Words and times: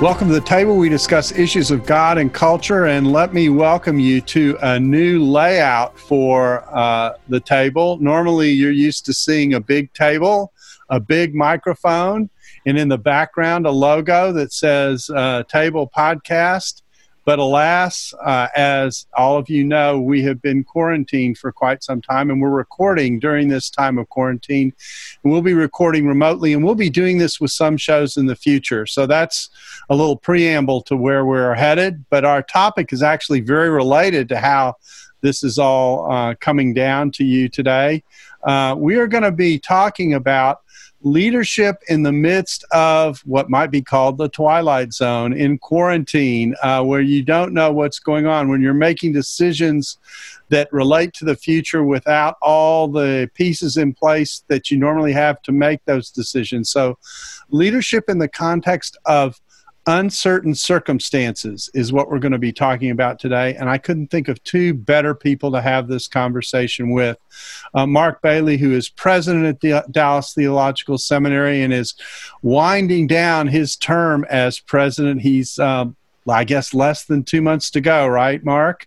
Welcome 0.00 0.28
to 0.28 0.34
the 0.34 0.40
table. 0.40 0.78
We 0.78 0.88
discuss 0.88 1.30
issues 1.32 1.70
of 1.70 1.84
God 1.84 2.16
and 2.16 2.32
culture, 2.32 2.86
and 2.86 3.12
let 3.12 3.34
me 3.34 3.50
welcome 3.50 3.98
you 3.98 4.22
to 4.22 4.56
a 4.62 4.80
new 4.80 5.22
layout 5.22 5.98
for 5.98 6.64
uh, 6.74 7.18
the 7.28 7.38
table. 7.38 7.98
Normally, 7.98 8.48
you're 8.48 8.70
used 8.70 9.04
to 9.04 9.12
seeing 9.12 9.52
a 9.52 9.60
big 9.60 9.92
table, 9.92 10.54
a 10.88 10.98
big 10.98 11.34
microphone, 11.34 12.30
and 12.64 12.78
in 12.78 12.88
the 12.88 12.96
background, 12.96 13.66
a 13.66 13.70
logo 13.70 14.32
that 14.32 14.54
says 14.54 15.10
uh, 15.14 15.42
Table 15.42 15.90
Podcast. 15.94 16.80
But 17.26 17.38
alas, 17.38 18.14
uh, 18.24 18.48
as 18.56 19.06
all 19.14 19.36
of 19.36 19.50
you 19.50 19.62
know, 19.62 20.00
we 20.00 20.22
have 20.22 20.40
been 20.40 20.64
quarantined 20.64 21.36
for 21.36 21.52
quite 21.52 21.84
some 21.84 22.00
time, 22.00 22.30
and 22.30 22.40
we're 22.40 22.48
recording 22.48 23.20
during 23.20 23.48
this 23.48 23.68
time 23.68 23.98
of 23.98 24.08
quarantine. 24.08 24.72
And 25.22 25.30
we'll 25.30 25.42
be 25.42 25.52
recording 25.52 26.06
remotely, 26.06 26.54
and 26.54 26.64
we'll 26.64 26.74
be 26.74 26.88
doing 26.88 27.18
this 27.18 27.38
with 27.38 27.50
some 27.50 27.76
shows 27.76 28.16
in 28.16 28.24
the 28.24 28.34
future. 28.34 28.86
So 28.86 29.06
that's 29.06 29.50
a 29.90 29.94
little 29.94 30.16
preamble 30.16 30.80
to 30.82 30.96
where 30.96 31.26
we're 31.26 31.54
headed. 31.54 32.04
But 32.08 32.24
our 32.24 32.42
topic 32.42 32.92
is 32.92 33.02
actually 33.02 33.40
very 33.40 33.68
related 33.68 34.28
to 34.30 34.38
how 34.38 34.76
this 35.20 35.42
is 35.42 35.58
all 35.58 36.10
uh, 36.10 36.34
coming 36.36 36.72
down 36.72 37.10
to 37.12 37.24
you 37.24 37.48
today. 37.48 38.02
Uh, 38.44 38.74
we 38.78 38.96
are 38.96 39.06
going 39.06 39.24
to 39.24 39.32
be 39.32 39.58
talking 39.58 40.14
about 40.14 40.60
leadership 41.02 41.82
in 41.88 42.02
the 42.02 42.12
midst 42.12 42.64
of 42.72 43.20
what 43.20 43.48
might 43.48 43.70
be 43.70 43.80
called 43.80 44.18
the 44.18 44.28
twilight 44.28 44.92
zone 44.92 45.32
in 45.32 45.58
quarantine, 45.58 46.54
uh, 46.62 46.82
where 46.82 47.00
you 47.00 47.22
don't 47.22 47.54
know 47.54 47.72
what's 47.72 47.98
going 47.98 48.26
on, 48.26 48.48
when 48.48 48.60
you're 48.60 48.74
making 48.74 49.12
decisions 49.12 49.98
that 50.50 50.70
relate 50.72 51.14
to 51.14 51.24
the 51.24 51.36
future 51.36 51.82
without 51.82 52.36
all 52.42 52.86
the 52.86 53.30
pieces 53.34 53.76
in 53.76 53.94
place 53.94 54.42
that 54.48 54.70
you 54.70 54.78
normally 54.78 55.12
have 55.12 55.40
to 55.42 55.52
make 55.52 55.82
those 55.84 56.10
decisions. 56.10 56.70
So, 56.70 56.98
leadership 57.48 58.04
in 58.08 58.18
the 58.18 58.28
context 58.28 58.98
of 59.06 59.40
uncertain 59.86 60.54
circumstances 60.54 61.70
is 61.74 61.92
what 61.92 62.10
we're 62.10 62.18
going 62.18 62.32
to 62.32 62.38
be 62.38 62.52
talking 62.52 62.90
about 62.90 63.18
today. 63.18 63.54
And 63.54 63.68
I 63.68 63.78
couldn't 63.78 64.08
think 64.08 64.28
of 64.28 64.42
two 64.44 64.74
better 64.74 65.14
people 65.14 65.50
to 65.52 65.60
have 65.60 65.88
this 65.88 66.06
conversation 66.06 66.90
with. 66.90 67.18
Uh, 67.74 67.86
Mark 67.86 68.20
Bailey, 68.22 68.56
who 68.56 68.72
is 68.72 68.88
president 68.88 69.46
at 69.46 69.60
the 69.60 69.84
Dallas 69.90 70.34
Theological 70.34 70.98
Seminary 70.98 71.62
and 71.62 71.72
is 71.72 71.94
winding 72.42 73.06
down 73.06 73.48
his 73.48 73.76
term 73.76 74.24
as 74.28 74.60
president. 74.60 75.22
He's, 75.22 75.58
um, 75.58 75.96
I 76.28 76.44
guess, 76.44 76.74
less 76.74 77.04
than 77.04 77.24
two 77.24 77.40
months 77.40 77.70
to 77.70 77.80
go, 77.80 78.06
right, 78.06 78.44
Mark? 78.44 78.86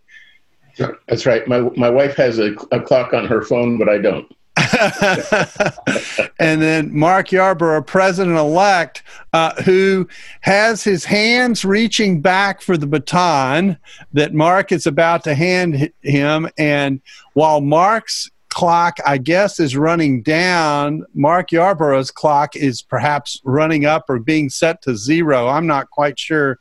That's 1.07 1.25
right. 1.25 1.47
My, 1.47 1.61
my 1.75 1.89
wife 1.89 2.15
has 2.15 2.39
a, 2.39 2.53
a 2.71 2.79
clock 2.79 3.13
on 3.13 3.25
her 3.25 3.41
phone, 3.41 3.77
but 3.77 3.89
I 3.89 3.97
don't. 3.97 4.31
and 6.39 6.61
then 6.61 6.95
Mark 6.97 7.29
Yarbrough, 7.29 7.85
president 7.85 8.37
elect, 8.37 9.03
uh, 9.33 9.61
who 9.63 10.07
has 10.41 10.83
his 10.83 11.05
hands 11.05 11.65
reaching 11.65 12.21
back 12.21 12.61
for 12.61 12.77
the 12.77 12.87
baton 12.87 13.77
that 14.13 14.33
Mark 14.33 14.71
is 14.71 14.87
about 14.87 15.23
to 15.23 15.35
hand 15.35 15.91
him. 16.01 16.49
And 16.57 17.01
while 17.33 17.61
Mark's 17.61 18.29
clock, 18.53 18.97
I 19.05 19.17
guess, 19.17 19.59
is 19.59 19.75
running 19.75 20.21
down. 20.21 21.05
Mark 21.13 21.49
Yarbrough's 21.49 22.11
clock 22.11 22.55
is 22.55 22.81
perhaps 22.81 23.41
running 23.43 23.85
up 23.85 24.05
or 24.09 24.19
being 24.19 24.49
set 24.49 24.81
to 24.83 24.95
zero. 24.95 25.47
I'm 25.47 25.67
not 25.67 25.89
quite 25.89 26.17
sure 26.19 26.59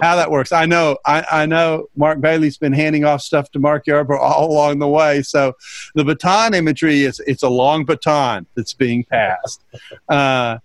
how 0.00 0.16
that 0.16 0.30
works. 0.30 0.52
I 0.52 0.66
know, 0.66 0.98
I, 1.06 1.24
I 1.30 1.46
know 1.46 1.86
Mark 1.96 2.20
Bailey's 2.20 2.58
been 2.58 2.72
handing 2.72 3.04
off 3.04 3.22
stuff 3.22 3.50
to 3.52 3.58
Mark 3.58 3.86
Yarborough 3.86 4.20
all 4.20 4.52
along 4.52 4.78
the 4.78 4.88
way. 4.88 5.22
So 5.22 5.54
the 5.94 6.04
baton 6.04 6.54
imagery 6.54 7.02
is 7.02 7.20
it's 7.26 7.42
a 7.42 7.48
long 7.48 7.84
baton 7.84 8.46
that's 8.54 8.74
being 8.74 9.04
passed. 9.04 9.64
Uh, 10.08 10.58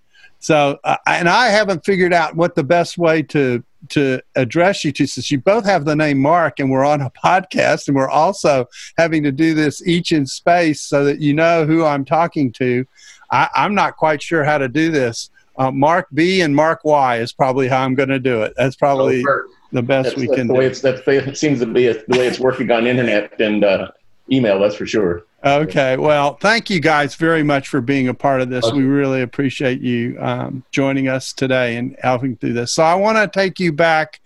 so, 0.46 0.78
uh, 0.84 0.98
and 1.08 1.28
I 1.28 1.48
haven't 1.48 1.84
figured 1.84 2.14
out 2.14 2.36
what 2.36 2.54
the 2.54 2.64
best 2.64 3.00
way 3.00 3.24
to 3.24 3.64
to 3.90 4.22
address 4.36 4.86
you 4.86 4.92
to 4.92 5.08
since 5.08 5.32
you 5.32 5.40
both 5.40 5.66
have 5.66 5.86
the 5.86 5.96
name 5.96 6.20
Mark 6.20 6.60
and 6.60 6.70
we're 6.70 6.86
on 6.86 7.02
a 7.02 7.10
podcast 7.26 7.88
and 7.88 7.98
we're 7.98 8.08
also 8.08 8.68
having 8.96 9.24
to 9.24 9.32
do 9.32 9.56
this 9.56 9.82
each 9.88 10.12
in 10.12 10.28
space 10.28 10.82
so 10.82 11.04
that 11.04 11.20
you 11.20 11.34
know 11.34 11.66
who 11.66 11.84
I'm 11.84 12.06
talking 12.06 12.52
to. 12.54 12.86
I, 13.32 13.50
am 13.56 13.74
not 13.74 13.98
quite 13.98 14.22
sure 14.22 14.44
how 14.44 14.60
to 14.60 14.70
do 14.70 14.92
this. 14.92 15.32
Uh, 15.58 15.72
Mark 15.72 16.10
B 16.14 16.42
and 16.42 16.56
Mark 16.56 16.82
Y 16.84 17.18
is 17.18 17.34
probably 17.34 17.68
how 17.68 17.84
I'm 17.84 17.96
going 17.96 18.10
to 18.10 18.20
do 18.20 18.44
it. 18.44 18.54
That's 18.56 18.76
probably 18.76 19.24
oh, 19.28 19.44
the 19.72 19.82
best 19.82 20.10
that's, 20.10 20.16
we 20.16 20.28
that's 20.28 20.38
can 20.38 20.48
the 20.48 20.54
do. 20.54 20.60
Way 20.60 20.66
it's, 20.68 20.80
that's 20.80 21.04
the, 21.06 21.28
it 21.28 21.40
seems 21.40 21.60
to 21.62 21.66
be 21.66 21.88
the 21.88 22.06
way 22.10 22.28
it's 22.28 22.40
working 22.40 22.70
on 22.70 22.86
internet 22.86 23.42
and 23.42 23.64
uh, 23.64 23.88
email, 24.32 24.60
that's 24.60 24.76
for 24.76 24.86
sure. 24.86 25.26
Okay. 25.44 25.96
Well, 25.98 26.36
thank 26.36 26.72
you 26.72 26.80
guys 26.80 27.14
very 27.16 27.44
much 27.44 27.68
for 27.68 27.80
being 27.80 28.08
a 28.08 28.16
part 28.16 28.42
of 28.42 28.50
this. 28.50 28.72
We 28.72 28.84
really 28.84 29.22
appreciate 29.22 29.80
you 29.80 30.18
um, 30.20 30.64
joining 30.72 31.08
us 31.08 31.34
today 31.34 31.78
and 31.78 31.96
helping 32.02 32.36
through 32.36 32.54
this. 32.54 32.74
So 32.74 32.84
I 32.84 32.96
want 32.96 33.18
to 33.18 33.28
take 33.28 33.60
you 33.60 33.72
back. 33.72 34.22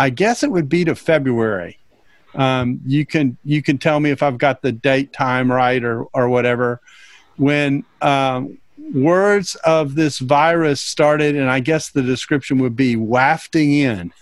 I 0.00 0.10
guess 0.10 0.42
it 0.42 0.50
would 0.50 0.68
be 0.68 0.84
to 0.84 0.96
February. 0.96 1.78
Um, 2.34 2.80
you 2.84 3.06
can 3.06 3.38
you 3.44 3.62
can 3.62 3.78
tell 3.78 4.00
me 4.00 4.10
if 4.10 4.22
I've 4.22 4.38
got 4.38 4.60
the 4.62 4.72
date 4.72 5.12
time 5.12 5.50
right 5.50 5.82
or 5.82 6.04
or 6.12 6.28
whatever. 6.28 6.80
When 7.36 7.84
um, 8.02 8.58
words 8.92 9.54
of 9.64 9.94
this 9.94 10.18
virus 10.18 10.80
started, 10.80 11.36
and 11.36 11.48
I 11.48 11.60
guess 11.60 11.90
the 11.90 12.02
description 12.02 12.58
would 12.58 12.74
be 12.74 12.96
wafting 12.96 13.72
in 13.72 14.12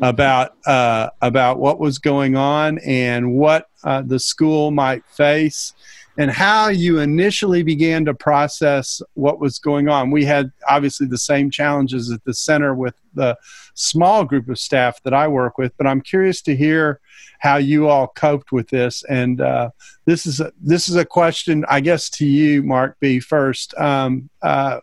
about 0.00 0.54
uh, 0.66 1.10
about 1.22 1.58
what 1.58 1.78
was 1.78 1.98
going 1.98 2.36
on 2.36 2.78
and 2.78 3.34
what 3.34 3.68
uh, 3.84 4.02
the 4.02 4.18
school 4.18 4.70
might 4.70 5.04
face 5.06 5.72
and 6.18 6.30
how 6.30 6.68
you 6.68 6.98
initially 6.98 7.62
began 7.62 8.04
to 8.04 8.14
process 8.14 9.02
what 9.14 9.38
was 9.38 9.58
going 9.58 9.88
on. 9.88 10.10
We 10.10 10.24
had 10.24 10.50
obviously 10.68 11.06
the 11.06 11.18
same 11.18 11.50
challenges 11.50 12.10
at 12.10 12.24
the 12.24 12.34
center 12.34 12.74
with 12.74 12.94
the 13.14 13.36
small 13.74 14.24
group 14.24 14.48
of 14.48 14.58
staff 14.58 15.02
that 15.02 15.12
I 15.12 15.28
work 15.28 15.58
with, 15.58 15.76
but 15.76 15.86
I'm 15.86 16.00
curious 16.00 16.40
to 16.42 16.56
hear 16.56 17.00
how 17.38 17.56
you 17.56 17.88
all 17.88 18.08
coped 18.08 18.50
with 18.50 18.68
this. 18.68 19.04
And 19.04 19.40
uh, 19.40 19.70
this 20.06 20.26
is 20.26 20.40
a, 20.40 20.52
this 20.60 20.88
is 20.88 20.96
a 20.96 21.04
question, 21.04 21.64
I 21.68 21.80
guess, 21.80 22.08
to 22.10 22.26
you, 22.26 22.62
Mark 22.62 22.96
B. 22.98 23.20
First, 23.20 23.74
um, 23.78 24.30
uh, 24.42 24.80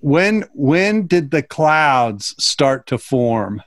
when 0.00 0.44
when 0.54 1.06
did 1.06 1.30
the 1.30 1.42
clouds 1.42 2.34
start 2.38 2.86
to 2.88 2.98
form? 2.98 3.62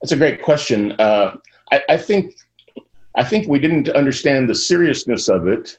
That's 0.00 0.12
a 0.12 0.16
great 0.16 0.42
question. 0.42 0.92
Uh, 0.92 1.36
I, 1.72 1.82
I, 1.90 1.96
think 1.96 2.36
I 3.14 3.24
think 3.24 3.48
we 3.48 3.58
didn't 3.58 3.88
understand 3.90 4.48
the 4.48 4.54
seriousness 4.54 5.28
of 5.28 5.46
it 5.46 5.78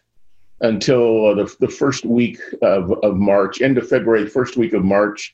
until 0.61 1.27
uh, 1.27 1.33
the, 1.33 1.55
the 1.59 1.67
first 1.67 2.05
week 2.05 2.39
of, 2.61 2.91
of 3.03 3.17
March, 3.17 3.61
end 3.61 3.77
of 3.77 3.89
February, 3.89 4.27
first 4.27 4.57
week 4.57 4.73
of 4.73 4.83
March, 4.83 5.33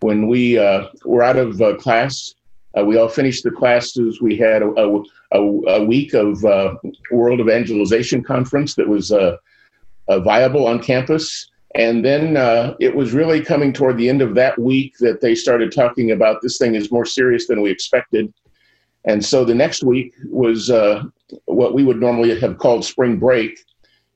when 0.00 0.28
we 0.28 0.58
uh, 0.58 0.88
were 1.04 1.22
out 1.22 1.36
of 1.36 1.60
uh, 1.60 1.76
class. 1.76 2.34
Uh, 2.76 2.84
we 2.84 2.96
all 2.96 3.08
finished 3.08 3.44
the 3.44 3.50
classes. 3.50 4.22
We 4.22 4.36
had 4.38 4.62
a, 4.62 5.02
a, 5.32 5.38
a 5.38 5.84
week 5.84 6.14
of 6.14 6.42
uh, 6.42 6.76
World 7.10 7.40
Evangelization 7.40 8.22
Conference 8.24 8.74
that 8.76 8.88
was 8.88 9.12
viable 10.08 10.66
on 10.66 10.82
campus. 10.82 11.50
And 11.74 12.04
then 12.04 12.36
uh, 12.36 12.74
it 12.80 12.94
was 12.94 13.12
really 13.12 13.42
coming 13.42 13.72
toward 13.72 13.96
the 13.96 14.08
end 14.08 14.20
of 14.20 14.34
that 14.34 14.58
week 14.58 14.98
that 14.98 15.20
they 15.20 15.34
started 15.34 15.72
talking 15.72 16.10
about 16.10 16.42
this 16.42 16.58
thing 16.58 16.74
is 16.74 16.92
more 16.92 17.06
serious 17.06 17.46
than 17.46 17.62
we 17.62 17.70
expected. 17.70 18.32
And 19.04 19.24
so 19.24 19.44
the 19.44 19.54
next 19.54 19.82
week 19.82 20.12
was 20.26 20.70
uh, 20.70 21.04
what 21.46 21.74
we 21.74 21.82
would 21.82 22.00
normally 22.00 22.38
have 22.38 22.58
called 22.58 22.84
spring 22.84 23.18
break. 23.18 23.58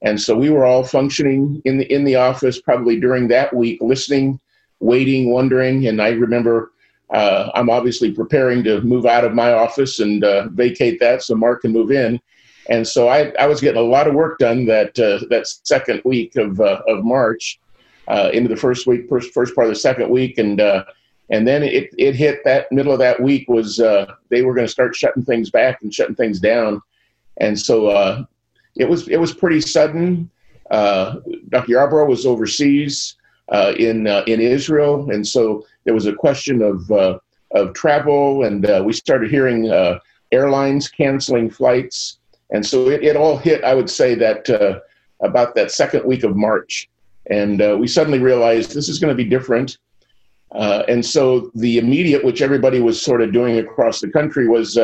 And 0.03 0.20
so 0.20 0.37
we 0.37 0.50
were 0.50 0.64
all 0.64 0.85
functioning 0.85 1.62
in 1.64 1.79
the 1.79 1.93
in 1.93 2.05
the 2.05 2.17
office 2.17 2.61
probably 2.61 3.00
during 3.00 3.29
that 3.29 3.55
week, 3.55 3.79
listening, 3.81 4.38
waiting, 4.81 5.31
wondering. 5.31 5.87
And 5.87 6.00
I 6.02 6.11
remember 6.11 6.73
uh, 7.11 7.50
I'm 7.55 7.70
obviously 7.70 8.12
preparing 8.12 8.62
to 8.64 8.81
move 8.82 9.06
out 9.06 9.25
of 9.25 9.32
my 9.35 9.52
office 9.52 10.00
and 10.00 10.23
uh, 10.23 10.49
vacate 10.49 11.00
that 11.00 11.23
so 11.23 11.35
Mark 11.35 11.62
can 11.62 11.73
move 11.73 11.91
in. 11.91 12.20
And 12.69 12.87
so 12.87 13.09
I, 13.09 13.33
I 13.39 13.47
was 13.47 13.61
getting 13.61 13.81
a 13.81 13.85
lot 13.85 14.07
of 14.07 14.15
work 14.15 14.39
done 14.39 14.67
that 14.67 14.99
uh, 14.99 15.25
that 15.31 15.47
second 15.47 16.03
week 16.05 16.37
of 16.37 16.61
uh, 16.61 16.83
of 16.89 17.05
March 17.05 17.61
uh, 18.09 18.31
into 18.33 18.49
the 18.49 18.57
first 18.57 18.87
week, 18.87 19.09
first, 19.09 19.33
first 19.33 19.55
part 19.55 19.69
of 19.69 19.73
the 19.73 19.79
second 19.79 20.11
week, 20.11 20.39
and 20.39 20.61
uh, 20.61 20.85
and 21.31 21.47
then 21.47 21.63
it 21.63 21.91
it 21.97 22.15
hit 22.15 22.41
that 22.45 22.71
middle 22.73 22.93
of 22.93 22.99
that 22.99 23.21
week 23.21 23.49
was 23.49 23.81
uh, 23.81 24.07
they 24.31 24.43
were 24.43 24.55
going 24.55 24.67
to 24.67 24.73
start 24.73 24.97
shutting 24.97 25.25
things 25.25 25.51
back 25.51 25.83
and 25.83 25.95
shutting 25.95 26.17
things 26.17 26.41
down, 26.41 26.83
and 27.39 27.59
so 27.59 27.87
uh, 27.87 28.25
it 28.77 28.89
was 28.89 29.09
it 29.09 29.19
was 29.19 29.33
pretty 29.33 29.61
sudden. 29.61 30.31
Dr. 30.69 31.75
Yarbrough 31.75 32.09
was 32.09 32.27
overseas 32.27 33.15
uh, 33.51 33.73
in 33.79 34.07
uh, 34.07 34.25
in 34.27 34.41
Israel, 34.41 35.11
and 35.11 35.27
so 35.27 35.65
there 35.85 35.95
was 35.95 36.07
a 36.07 36.12
question 36.12 36.62
of 36.62 36.91
uh, 36.91 37.19
of 37.53 37.73
travel, 37.75 38.45
and 38.45 38.67
uh, 38.67 38.83
we 38.85 38.93
started 38.93 39.31
hearing 39.31 39.71
uh, 39.71 39.99
airlines 40.33 40.89
canceling 40.89 41.51
flights, 41.51 42.19
and 42.51 42.65
so 42.65 42.89
it, 42.89 43.03
it 43.03 43.17
all 43.17 43.37
hit. 43.37 43.65
I 43.65 43.75
would 43.75 43.91
say 43.91 44.15
that 44.15 44.49
uh, 44.51 44.81
about 45.23 45.55
that 45.55 45.71
second 45.71 46.05
week 46.05 46.25
of 46.25 46.37
March, 46.37 46.89
and 47.31 47.59
we 47.81 47.89
suddenly 47.89 48.19
realized 48.19 48.75
this 48.75 48.89
is 48.89 48.99
going 48.99 49.17
to 49.17 49.23
be 49.23 49.29
different. 49.29 49.79
and 50.53 51.05
so 51.05 51.51
the 51.55 51.79
immediate, 51.79 52.25
which 52.25 52.43
everybody 52.43 52.81
was 52.81 53.01
sort 53.01 53.23
of 53.23 53.33
doing 53.33 53.59
across 53.59 54.01
the 54.01 54.11
country, 54.11 54.47
was 54.49 54.79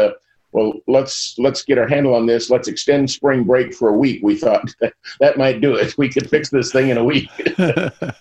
well, 0.53 0.75
let's 0.87 1.35
let's 1.38 1.64
get 1.64 1.79
our 1.79 1.88
handle 1.88 2.14
on 2.14 2.26
this. 2.26 2.50
Let's 2.50 2.69
extend 2.69 3.11
spring 3.11 3.44
break 3.44 3.75
for 3.75 3.88
a 3.88 3.97
week. 3.97 4.20
We 4.23 4.37
thought 4.37 4.73
that, 4.81 4.93
that 5.19 5.38
might 5.38 5.61
do 5.61 5.75
it. 5.75 5.97
We 5.99 6.09
could 6.09 6.29
fix 6.29 6.50
this 6.50 6.70
thing 6.70 6.91
in 6.91 6.99
a 6.99 7.05
week, 7.05 7.31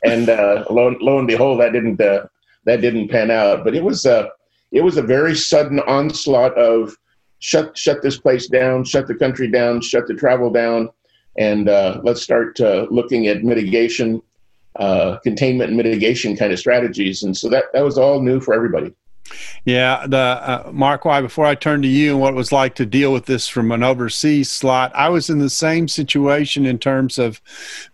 and 0.04 0.30
uh, 0.30 0.66
lo, 0.70 0.96
lo 1.00 1.20
and 1.20 1.28
behold, 1.28 1.60
that 1.60 1.74
didn't 1.74 2.00
uh, 2.02 2.26
that 2.66 2.82
didn't 2.82 3.10
pan 3.10 3.32
out. 3.32 3.64
But 3.64 3.76
it 3.76 3.84
was 3.84 4.06
a 4.06 4.18
uh, 4.18 4.30
it 4.72 4.82
was 4.82 4.98
a 4.98 5.02
very 5.02 5.36
sudden 5.36 5.82
onslaught 5.82 6.58
of 6.58 6.96
shut 7.42 7.78
shut 7.78 8.02
this 8.02 8.18
place 8.18 8.48
down, 8.48 8.86
shut 8.86 9.08
the 9.08 9.16
country 9.16 9.52
down, 9.52 9.82
shut 9.82 10.08
the 10.08 10.14
travel 10.14 10.50
down, 10.50 10.90
and 11.38 11.68
uh, 11.68 12.00
let's 12.04 12.22
start 12.22 12.60
uh, 12.62 12.88
looking 12.90 13.28
at 13.28 13.44
mitigation, 13.44 14.22
uh, 14.78 15.18
containment, 15.18 15.70
and 15.70 15.78
mitigation 15.78 16.38
kind 16.38 16.54
of 16.54 16.60
strategies. 16.60 17.24
And 17.24 17.36
so 17.36 17.50
that 17.50 17.66
that 17.74 17.84
was 17.84 17.98
all 17.98 18.22
new 18.22 18.40
for 18.40 18.54
everybody. 18.54 18.94
Yeah, 19.66 20.08
the 20.08 20.18
uh, 20.18 20.72
Mark 20.74 21.06
Y. 21.06 21.22
Before 21.22 21.46
I 21.46 21.56
turn 21.56 21.82
to 21.84 21.88
you 21.88 22.12
and 22.12 22.20
what 22.20 22.34
it 22.34 22.38
was 22.38 22.52
like 22.52 22.76
to 22.76 22.86
deal 22.86 23.14
with 23.14 23.26
this 23.26 23.48
from 23.48 23.72
an 23.72 23.84
overseas 23.84 24.50
slot, 24.50 24.92
I 24.96 25.10
was 25.10 25.30
in 25.30 25.40
the 25.40 25.50
same 25.50 25.88
situation 25.88 26.66
in 26.66 26.80
terms 26.80 27.20
of 27.20 27.40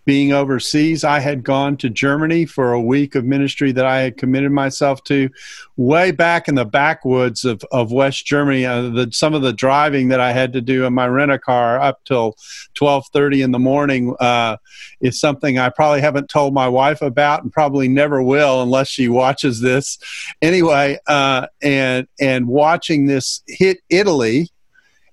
being 0.06 0.32
overseas. 0.32 1.04
I 1.04 1.20
had 1.20 1.44
gone 1.44 1.76
to 1.78 1.90
Germany 1.90 2.46
for 2.46 2.72
a 2.72 2.82
week 2.82 3.16
of 3.16 3.26
ministry 3.26 3.74
that 3.74 3.86
I 3.86 4.00
had 4.00 4.16
committed 4.16 4.52
myself 4.52 5.04
to, 5.06 5.30
way 5.76 6.12
back 6.12 6.48
in 6.48 6.56
the 6.56 6.66
backwoods 6.66 7.44
of, 7.44 7.62
of 7.72 7.92
West 7.92 8.26
Germany. 8.26 8.66
Uh, 8.66 8.84
the, 8.84 9.10
some 9.12 9.34
of 9.34 9.42
the 9.42 9.52
driving 9.52 10.08
that 10.08 10.22
I 10.22 10.32
had 10.32 10.54
to 10.54 10.62
do 10.62 10.86
in 10.86 10.94
my 10.94 11.08
rent 11.08 11.32
a 11.32 11.38
car 11.38 11.78
up 11.80 12.04
till 12.06 12.38
twelve 12.74 13.06
thirty 13.12 13.42
in 13.42 13.52
the 13.52 13.60
morning 13.60 14.16
uh, 14.22 14.56
is 15.02 15.20
something 15.20 15.60
I 15.60 15.70
probably 15.70 16.00
haven't 16.00 16.30
told 16.30 16.54
my 16.54 16.70
wife 16.70 17.02
about, 17.02 17.44
and 17.44 17.52
probably 17.52 17.90
never 17.90 18.24
will 18.24 18.62
unless 18.62 18.88
she 18.88 19.10
watches 19.10 19.60
this. 19.60 20.00
Anyway. 20.42 20.98
Uh, 21.06 21.27
uh, 21.28 21.48
and 21.62 22.08
and 22.20 22.48
watching 22.48 23.06
this 23.06 23.42
hit 23.48 23.80
Italy 23.90 24.50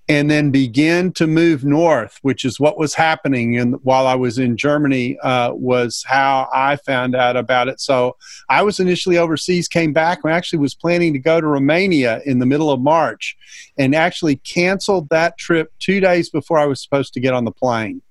and 0.06 0.30
then 0.30 0.50
begin 0.50 1.10
to 1.14 1.26
move 1.26 1.64
north, 1.64 2.18
which 2.20 2.44
is 2.44 2.60
what 2.60 2.78
was 2.78 2.92
happening 2.94 3.54
in, 3.54 3.72
while 3.88 4.06
I 4.06 4.14
was 4.14 4.38
in 4.38 4.54
Germany, 4.54 5.18
uh, 5.20 5.54
was 5.54 6.04
how 6.06 6.46
I 6.52 6.76
found 6.76 7.16
out 7.16 7.36
about 7.38 7.68
it. 7.68 7.80
So 7.80 8.16
I 8.50 8.60
was 8.62 8.80
initially 8.80 9.16
overseas, 9.16 9.66
came 9.66 9.94
back, 9.94 10.18
and 10.22 10.32
actually 10.32 10.58
was 10.58 10.74
planning 10.74 11.14
to 11.14 11.18
go 11.18 11.40
to 11.40 11.46
Romania 11.46 12.20
in 12.26 12.38
the 12.38 12.46
middle 12.46 12.70
of 12.70 12.80
March, 12.80 13.34
and 13.78 13.94
actually 13.94 14.36
canceled 14.36 15.08
that 15.08 15.38
trip 15.38 15.72
two 15.78 16.00
days 16.00 16.28
before 16.28 16.58
I 16.58 16.66
was 16.66 16.82
supposed 16.82 17.14
to 17.14 17.20
get 17.20 17.32
on 17.32 17.46
the 17.46 17.52
plane. 17.62 18.02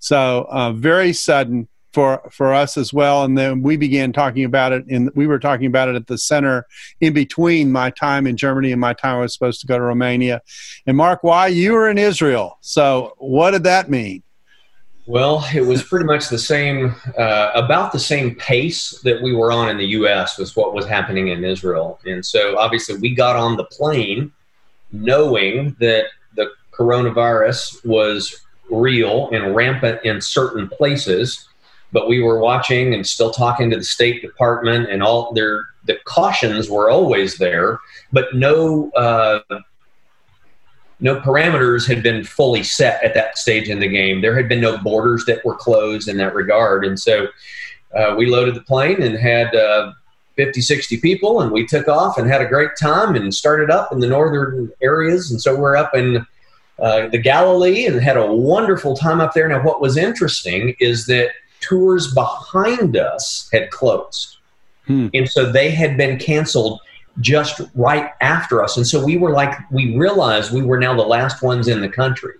So 0.00 0.46
uh, 0.50 0.72
very 0.72 1.12
sudden 1.14 1.66
for 1.98 2.22
for 2.30 2.54
us 2.54 2.76
as 2.76 2.92
well. 2.92 3.24
And 3.24 3.36
then 3.36 3.60
we 3.60 3.76
began 3.76 4.12
talking 4.12 4.44
about 4.44 4.70
it 4.70 4.86
and 4.86 5.10
we 5.16 5.26
were 5.26 5.40
talking 5.40 5.66
about 5.66 5.88
it 5.88 5.96
at 5.96 6.06
the 6.06 6.16
center 6.16 6.64
in 7.00 7.12
between 7.12 7.72
my 7.72 7.90
time 7.90 8.24
in 8.24 8.36
germany 8.36 8.70
and 8.70 8.80
my 8.80 8.92
time 8.92 9.16
i 9.16 9.20
was 9.22 9.32
supposed 9.32 9.60
to 9.62 9.66
go 9.66 9.76
to 9.76 9.82
romania. 9.82 10.40
And 10.86 10.96
mark 10.96 11.24
Y 11.24 11.48
you 11.48 11.72
were 11.72 11.90
in 11.90 11.98
israel. 11.98 12.58
So 12.60 13.14
what 13.18 13.50
did 13.50 13.64
that 13.64 13.90
mean? 13.90 14.22
Well 15.06 15.44
it 15.52 15.62
was 15.62 15.82
pretty 15.82 16.04
much 16.04 16.28
the 16.28 16.38
same 16.38 16.94
uh, 17.18 17.50
about 17.56 17.90
the 17.90 17.98
same 17.98 18.36
pace 18.36 19.00
that 19.02 19.20
we 19.20 19.34
were 19.34 19.50
on 19.50 19.68
in 19.68 19.76
the 19.76 19.86
us 19.86 20.38
was 20.38 20.54
what 20.54 20.74
was 20.74 20.86
happening 20.86 21.28
in 21.28 21.44
israel. 21.44 21.98
And 22.06 22.24
so 22.24 22.56
obviously 22.58 22.96
we 22.98 23.12
got 23.12 23.34
on 23.34 23.56
the 23.56 23.64
plane 23.64 24.30
knowing 24.92 25.74
that 25.80 26.04
the 26.36 26.52
coronavirus 26.70 27.84
was 27.84 28.44
real 28.70 29.30
and 29.30 29.56
rampant 29.56 30.04
in 30.04 30.20
certain 30.20 30.68
places 30.68 31.47
but 31.92 32.08
we 32.08 32.22
were 32.22 32.38
watching 32.38 32.94
and 32.94 33.06
still 33.06 33.30
talking 33.30 33.70
to 33.70 33.76
the 33.76 33.84
State 33.84 34.22
Department, 34.22 34.90
and 34.90 35.02
all 35.02 35.32
their 35.32 35.64
the 35.84 35.96
cautions 36.04 36.68
were 36.68 36.90
always 36.90 37.38
there, 37.38 37.78
but 38.12 38.34
no 38.34 38.90
uh, 38.90 39.40
no 41.00 41.20
parameters 41.20 41.86
had 41.86 42.02
been 42.02 42.24
fully 42.24 42.62
set 42.62 43.02
at 43.02 43.14
that 43.14 43.38
stage 43.38 43.68
in 43.68 43.78
the 43.78 43.88
game. 43.88 44.20
There 44.20 44.36
had 44.36 44.48
been 44.48 44.60
no 44.60 44.78
borders 44.78 45.24
that 45.26 45.44
were 45.44 45.54
closed 45.54 46.08
in 46.08 46.16
that 46.18 46.34
regard, 46.34 46.84
and 46.84 46.98
so 46.98 47.28
uh, 47.96 48.14
we 48.16 48.26
loaded 48.26 48.54
the 48.54 48.62
plane 48.62 49.02
and 49.02 49.16
had. 49.16 49.54
Uh, 49.54 49.92
50, 50.36 50.60
60 50.60 50.98
people, 50.98 51.40
and 51.40 51.50
we 51.50 51.66
took 51.66 51.88
off 51.88 52.16
and 52.16 52.30
had 52.30 52.40
a 52.40 52.46
great 52.46 52.70
time 52.80 53.16
and 53.16 53.34
started 53.34 53.72
up 53.72 53.90
in 53.90 53.98
the 53.98 54.06
northern 54.06 54.70
areas. 54.80 55.32
And 55.32 55.40
so 55.40 55.56
we're 55.56 55.74
up 55.74 55.96
in 55.96 56.24
uh, 56.78 57.08
the 57.08 57.18
Galilee 57.18 57.86
and 57.86 58.00
had 58.00 58.16
a 58.16 58.32
wonderful 58.32 58.96
time 58.96 59.20
up 59.20 59.34
there. 59.34 59.48
Now, 59.48 59.64
what 59.64 59.80
was 59.80 59.96
interesting 59.96 60.76
is 60.78 61.06
that 61.06 61.32
tours 61.60 62.12
behind 62.12 62.96
us 62.96 63.48
had 63.52 63.70
closed. 63.70 64.36
Hmm. 64.86 65.08
And 65.14 65.28
so 65.28 65.50
they 65.50 65.70
had 65.70 65.96
been 65.96 66.18
canceled 66.18 66.80
just 67.20 67.60
right 67.74 68.10
after 68.20 68.62
us. 68.62 68.76
And 68.76 68.86
so 68.86 69.04
we 69.04 69.16
were 69.16 69.32
like, 69.32 69.52
we 69.70 69.96
realized 69.96 70.52
we 70.52 70.62
were 70.62 70.78
now 70.78 70.94
the 70.94 71.02
last 71.02 71.42
ones 71.42 71.68
in 71.68 71.80
the 71.80 71.88
country. 71.88 72.34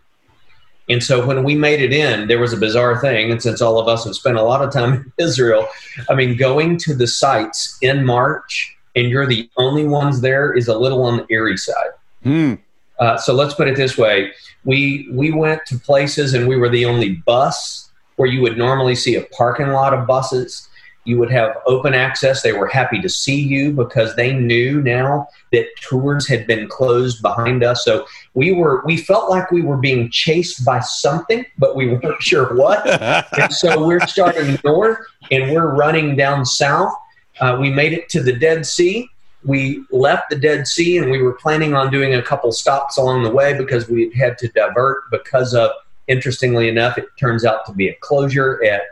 And 0.88 1.02
so 1.02 1.26
when 1.26 1.44
we 1.44 1.54
made 1.54 1.82
it 1.82 1.92
in, 1.92 2.28
there 2.28 2.38
was 2.38 2.52
a 2.52 2.56
bizarre 2.56 2.98
thing. 2.98 3.30
And 3.30 3.42
since 3.42 3.60
all 3.60 3.78
of 3.78 3.88
us 3.88 4.04
have 4.04 4.14
spent 4.14 4.38
a 4.38 4.42
lot 4.42 4.62
of 4.62 4.72
time 4.72 4.92
in 5.18 5.24
Israel, 5.24 5.66
I 6.08 6.14
mean, 6.14 6.36
going 6.36 6.78
to 6.78 6.94
the 6.94 7.06
sites 7.06 7.76
in 7.82 8.04
March 8.04 8.74
and 8.96 9.08
you're 9.10 9.26
the 9.26 9.48
only 9.56 9.86
ones 9.86 10.20
there 10.20 10.52
is 10.52 10.68
a 10.68 10.76
little 10.76 11.04
on 11.04 11.18
the 11.18 11.26
eerie 11.30 11.56
side. 11.56 11.90
Hmm. 12.22 12.54
Uh, 12.98 13.16
so 13.16 13.32
let's 13.32 13.54
put 13.54 13.68
it 13.68 13.76
this 13.76 13.96
way: 13.96 14.32
we 14.64 15.08
we 15.12 15.30
went 15.30 15.64
to 15.66 15.78
places 15.78 16.34
and 16.34 16.48
we 16.48 16.56
were 16.56 16.68
the 16.68 16.84
only 16.84 17.14
bus 17.14 17.87
where 18.18 18.28
you 18.28 18.42
would 18.42 18.58
normally 18.58 18.96
see 18.96 19.14
a 19.14 19.22
parking 19.26 19.68
lot 19.68 19.94
of 19.94 20.06
buses. 20.06 20.68
You 21.04 21.18
would 21.18 21.30
have 21.30 21.56
open 21.66 21.94
access. 21.94 22.42
They 22.42 22.52
were 22.52 22.66
happy 22.66 23.00
to 23.00 23.08
see 23.08 23.40
you 23.40 23.72
because 23.72 24.14
they 24.16 24.34
knew 24.34 24.82
now 24.82 25.28
that 25.52 25.66
tours 25.80 26.28
had 26.28 26.46
been 26.46 26.68
closed 26.68 27.22
behind 27.22 27.62
us. 27.62 27.84
So 27.84 28.06
we 28.34 28.52
were 28.52 28.82
we 28.84 28.96
felt 28.96 29.30
like 29.30 29.50
we 29.50 29.62
were 29.62 29.76
being 29.76 30.10
chased 30.10 30.64
by 30.64 30.80
something, 30.80 31.46
but 31.56 31.76
we 31.76 31.88
weren't 31.88 32.20
sure 32.20 32.54
what. 32.56 32.86
and 33.40 33.52
so 33.54 33.86
we're 33.86 34.06
starting 34.06 34.58
north 34.64 34.98
and 35.30 35.52
we're 35.52 35.74
running 35.74 36.16
down 36.16 36.44
south. 36.44 36.92
Uh, 37.40 37.56
we 37.58 37.70
made 37.70 37.92
it 37.92 38.08
to 38.10 38.22
the 38.22 38.32
Dead 38.32 38.66
Sea. 38.66 39.08
We 39.44 39.84
left 39.92 40.28
the 40.28 40.36
Dead 40.36 40.66
Sea 40.66 40.98
and 40.98 41.10
we 41.10 41.22
were 41.22 41.34
planning 41.34 41.72
on 41.72 41.92
doing 41.92 42.16
a 42.16 42.22
couple 42.22 42.50
stops 42.50 42.98
along 42.98 43.22
the 43.22 43.30
way 43.30 43.56
because 43.56 43.88
we 43.88 44.10
had 44.10 44.36
to 44.38 44.48
divert 44.48 45.04
because 45.12 45.54
of 45.54 45.70
Interestingly 46.08 46.68
enough, 46.68 46.98
it 46.98 47.06
turns 47.18 47.44
out 47.44 47.64
to 47.66 47.72
be 47.72 47.88
a 47.88 47.94
closure 48.00 48.62
at 48.64 48.82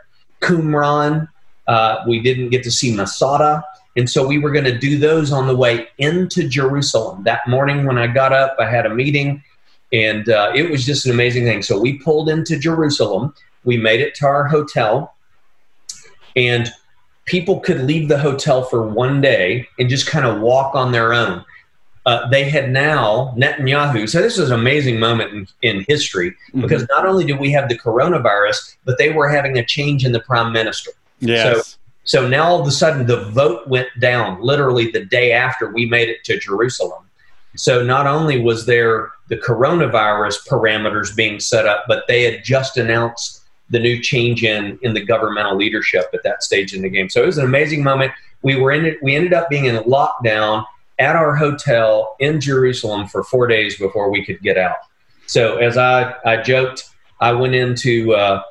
Qumran. 0.41 1.27
Uh, 1.67 1.97
we 2.07 2.21
didn't 2.21 2.49
get 2.49 2.63
to 2.63 2.71
see 2.71 2.95
Masada. 2.95 3.63
And 3.97 4.07
so 4.07 4.25
we 4.25 4.37
were 4.37 4.51
going 4.51 4.65
to 4.65 4.77
do 4.77 4.97
those 4.99 5.31
on 5.31 5.47
the 5.47 5.55
way 5.55 5.87
into 5.97 6.47
Jerusalem. 6.47 7.23
That 7.23 7.47
morning 7.47 7.85
when 7.85 7.97
I 7.97 8.05
got 8.05 8.31
up, 8.31 8.55
I 8.59 8.69
had 8.69 8.85
a 8.85 8.93
meeting, 8.93 9.43
and 9.91 10.29
uh, 10.29 10.51
it 10.55 10.69
was 10.69 10.85
just 10.85 11.05
an 11.07 11.11
amazing 11.11 11.45
thing. 11.45 11.63
So 11.63 11.79
we 11.79 11.97
pulled 11.97 12.29
into 12.29 12.59
Jerusalem. 12.59 13.33
We 13.63 13.77
made 13.77 13.99
it 13.99 14.13
to 14.15 14.27
our 14.27 14.47
hotel, 14.47 15.15
and 16.35 16.71
people 17.25 17.59
could 17.59 17.81
leave 17.81 18.07
the 18.07 18.19
hotel 18.19 18.63
for 18.63 18.87
one 18.87 19.19
day 19.19 19.67
and 19.79 19.89
just 19.89 20.07
kind 20.07 20.25
of 20.25 20.41
walk 20.41 20.75
on 20.75 20.91
their 20.91 21.11
own 21.11 21.43
uh, 22.07 22.25
they 22.29 22.49
had 22.49 22.71
now 22.71 23.35
Netanyahu. 23.37 24.07
So 24.09 24.21
this 24.21 24.37
was 24.37 24.49
an 24.49 24.57
amazing 24.57 24.97
moment 24.97 25.33
in, 25.33 25.47
in 25.61 25.85
history 25.89 26.31
mm-hmm. 26.31 26.61
because 26.61 26.87
not 26.89 27.05
only 27.05 27.25
did 27.25 27.37
we 27.37 27.51
have 27.51 27.67
the 27.67 27.77
coronavirus, 27.77 28.77
but 28.85 28.97
they 28.97 29.11
were 29.11 29.27
having 29.27 29.57
a 29.57 29.65
change 29.65 30.05
in 30.05 30.13
the 30.13 30.21
prime 30.21 30.53
minister. 30.53 30.91
Yes. 31.19 31.77
So, 32.05 32.21
so 32.21 32.27
now 32.27 32.45
all 32.45 32.61
of 32.61 32.67
a 32.67 32.71
sudden 32.71 33.07
the 33.07 33.25
vote 33.31 33.67
went 33.67 33.89
down 33.99 34.41
literally 34.41 34.89
the 34.89 35.03
day 35.03 35.33
after 35.33 35.69
we 35.73 35.85
made 35.85 36.07
it 36.07 36.23
to 36.23 36.39
Jerusalem. 36.39 37.03
So 37.57 37.83
not 37.83 38.07
only 38.07 38.39
was 38.39 38.65
there 38.65 39.11
the 39.27 39.35
coronavirus 39.35 40.47
parameters 40.47 41.13
being 41.13 41.41
set 41.41 41.65
up, 41.65 41.83
but 41.89 42.05
they 42.07 42.23
had 42.23 42.41
just 42.41 42.77
announced 42.77 43.41
the 43.69 43.79
new 43.79 44.01
change 44.01 44.45
in 44.45 44.79
in 44.81 44.93
the 44.93 45.03
governmental 45.03 45.57
leadership 45.57 46.05
at 46.13 46.23
that 46.23 46.41
stage 46.41 46.73
in 46.73 46.83
the 46.83 46.89
game. 46.89 47.09
So 47.09 47.23
it 47.23 47.25
was 47.25 47.37
an 47.37 47.43
amazing 47.43 47.83
moment. 47.83 48.13
We 48.43 48.55
were 48.55 48.71
in 48.71 48.85
it. 48.85 49.03
We 49.03 49.13
ended 49.13 49.33
up 49.33 49.49
being 49.49 49.65
in 49.65 49.75
lockdown 49.83 50.63
at 50.99 51.15
our 51.15 51.35
hotel 51.35 52.15
in 52.19 52.41
Jerusalem 52.41 53.07
for 53.07 53.23
four 53.23 53.47
days 53.47 53.77
before 53.77 54.09
we 54.09 54.25
could 54.25 54.41
get 54.41 54.57
out. 54.57 54.77
So, 55.25 55.57
as 55.57 55.77
I, 55.77 56.15
I 56.25 56.37
joked, 56.37 56.89
I 57.19 57.33
went 57.33 57.55
into 57.55 58.13
uh, 58.13 58.41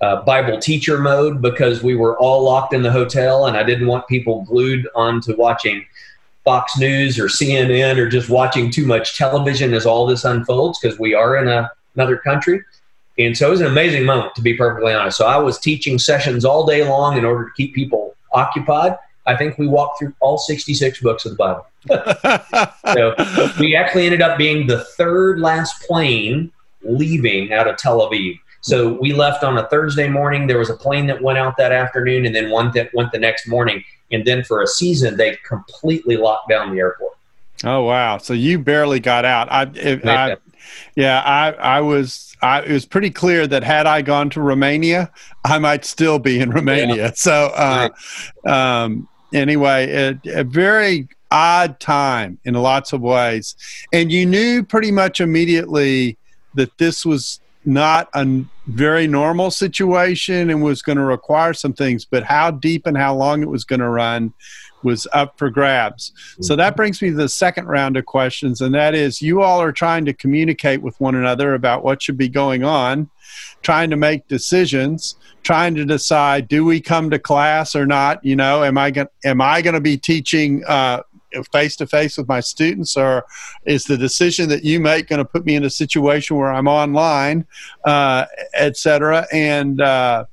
uh, 0.00 0.22
Bible 0.22 0.58
teacher 0.58 0.98
mode 0.98 1.40
because 1.40 1.82
we 1.82 1.94
were 1.94 2.18
all 2.18 2.42
locked 2.42 2.74
in 2.74 2.82
the 2.82 2.92
hotel 2.92 3.46
and 3.46 3.56
I 3.56 3.62
didn't 3.62 3.86
want 3.86 4.06
people 4.06 4.42
glued 4.42 4.86
onto 4.94 5.36
watching 5.36 5.84
Fox 6.44 6.78
News 6.78 7.18
or 7.18 7.26
CNN 7.26 7.96
or 7.96 8.08
just 8.08 8.28
watching 8.28 8.70
too 8.70 8.86
much 8.86 9.16
television 9.16 9.72
as 9.72 9.86
all 9.86 10.06
this 10.06 10.24
unfolds 10.24 10.78
because 10.78 10.98
we 10.98 11.14
are 11.14 11.36
in 11.36 11.48
a, 11.48 11.70
another 11.94 12.18
country. 12.18 12.62
And 13.18 13.36
so 13.36 13.48
it 13.48 13.50
was 13.50 13.60
an 13.60 13.68
amazing 13.68 14.04
moment, 14.04 14.34
to 14.34 14.42
be 14.42 14.54
perfectly 14.54 14.92
honest. 14.92 15.16
So 15.16 15.26
I 15.26 15.38
was 15.38 15.58
teaching 15.58 15.98
sessions 15.98 16.44
all 16.44 16.66
day 16.66 16.86
long 16.86 17.16
in 17.16 17.24
order 17.24 17.44
to 17.44 17.50
keep 17.56 17.74
people 17.74 18.14
occupied. 18.32 18.96
I 19.26 19.36
think 19.36 19.58
we 19.58 19.66
walked 19.66 19.98
through 19.98 20.14
all 20.20 20.38
66 20.38 21.00
books 21.00 21.24
of 21.24 21.32
the 21.32 21.36
Bible. 21.36 21.66
so 22.94 23.14
we 23.58 23.74
actually 23.74 24.06
ended 24.06 24.22
up 24.22 24.36
being 24.36 24.66
the 24.66 24.84
third 24.96 25.40
last 25.40 25.82
plane 25.82 26.52
leaving 26.82 27.52
out 27.52 27.66
of 27.66 27.76
Tel 27.76 28.00
Aviv. 28.00 28.38
So 28.60 28.94
we 28.94 29.12
left 29.12 29.44
on 29.44 29.58
a 29.58 29.68
Thursday 29.68 30.08
morning. 30.08 30.46
There 30.46 30.58
was 30.58 30.70
a 30.70 30.76
plane 30.76 31.06
that 31.08 31.20
went 31.20 31.38
out 31.38 31.56
that 31.58 31.72
afternoon, 31.72 32.24
and 32.24 32.34
then 32.34 32.50
one 32.50 32.70
that 32.74 32.92
went 32.94 33.12
the 33.12 33.18
next 33.18 33.46
morning. 33.46 33.84
And 34.10 34.24
then 34.24 34.42
for 34.42 34.62
a 34.62 34.66
season, 34.66 35.16
they 35.16 35.36
completely 35.46 36.16
locked 36.16 36.48
down 36.48 36.72
the 36.72 36.78
airport. 36.78 37.12
Oh 37.62 37.82
wow! 37.84 38.18
So 38.18 38.32
you 38.32 38.58
barely 38.58 39.00
got 39.00 39.24
out. 39.24 39.50
I, 39.50 39.70
I 40.04 40.36
yeah, 40.96 41.20
I, 41.20 41.52
I 41.52 41.80
was. 41.80 42.36
I, 42.42 42.62
it 42.62 42.72
was 42.72 42.84
pretty 42.84 43.10
clear 43.10 43.46
that 43.46 43.62
had 43.62 43.86
I 43.86 44.02
gone 44.02 44.28
to 44.30 44.40
Romania, 44.40 45.10
I 45.44 45.58
might 45.58 45.84
still 45.84 46.18
be 46.18 46.40
in 46.40 46.50
Romania. 46.50 46.94
Yeah. 46.94 47.10
So, 47.14 47.52
uh, 47.54 47.88
um, 48.44 49.08
anyway, 49.34 50.16
a 50.26 50.44
very 50.44 51.08
odd 51.30 51.80
time 51.80 52.38
in 52.44 52.54
lots 52.54 52.92
of 52.92 53.00
ways, 53.00 53.56
and 53.92 54.10
you 54.10 54.24
knew 54.24 54.62
pretty 54.62 54.90
much 54.90 55.20
immediately 55.20 56.16
that 56.54 56.76
this 56.78 57.04
was 57.04 57.40
not 57.66 58.08
a 58.14 58.44
very 58.66 59.06
normal 59.06 59.50
situation 59.50 60.50
and 60.50 60.62
was 60.62 60.82
going 60.82 60.98
to 60.98 61.04
require 61.04 61.52
some 61.52 61.72
things. 61.72 62.04
But 62.04 62.22
how 62.22 62.50
deep 62.50 62.86
and 62.86 62.96
how 62.96 63.14
long 63.14 63.42
it 63.42 63.48
was 63.48 63.64
going 63.64 63.80
to 63.80 63.88
run 63.88 64.32
was 64.82 65.08
up 65.12 65.38
for 65.38 65.50
grabs. 65.50 66.12
So 66.40 66.52
mm-hmm. 66.52 66.58
that 66.58 66.76
brings 66.76 67.00
me 67.00 67.10
to 67.10 67.16
the 67.16 67.28
second 67.28 67.66
round 67.66 67.96
of 67.96 68.06
questions, 68.06 68.60
and 68.60 68.74
that 68.74 68.94
is 68.94 69.22
you 69.22 69.42
all 69.42 69.60
are 69.60 69.72
trying 69.72 70.04
to 70.04 70.12
communicate 70.12 70.82
with 70.82 71.00
one 71.00 71.14
another 71.14 71.54
about 71.54 71.82
what 71.82 72.02
should 72.02 72.18
be 72.18 72.28
going 72.28 72.64
on, 72.64 73.08
trying 73.62 73.90
to 73.90 73.96
make 73.96 74.28
decisions, 74.28 75.16
trying 75.42 75.74
to 75.74 75.84
decide 75.84 76.48
do 76.48 76.64
we 76.64 76.80
come 76.80 77.10
to 77.10 77.18
class 77.18 77.74
or 77.74 77.86
not? 77.86 78.24
You 78.24 78.36
know, 78.36 78.64
am 78.64 78.78
I 78.78 78.90
going 78.90 79.08
am 79.24 79.40
I 79.40 79.62
going 79.62 79.74
to 79.74 79.80
be 79.80 79.96
teaching 79.96 80.62
face 81.52 81.74
to 81.76 81.86
face 81.86 82.16
with 82.16 82.28
my 82.28 82.40
students, 82.40 82.96
or 82.96 83.24
is 83.64 83.84
the 83.84 83.96
decision 83.96 84.48
that 84.50 84.64
you 84.64 84.78
make 84.78 85.08
going 85.08 85.18
to 85.18 85.24
put 85.24 85.44
me 85.44 85.56
in 85.56 85.64
a 85.64 85.70
situation 85.70 86.36
where 86.36 86.52
I'm 86.52 86.68
online, 86.68 87.46
uh, 87.84 88.26
et 88.54 88.76
cetera? 88.76 89.26
And 89.32 89.80
uh, 89.80 90.26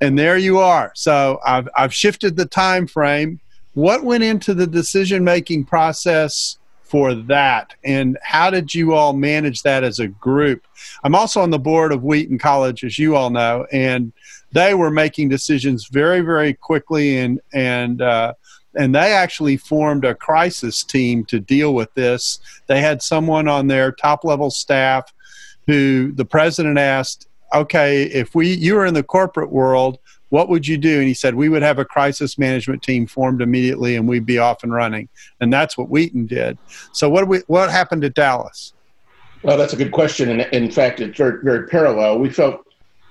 and 0.00 0.18
there 0.18 0.38
you 0.38 0.58
are. 0.58 0.92
So 0.94 1.40
I've 1.44 1.68
I've 1.76 1.94
shifted 1.94 2.36
the 2.36 2.46
time 2.46 2.86
frame 2.86 3.40
what 3.74 4.04
went 4.04 4.24
into 4.24 4.54
the 4.54 4.66
decision 4.66 5.24
making 5.24 5.64
process 5.64 6.58
for 6.90 7.14
that? 7.14 7.72
And 7.84 8.18
how 8.20 8.50
did 8.50 8.74
you 8.74 8.94
all 8.94 9.12
manage 9.12 9.62
that 9.62 9.84
as 9.84 10.00
a 10.00 10.08
group? 10.08 10.66
I'm 11.04 11.14
also 11.14 11.40
on 11.40 11.50
the 11.50 11.58
board 11.58 11.92
of 11.92 12.02
wheaton 12.02 12.36
college 12.36 12.82
as 12.82 12.98
you 12.98 13.14
all 13.14 13.30
know 13.30 13.64
and 13.72 14.12
they 14.52 14.74
were 14.74 14.90
making 14.90 15.28
decisions 15.28 15.86
very 15.86 16.20
very 16.20 16.52
quickly 16.52 17.18
and 17.18 17.40
and 17.52 18.02
uh, 18.02 18.34
and 18.74 18.94
they 18.94 19.12
actually 19.12 19.56
formed 19.56 20.04
a 20.04 20.14
crisis 20.14 20.82
team 20.82 21.24
to 21.26 21.40
deal 21.40 21.74
with 21.74 21.92
this. 21.94 22.40
They 22.66 22.80
had 22.80 23.02
someone 23.02 23.46
on 23.46 23.68
their 23.68 23.92
top 23.92 24.24
level 24.24 24.50
staff 24.50 25.12
who 25.66 26.12
the 26.12 26.24
president 26.24 26.78
asked 26.78 27.28
okay 27.54 28.02
if 28.02 28.34
we 28.34 28.52
you 28.52 28.74
were 28.74 28.86
in 28.86 28.94
the 28.94 29.02
corporate 29.02 29.50
world 29.50 29.98
what 30.30 30.48
would 30.48 30.66
you 30.66 30.78
do? 30.78 30.98
And 30.98 31.06
he 31.06 31.14
said, 31.14 31.34
we 31.34 31.48
would 31.48 31.62
have 31.62 31.78
a 31.78 31.84
crisis 31.84 32.38
management 32.38 32.82
team 32.82 33.06
formed 33.06 33.42
immediately 33.42 33.96
and 33.96 34.08
we'd 34.08 34.26
be 34.26 34.38
off 34.38 34.62
and 34.62 34.72
running. 34.72 35.08
And 35.40 35.52
that's 35.52 35.76
what 35.76 35.90
Wheaton 35.90 36.26
did. 36.26 36.56
So 36.92 37.08
what, 37.08 37.28
we, 37.28 37.40
what 37.46 37.70
happened 37.70 38.04
at 38.04 38.14
Dallas? 38.14 38.72
Well, 39.42 39.56
that's 39.56 39.72
a 39.72 39.76
good 39.76 39.92
question. 39.92 40.28
And 40.28 40.40
in 40.52 40.70
fact, 40.70 41.00
it's 41.00 41.16
very, 41.16 41.42
very 41.42 41.66
parallel. 41.66 42.18
We 42.18 42.30
felt 42.30 42.66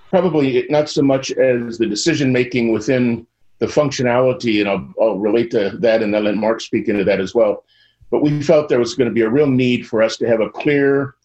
probably 0.09 0.65
not 0.69 0.89
so 0.89 1.01
much 1.01 1.31
as 1.31 1.77
the 1.77 1.85
decision 1.85 2.31
making 2.31 2.71
within 2.71 3.27
the 3.59 3.67
functionality, 3.67 4.61
and 4.61 4.69
I'll, 4.69 4.93
I'll 5.01 5.19
relate 5.19 5.51
to 5.51 5.77
that 5.79 6.01
and 6.01 6.13
then 6.13 6.23
let 6.23 6.35
Mark 6.35 6.61
speak 6.61 6.87
into 6.87 7.03
that 7.03 7.19
as 7.19 7.35
well. 7.35 7.65
But 8.09 8.21
we 8.21 8.41
felt 8.41 8.69
there 8.69 8.79
was 8.79 8.95
going 8.95 9.09
to 9.09 9.13
be 9.13 9.21
a 9.21 9.29
real 9.29 9.47
need 9.47 9.87
for 9.87 10.01
us 10.01 10.17
to 10.17 10.27
have 10.27 10.39
a 10.39 10.49
clear, 10.49 11.15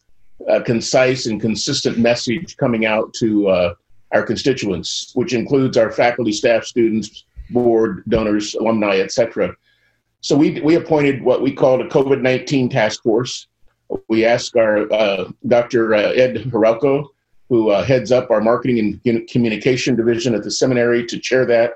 uh, 0.50 0.60
concise, 0.60 1.26
and 1.26 1.40
consistent 1.40 1.98
message 1.98 2.56
coming 2.56 2.84
out 2.84 3.14
to 3.14 3.48
uh, 3.48 3.74
our 4.14 4.22
constituents, 4.22 5.10
which 5.14 5.34
includes 5.34 5.76
our 5.76 5.90
faculty, 5.90 6.32
staff, 6.32 6.64
students, 6.64 7.24
board, 7.50 8.04
donors, 8.08 8.54
alumni, 8.54 9.00
etc. 9.00 9.54
So 10.20 10.36
we, 10.36 10.60
we 10.60 10.76
appointed 10.76 11.22
what 11.22 11.42
we 11.42 11.52
called 11.52 11.80
a 11.82 11.88
COVID-19 11.88 12.70
task 12.70 13.02
force. 13.02 13.48
We 14.08 14.24
asked 14.24 14.56
our 14.56 14.90
uh, 14.92 15.30
Dr. 15.46 15.94
Uh, 15.94 16.12
Ed 16.12 16.36
Hiralko, 16.36 17.08
who 17.48 17.70
uh, 17.70 17.84
heads 17.84 18.10
up 18.10 18.30
our 18.30 18.40
marketing 18.40 19.00
and 19.04 19.28
communication 19.28 19.96
division 19.96 20.34
at 20.34 20.42
the 20.42 20.50
seminary, 20.50 21.04
to 21.06 21.18
chair 21.18 21.44
that. 21.46 21.74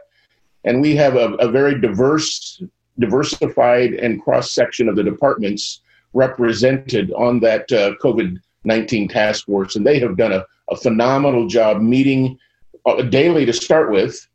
And 0.65 0.81
we 0.81 0.97
have 0.97 1.17
a, 1.17 1.35
a 1.35 1.51
very 1.51 1.79
diverse, 1.81 2.63
diversified, 2.99 3.95
and 3.95 4.23
cross 4.23 4.53
section 4.53 4.89
of 4.89 4.97
the 4.97 5.05
departments 5.05 5.83
represented 6.15 7.13
on 7.13 7.41
that 7.41 7.71
uh, 7.71 7.95
COVID 8.03 8.41
19 8.65 9.09
task 9.09 9.47
force. 9.47 9.77
And 9.77 9.87
they 9.87 9.99
have 9.99 10.17
done 10.17 10.33
a 10.33 10.45
a 10.71 10.77
phenomenal 10.77 11.47
job 11.47 11.81
meeting 11.81 12.39
uh, 12.87 13.03
daily 13.03 13.45
to 13.47 13.53
start 13.53 13.91
with, 13.91 14.27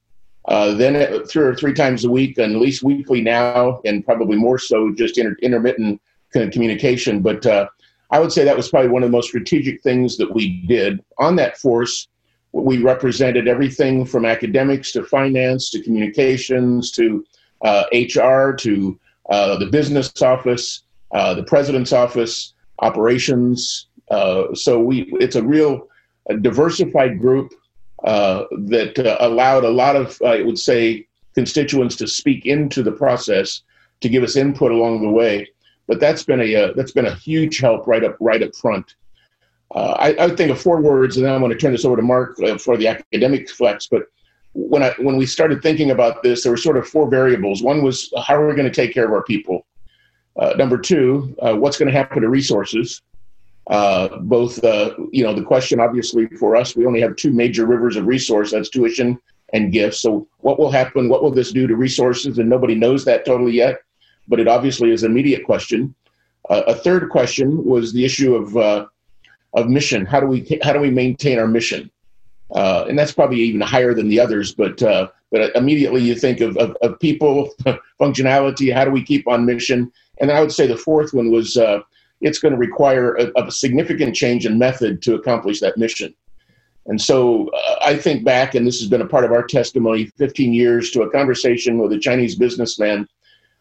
uh, 0.48 0.74
then 0.74 1.25
three 1.25 1.44
or 1.44 1.56
three 1.56 1.74
times 1.74 2.06
a 2.06 2.12
week, 2.12 2.38
and 2.38 2.56
at 2.56 2.62
least 2.62 2.84
weekly 2.84 3.22
now, 3.22 3.82
and 3.86 4.06
probably 4.06 4.38
more 4.38 4.58
so 4.58 4.94
just 4.94 5.18
inter- 5.18 5.38
intermittent 5.42 6.01
kind 6.34 6.46
of 6.46 6.51
communication. 6.51 7.22
But 7.22 7.46
uh, 7.46 7.68
I 8.12 8.20
would 8.20 8.32
say 8.32 8.44
that 8.44 8.58
was 8.58 8.70
probably 8.70 8.89
one 8.89 9.03
of 9.03 9.10
the 9.10 9.18
most 9.18 9.30
strategic 9.30 9.82
things 9.82 10.18
that 10.18 10.34
we 10.34 10.63
did 10.68 11.03
on 11.18 11.36
that 11.38 11.58
force. 11.58 12.08
We 12.51 12.80
represented 12.80 13.48
everything 13.48 14.06
from 14.06 14.25
academics 14.25 14.92
to 14.92 15.03
finance 15.03 15.72
to 15.72 15.82
communications 15.82 16.92
to 16.92 17.25
uh, 17.63 17.86
HR 17.92 18.53
to 18.53 19.00
uh, 19.30 19.58
the 19.58 19.68
business 19.68 20.22
office, 20.22 20.84
uh, 21.12 21.34
the 21.34 21.44
president's 21.44 21.94
office, 21.94 22.53
operations. 22.80 23.88
So 24.53 24.79
we, 24.79 25.12
it's 25.20 25.36
a 25.36 25.43
real 25.43 25.88
diversified 26.41 27.20
group 27.20 27.53
uh, 28.03 28.46
that 28.51 29.00
uh, 29.00 29.17
allowed 29.22 29.63
a 29.63 29.70
lot 29.70 29.96
of, 29.96 30.22
I 30.25 30.41
would 30.41 30.60
say, 30.60 31.08
constituents 31.36 31.96
to 31.98 32.08
speak 32.08 32.46
into 32.46 32.84
the 32.84 32.91
process 32.91 33.62
to 34.01 34.10
give 34.10 34.24
us 34.24 34.36
input 34.36 34.72
along 34.72 35.01
the 35.01 35.10
way. 35.10 35.48
But 35.88 36.00
that's 36.00 36.24
been 36.24 36.41
a 36.41 36.55
uh, 36.55 36.74
that's 36.75 36.91
been 36.91 37.05
a 37.05 37.15
huge 37.15 37.60
help 37.60 37.88
right 37.88 38.03
up 38.03 38.17
right 38.20 38.41
up 38.41 38.55
front. 38.55 38.96
Uh, 39.74 39.96
I, 39.98 40.25
I 40.25 40.36
think 40.36 40.51
of 40.51 40.62
four 40.62 40.82
words, 40.82 41.17
and 41.17 41.25
then 41.25 41.34
I'm 41.34 41.41
going 41.41 41.51
to 41.51 41.58
turn 41.58 41.72
this 41.72 41.86
over 41.86 41.96
to 41.96 42.01
Mark 42.01 42.39
uh, 42.41 42.58
for 42.58 42.77
the 42.77 42.88
academic 42.88 43.50
flex. 43.50 43.88
But 43.88 44.03
when 44.53 44.84
I 44.84 44.93
when 45.00 45.17
we 45.17 45.25
started 45.25 45.62
thinking 45.62 45.91
about 45.91 46.24
this, 46.24 46.43
there 46.43 46.51
were 46.51 46.58
sort 46.58 46.77
of 46.77 46.88
four 46.88 47.10
variables. 47.10 47.63
One 47.63 47.84
was 47.84 48.13
how 48.25 48.36
are 48.36 48.48
we 48.48 48.55
going 48.55 48.70
to 48.70 48.74
take 48.74 48.93
care 48.93 49.05
of 49.05 49.12
our 49.12 49.24
people. 49.24 49.65
Uh, 50.38 50.53
number 50.58 50.77
two, 50.77 51.36
what's 51.39 51.77
going 51.77 51.91
to 51.91 51.98
happen 51.98 52.22
to 52.22 52.29
resources? 52.29 53.01
Uh, 53.67 54.17
both, 54.20 54.62
uh, 54.63 54.93
you 55.12 55.24
know, 55.24 55.34
the 55.34 55.43
question 55.43 55.79
obviously 55.79 56.27
for 56.39 56.55
us, 56.55 56.75
we 56.75 56.86
only 56.86 57.00
have 57.00 57.15
two 57.15 57.32
major 57.32 57.65
rivers 57.65 57.96
of 57.96 58.05
resource 58.05 58.51
that's 58.51 58.70
tuition 58.70 59.20
and 59.53 59.72
gifts. 59.72 60.00
So, 60.00 60.27
what 60.39 60.60
will 60.60 60.72
happen? 60.72 61.08
What 61.08 61.24
will 61.24 61.32
this 61.32 61.51
do 61.51 61.67
to 61.67 61.75
resources? 61.75 62.39
And 62.39 62.50
nobody 62.50 62.75
knows 62.75 63.05
that 63.05 63.25
totally 63.25 63.53
yet, 63.53 63.77
but 64.27 64.39
it 64.39 64.48
obviously 64.48 64.91
is 64.91 65.03
an 65.03 65.12
immediate 65.12 65.46
question. 65.46 65.96
Uh, 66.50 66.63
a 66.67 66.75
third 66.75 67.10
question 67.10 67.63
was 67.63 67.93
the 67.93 68.03
issue 68.03 68.36
of 68.36 68.58
uh, 68.58 68.86
of 69.53 69.70
mission. 69.70 70.05
How 70.05 70.20
do 70.20 70.27
we 70.27 70.60
how 70.62 70.74
do 70.74 70.79
we 70.79 70.91
maintain 70.91 71.39
our 71.39 71.48
mission? 71.48 71.89
Uh, 72.51 72.86
and 72.88 73.00
that's 73.00 73.13
probably 73.13 73.39
even 73.39 73.62
higher 73.62 73.93
than 73.93 74.10
the 74.10 74.20
others, 74.20 74.53
but 74.53 74.82
uh, 74.84 75.08
but 75.32 75.55
immediately 75.55 76.01
you 76.01 76.15
think 76.15 76.41
of, 76.41 76.58
of, 76.58 76.75
of 76.82 77.00
people 77.00 77.50
functionality. 78.00 78.74
How 78.74 78.84
do 78.84 78.91
we 78.91 79.03
keep 79.03 79.27
on 79.27 79.46
mission? 79.46 79.91
And 80.20 80.32
I 80.32 80.41
would 80.41 80.51
say 80.51 80.67
the 80.67 80.77
fourth 80.77 81.13
one 81.13 81.32
was 81.32 81.58
it's 82.24 82.39
going 82.39 82.53
to 82.53 82.58
require 82.58 83.15
a, 83.15 83.32
a, 83.36 83.51
significant 83.51 84.15
change 84.15 84.46
in 84.46 84.58
method 84.58 85.01
to 85.03 85.13
accomplish 85.15 85.60
that 85.60 85.77
mission. 85.77 86.13
And 86.86 87.00
so 87.00 87.50
uh, 87.50 87.75
I 87.82 87.98
think 87.98 88.24
back, 88.24 88.56
and 88.56 88.65
this 88.65 88.80
has 88.80 88.89
been 88.89 89.01
a 89.01 89.08
part 89.08 89.25
of 89.25 89.32
our 89.32 89.44
testimony 89.44 90.06
15 90.18 90.53
years, 90.53 90.89
to 90.92 91.03
a 91.03 91.12
conversation 91.12 91.77
with 91.77 91.92
a 91.94 92.00
Chinese 92.00 92.36
businessman 92.36 93.08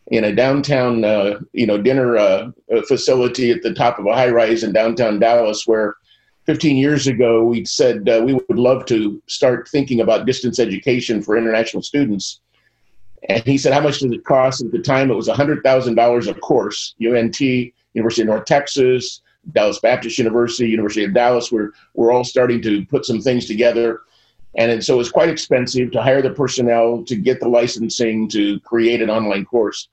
in 0.08 0.24
a 0.24 0.34
downtown, 0.34 1.04
uh, 1.04 1.40
you 1.52 1.66
know, 1.66 1.78
dinner 1.78 2.16
uh, 2.16 2.50
facility 2.86 3.50
at 3.50 3.62
the 3.62 3.74
top 3.74 3.98
of 3.98 4.06
a 4.06 4.14
high 4.14 4.30
rise 4.30 4.62
in 4.62 4.72
downtown 4.72 5.18
Dallas, 5.18 5.66
where 5.66 5.96
15 6.46 6.76
years 6.76 7.06
ago 7.06 7.44
we 7.44 7.64
said 7.64 8.08
uh, 8.08 8.22
we 8.24 8.34
would 8.34 8.58
love 8.58 8.84
to 8.86 9.22
start 9.26 9.68
thinking 9.68 10.00
about 10.00 10.26
distance 10.26 10.58
education 10.58 11.22
for 11.22 11.36
international 11.36 11.82
students. 11.82 12.40
And 13.28 13.42
he 13.44 13.58
said, 13.58 13.72
How 13.72 13.80
much 13.80 14.00
does 14.00 14.10
it 14.10 14.24
cost? 14.24 14.64
At 14.64 14.72
the 14.72 14.80
time, 14.80 15.10
it 15.10 15.14
was 15.14 15.28
$100,000 15.28 16.28
a 16.28 16.34
course, 16.34 16.94
UNT 17.00 17.72
University 17.94 18.22
of 18.22 18.28
North 18.28 18.44
Texas, 18.44 19.22
Dallas 19.52 19.80
Baptist 19.80 20.18
University, 20.18 20.68
University 20.68 21.04
of 21.04 21.14
Dallas. 21.14 21.50
We're, 21.50 21.70
we're 21.94 22.12
all 22.12 22.24
starting 22.24 22.62
to 22.62 22.84
put 22.86 23.04
some 23.04 23.20
things 23.20 23.46
together. 23.46 24.00
And 24.56 24.70
and 24.70 24.84
so 24.84 25.00
it's 25.00 25.10
quite 25.10 25.30
expensive 25.30 25.90
to 25.92 26.02
hire 26.02 26.20
the 26.20 26.30
personnel, 26.30 27.02
to 27.04 27.16
get 27.16 27.40
the 27.40 27.48
licensing, 27.48 28.28
to 28.28 28.60
create 28.60 29.00
an 29.00 29.08
online 29.08 29.44
course. 29.46 29.88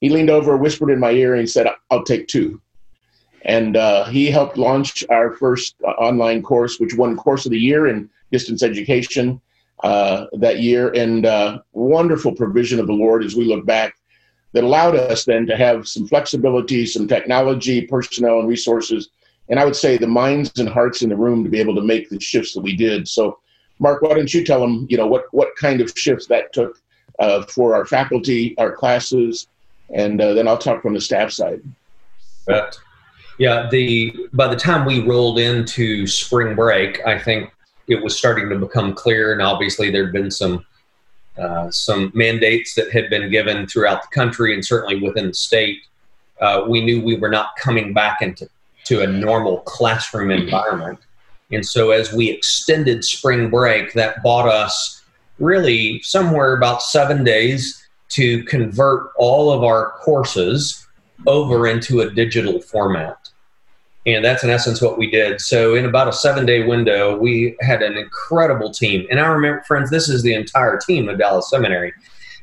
He 0.00 0.08
leaned 0.08 0.30
over, 0.30 0.56
whispered 0.56 0.90
in 0.90 1.00
my 1.00 1.10
ear, 1.10 1.34
and 1.34 1.40
he 1.40 1.46
said, 1.46 1.66
I'll 1.90 2.04
take 2.04 2.26
two. 2.28 2.60
And 3.42 3.76
uh, 3.76 4.04
he 4.06 4.30
helped 4.30 4.56
launch 4.56 5.04
our 5.10 5.34
first 5.34 5.76
uh, 5.86 5.90
online 5.90 6.42
course, 6.42 6.78
which 6.78 6.94
won 6.94 7.16
Course 7.16 7.44
of 7.46 7.52
the 7.52 7.58
Year 7.58 7.86
in 7.86 8.08
distance 8.32 8.62
education 8.62 9.40
uh, 9.84 10.26
that 10.34 10.60
year. 10.60 10.88
And 10.90 11.26
uh, 11.26 11.60
wonderful 11.72 12.34
provision 12.34 12.80
of 12.80 12.86
the 12.86 12.92
Lord 12.94 13.24
as 13.24 13.36
we 13.36 13.44
look 13.44 13.66
back 13.66 13.97
that 14.52 14.64
allowed 14.64 14.96
us 14.96 15.24
then 15.24 15.46
to 15.46 15.56
have 15.56 15.86
some 15.86 16.06
flexibility, 16.06 16.86
some 16.86 17.06
technology, 17.06 17.82
personnel, 17.82 18.40
and 18.40 18.48
resources. 18.48 19.10
And 19.48 19.58
I 19.58 19.64
would 19.64 19.76
say 19.76 19.96
the 19.96 20.06
minds 20.06 20.58
and 20.58 20.68
hearts 20.68 21.02
in 21.02 21.08
the 21.08 21.16
room 21.16 21.44
to 21.44 21.50
be 21.50 21.60
able 21.60 21.74
to 21.74 21.82
make 21.82 22.08
the 22.08 22.20
shifts 22.20 22.54
that 22.54 22.60
we 22.60 22.76
did. 22.76 23.08
So, 23.08 23.38
Mark, 23.78 24.02
why 24.02 24.14
don't 24.14 24.32
you 24.32 24.44
tell 24.44 24.60
them, 24.60 24.86
you 24.90 24.96
know, 24.96 25.06
what, 25.06 25.24
what 25.32 25.54
kind 25.56 25.80
of 25.80 25.92
shifts 25.96 26.26
that 26.26 26.52
took 26.52 26.80
uh, 27.18 27.42
for 27.42 27.74
our 27.74 27.84
faculty, 27.84 28.56
our 28.58 28.72
classes, 28.72 29.48
and 29.94 30.20
uh, 30.20 30.34
then 30.34 30.48
I'll 30.48 30.58
talk 30.58 30.82
from 30.82 30.94
the 30.94 31.00
staff 31.00 31.30
side. 31.30 31.62
Right. 32.46 32.74
Yeah, 33.38 33.68
the 33.70 34.28
by 34.32 34.48
the 34.48 34.56
time 34.56 34.84
we 34.84 35.06
rolled 35.06 35.38
into 35.38 36.06
spring 36.06 36.56
break, 36.56 37.00
I 37.06 37.18
think 37.18 37.52
it 37.86 38.02
was 38.02 38.18
starting 38.18 38.48
to 38.50 38.58
become 38.58 38.94
clear, 38.94 39.32
and 39.32 39.40
obviously 39.40 39.90
there'd 39.90 40.12
been 40.12 40.30
some 40.30 40.66
uh, 41.38 41.70
some 41.70 42.10
mandates 42.14 42.74
that 42.74 42.90
had 42.90 43.08
been 43.10 43.30
given 43.30 43.66
throughout 43.66 44.02
the 44.02 44.14
country 44.14 44.54
and 44.54 44.64
certainly 44.64 45.00
within 45.00 45.28
the 45.28 45.34
state. 45.34 45.80
Uh, 46.40 46.64
we 46.68 46.80
knew 46.80 47.02
we 47.02 47.16
were 47.16 47.28
not 47.28 47.56
coming 47.56 47.92
back 47.92 48.22
into 48.22 48.48
to 48.84 49.02
a 49.02 49.06
normal 49.06 49.58
classroom 49.60 50.30
environment, 50.30 50.98
and 51.50 51.66
so 51.66 51.90
as 51.90 52.12
we 52.12 52.30
extended 52.30 53.04
spring 53.04 53.50
break, 53.50 53.92
that 53.92 54.22
bought 54.22 54.48
us 54.48 55.02
really 55.38 56.00
somewhere 56.02 56.56
about 56.56 56.82
seven 56.82 57.24
days 57.24 57.84
to 58.10 58.42
convert 58.44 59.10
all 59.16 59.52
of 59.52 59.62
our 59.62 59.92
courses 59.98 60.86
over 61.26 61.66
into 61.66 62.00
a 62.00 62.10
digital 62.10 62.60
format. 62.60 63.27
And 64.14 64.24
that's 64.24 64.42
in 64.42 64.50
essence 64.50 64.80
what 64.80 64.98
we 64.98 65.10
did. 65.10 65.40
So, 65.40 65.74
in 65.74 65.84
about 65.84 66.08
a 66.08 66.12
seven 66.12 66.46
day 66.46 66.64
window, 66.64 67.16
we 67.16 67.56
had 67.60 67.82
an 67.82 67.96
incredible 67.96 68.70
team. 68.70 69.06
And 69.10 69.20
I 69.20 69.26
remember, 69.26 69.62
friends, 69.62 69.90
this 69.90 70.08
is 70.08 70.22
the 70.22 70.34
entire 70.34 70.78
team 70.78 71.08
of 71.08 71.18
Dallas 71.18 71.50
Seminary. 71.50 71.92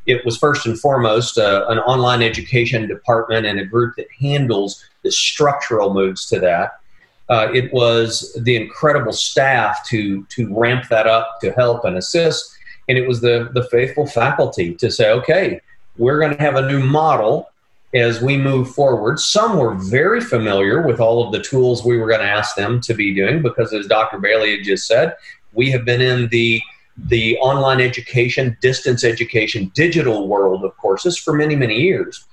It 0.06 0.24
was 0.24 0.38
first 0.38 0.68
and 0.68 0.80
foremost 0.80 1.38
uh, 1.38 1.66
an 1.68 1.80
online 1.80 2.22
education 2.22 2.88
department 2.88 3.46
and 3.46 3.60
a 3.60 3.66
group 3.66 3.96
that 3.96 4.08
handles 4.20 4.84
the 5.02 5.12
structural 5.12 5.94
moves 5.94 6.28
to 6.28 6.40
that. 6.40 6.80
Uh, 7.28 7.48
it 7.54 7.74
was 7.74 8.38
the 8.44 8.56
incredible 8.56 9.14
staff 9.14 9.86
to 9.88 10.24
to 10.26 10.54
ramp 10.56 10.86
that 10.90 11.08
up 11.08 11.40
to 11.42 11.52
help 11.52 11.84
and 11.86 11.98
assist 11.98 12.56
and 12.88 12.98
it 12.98 13.08
was 13.08 13.22
the 13.22 13.50
the 13.54 13.64
faithful 13.64 14.06
faculty 14.06 14.74
to 14.76 14.92
say, 14.92 15.12
okay, 15.12 15.62
we're 15.98 16.20
going 16.20 16.36
to 16.36 16.42
have 16.42 16.56
a 16.56 16.68
new 16.68 16.80
model 16.80 17.50
as 17.96 18.22
we 18.22 18.38
move 18.38 18.70
forward. 18.72 19.20
Some 19.20 19.58
were 19.58 19.74
very 19.74 20.20
familiar 20.20 20.86
with 20.86 21.00
all 21.00 21.26
of 21.26 21.32
the 21.32 21.42
tools 21.42 21.86
we 21.86 21.98
were 21.98 22.10
going 22.10 22.20
to 22.20 22.28
ask 22.28 22.56
them 22.56 22.82
to 22.82 22.94
be 22.94 23.16
doing 23.16 23.42
because, 23.42 23.74
as 23.74 23.88
Dr. 23.88 24.20
Bailey 24.20 24.56
had 24.56 24.66
just 24.66 24.86
said, 24.86 25.16
we 25.54 25.72
have 25.72 25.86
been 25.86 26.02
in 26.02 26.28
the 26.30 26.62
the 26.98 27.38
online 27.40 27.82
education, 27.82 28.58
distance 28.62 29.04
education, 29.04 29.70
digital 29.76 30.30
world 30.30 30.64
of 30.64 30.76
courses 30.78 31.18
for 31.18 31.34
many, 31.34 31.54
many 31.54 31.78
years. 31.82 32.26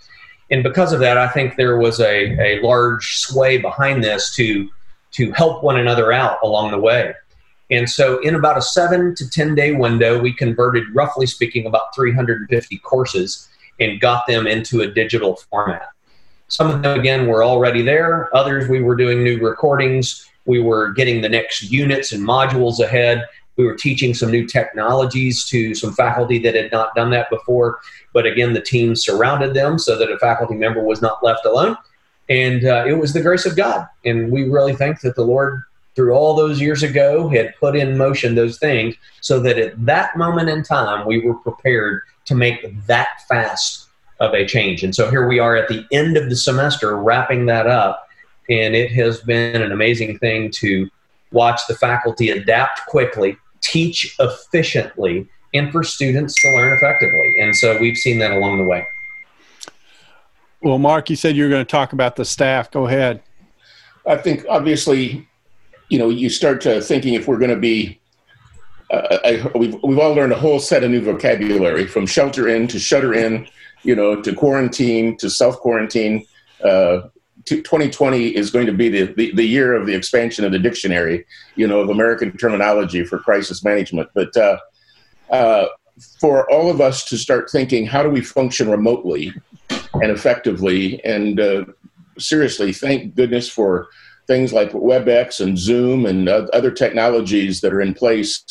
And 0.52 0.62
because 0.62 0.92
of 0.92 1.00
that, 1.00 1.18
I 1.18 1.26
think 1.26 1.56
there 1.56 1.78
was 1.78 1.98
a, 1.98 2.38
a 2.38 2.62
large 2.62 3.16
sway 3.16 3.58
behind 3.58 4.04
this 4.04 4.32
to, 4.36 4.70
to 5.12 5.32
help 5.32 5.64
one 5.64 5.78
another 5.78 6.12
out 6.12 6.38
along 6.44 6.70
the 6.70 6.78
way. 6.78 7.12
And 7.72 7.90
so, 7.90 8.20
in 8.20 8.36
about 8.36 8.56
a 8.56 8.62
seven 8.62 9.16
to 9.16 9.28
10 9.28 9.56
day 9.56 9.72
window, 9.72 10.20
we 10.20 10.32
converted, 10.32 10.84
roughly 10.94 11.26
speaking, 11.26 11.66
about 11.66 11.92
350 11.94 12.78
courses 12.78 13.48
and 13.82 14.00
got 14.00 14.26
them 14.26 14.46
into 14.46 14.80
a 14.80 14.86
digital 14.86 15.36
format. 15.50 15.88
Some 16.48 16.70
of 16.70 16.82
them, 16.82 16.98
again, 16.98 17.26
were 17.26 17.42
already 17.42 17.82
there. 17.82 18.34
Others, 18.36 18.68
we 18.68 18.82
were 18.82 18.96
doing 18.96 19.24
new 19.24 19.40
recordings. 19.40 20.26
We 20.44 20.60
were 20.60 20.92
getting 20.92 21.20
the 21.20 21.28
next 21.28 21.70
units 21.70 22.12
and 22.12 22.22
modules 22.22 22.80
ahead. 22.80 23.26
We 23.56 23.64
were 23.64 23.76
teaching 23.76 24.14
some 24.14 24.30
new 24.30 24.46
technologies 24.46 25.44
to 25.46 25.74
some 25.74 25.92
faculty 25.92 26.38
that 26.40 26.54
had 26.54 26.72
not 26.72 26.94
done 26.94 27.10
that 27.10 27.30
before. 27.30 27.80
But 28.12 28.26
again, 28.26 28.52
the 28.52 28.60
team 28.60 28.96
surrounded 28.96 29.54
them 29.54 29.78
so 29.78 29.96
that 29.98 30.10
a 30.10 30.18
faculty 30.18 30.54
member 30.54 30.82
was 30.82 31.00
not 31.00 31.22
left 31.22 31.46
alone. 31.46 31.76
And 32.28 32.64
uh, 32.64 32.84
it 32.86 32.94
was 32.94 33.12
the 33.12 33.22
grace 33.22 33.46
of 33.46 33.56
God. 33.56 33.86
And 34.04 34.30
we 34.30 34.48
really 34.48 34.74
think 34.74 35.00
that 35.00 35.16
the 35.16 35.24
Lord 35.24 35.62
through 35.94 36.12
all 36.14 36.34
those 36.34 36.60
years 36.60 36.82
ago 36.82 37.28
had 37.28 37.54
put 37.56 37.76
in 37.76 37.96
motion 37.96 38.34
those 38.34 38.58
things 38.58 38.94
so 39.20 39.40
that 39.40 39.58
at 39.58 39.84
that 39.84 40.16
moment 40.16 40.48
in 40.48 40.62
time 40.62 41.06
we 41.06 41.20
were 41.20 41.34
prepared 41.34 42.02
to 42.26 42.34
make 42.34 42.86
that 42.86 43.08
fast 43.28 43.88
of 44.20 44.34
a 44.34 44.46
change. 44.46 44.82
And 44.82 44.94
so 44.94 45.10
here 45.10 45.26
we 45.26 45.38
are 45.38 45.56
at 45.56 45.68
the 45.68 45.84
end 45.90 46.16
of 46.16 46.30
the 46.30 46.36
semester 46.36 46.96
wrapping 46.96 47.46
that 47.46 47.66
up. 47.66 48.06
And 48.48 48.74
it 48.74 48.90
has 48.92 49.20
been 49.20 49.62
an 49.62 49.72
amazing 49.72 50.18
thing 50.18 50.50
to 50.52 50.88
watch 51.32 51.60
the 51.68 51.74
faculty 51.74 52.30
adapt 52.30 52.86
quickly, 52.86 53.36
teach 53.60 54.14
efficiently, 54.18 55.28
and 55.54 55.70
for 55.72 55.82
students 55.82 56.34
to 56.42 56.48
learn 56.56 56.72
effectively. 56.72 57.40
And 57.40 57.54
so 57.54 57.78
we've 57.78 57.96
seen 57.96 58.18
that 58.18 58.32
along 58.32 58.58
the 58.58 58.64
way. 58.64 58.86
Well, 60.60 60.78
Mark, 60.78 61.10
you 61.10 61.16
said 61.16 61.36
you 61.36 61.44
were 61.44 61.50
going 61.50 61.64
to 61.64 61.70
talk 61.70 61.92
about 61.92 62.16
the 62.16 62.24
staff. 62.24 62.70
Go 62.70 62.86
ahead. 62.86 63.22
I 64.06 64.16
think 64.16 64.44
obviously 64.48 65.26
you 65.92 65.98
know, 65.98 66.08
you 66.08 66.30
start 66.30 66.62
to 66.62 66.80
thinking 66.80 67.12
if 67.12 67.28
we're 67.28 67.36
going 67.36 67.50
to 67.50 67.56
be, 67.56 68.00
I, 68.92 69.50
we've, 69.54 69.76
we've 69.82 69.98
all 69.98 70.12
learned 70.12 70.32
a 70.32 70.38
whole 70.38 70.60
set 70.60 70.84
of 70.84 70.90
new 70.90 71.00
vocabulary 71.00 71.86
from 71.86 72.06
shelter 72.06 72.48
in 72.48 72.68
to 72.68 72.78
shutter 72.78 73.14
in, 73.14 73.48
you 73.82 73.96
know, 73.96 74.20
to 74.20 74.34
quarantine 74.34 75.16
to 75.18 75.30
self 75.30 75.58
quarantine. 75.58 76.26
Uh, 76.62 77.02
2020 77.46 78.36
is 78.36 78.50
going 78.50 78.66
to 78.66 78.72
be 78.72 78.88
the, 78.88 79.12
the, 79.14 79.34
the, 79.34 79.44
year 79.44 79.74
of 79.74 79.86
the 79.86 79.94
expansion 79.94 80.44
of 80.44 80.52
the 80.52 80.58
dictionary, 80.58 81.24
you 81.56 81.66
know, 81.66 81.80
of 81.80 81.88
American 81.88 82.36
terminology 82.36 83.04
for 83.04 83.18
crisis 83.18 83.64
management. 83.64 84.08
But 84.14 84.36
uh, 84.36 84.58
uh, 85.30 85.66
for 86.20 86.50
all 86.50 86.70
of 86.70 86.80
us 86.80 87.04
to 87.06 87.18
start 87.18 87.50
thinking, 87.50 87.86
how 87.86 88.02
do 88.02 88.10
we 88.10 88.20
function 88.20 88.70
remotely 88.70 89.32
and 89.70 90.10
effectively? 90.10 91.04
And 91.04 91.40
uh, 91.40 91.64
seriously, 92.18 92.72
thank 92.72 93.14
goodness 93.14 93.48
for 93.48 93.88
things 94.26 94.52
like 94.52 94.70
WebEx 94.70 95.40
and 95.40 95.58
Zoom 95.58 96.06
and 96.06 96.28
other 96.28 96.70
technologies 96.70 97.60
that 97.60 97.72
are 97.72 97.80
in 97.80 97.94
place. 97.94 98.44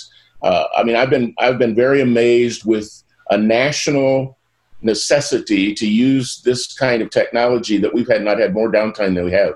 Uh, 0.43 0.65
I 0.75 0.83
mean, 0.83 0.95
I've 0.95 1.09
been 1.09 1.33
I've 1.37 1.57
been 1.57 1.75
very 1.75 2.01
amazed 2.01 2.65
with 2.65 3.03
a 3.29 3.37
national 3.37 4.37
necessity 4.81 5.73
to 5.75 5.87
use 5.87 6.41
this 6.43 6.73
kind 6.73 7.01
of 7.01 7.09
technology 7.09 7.77
that 7.77 7.93
we've 7.93 8.07
had 8.07 8.23
not 8.23 8.39
had 8.39 8.53
more 8.53 8.71
downtime 8.71 9.15
than 9.15 9.25
we 9.25 9.31
have. 9.31 9.53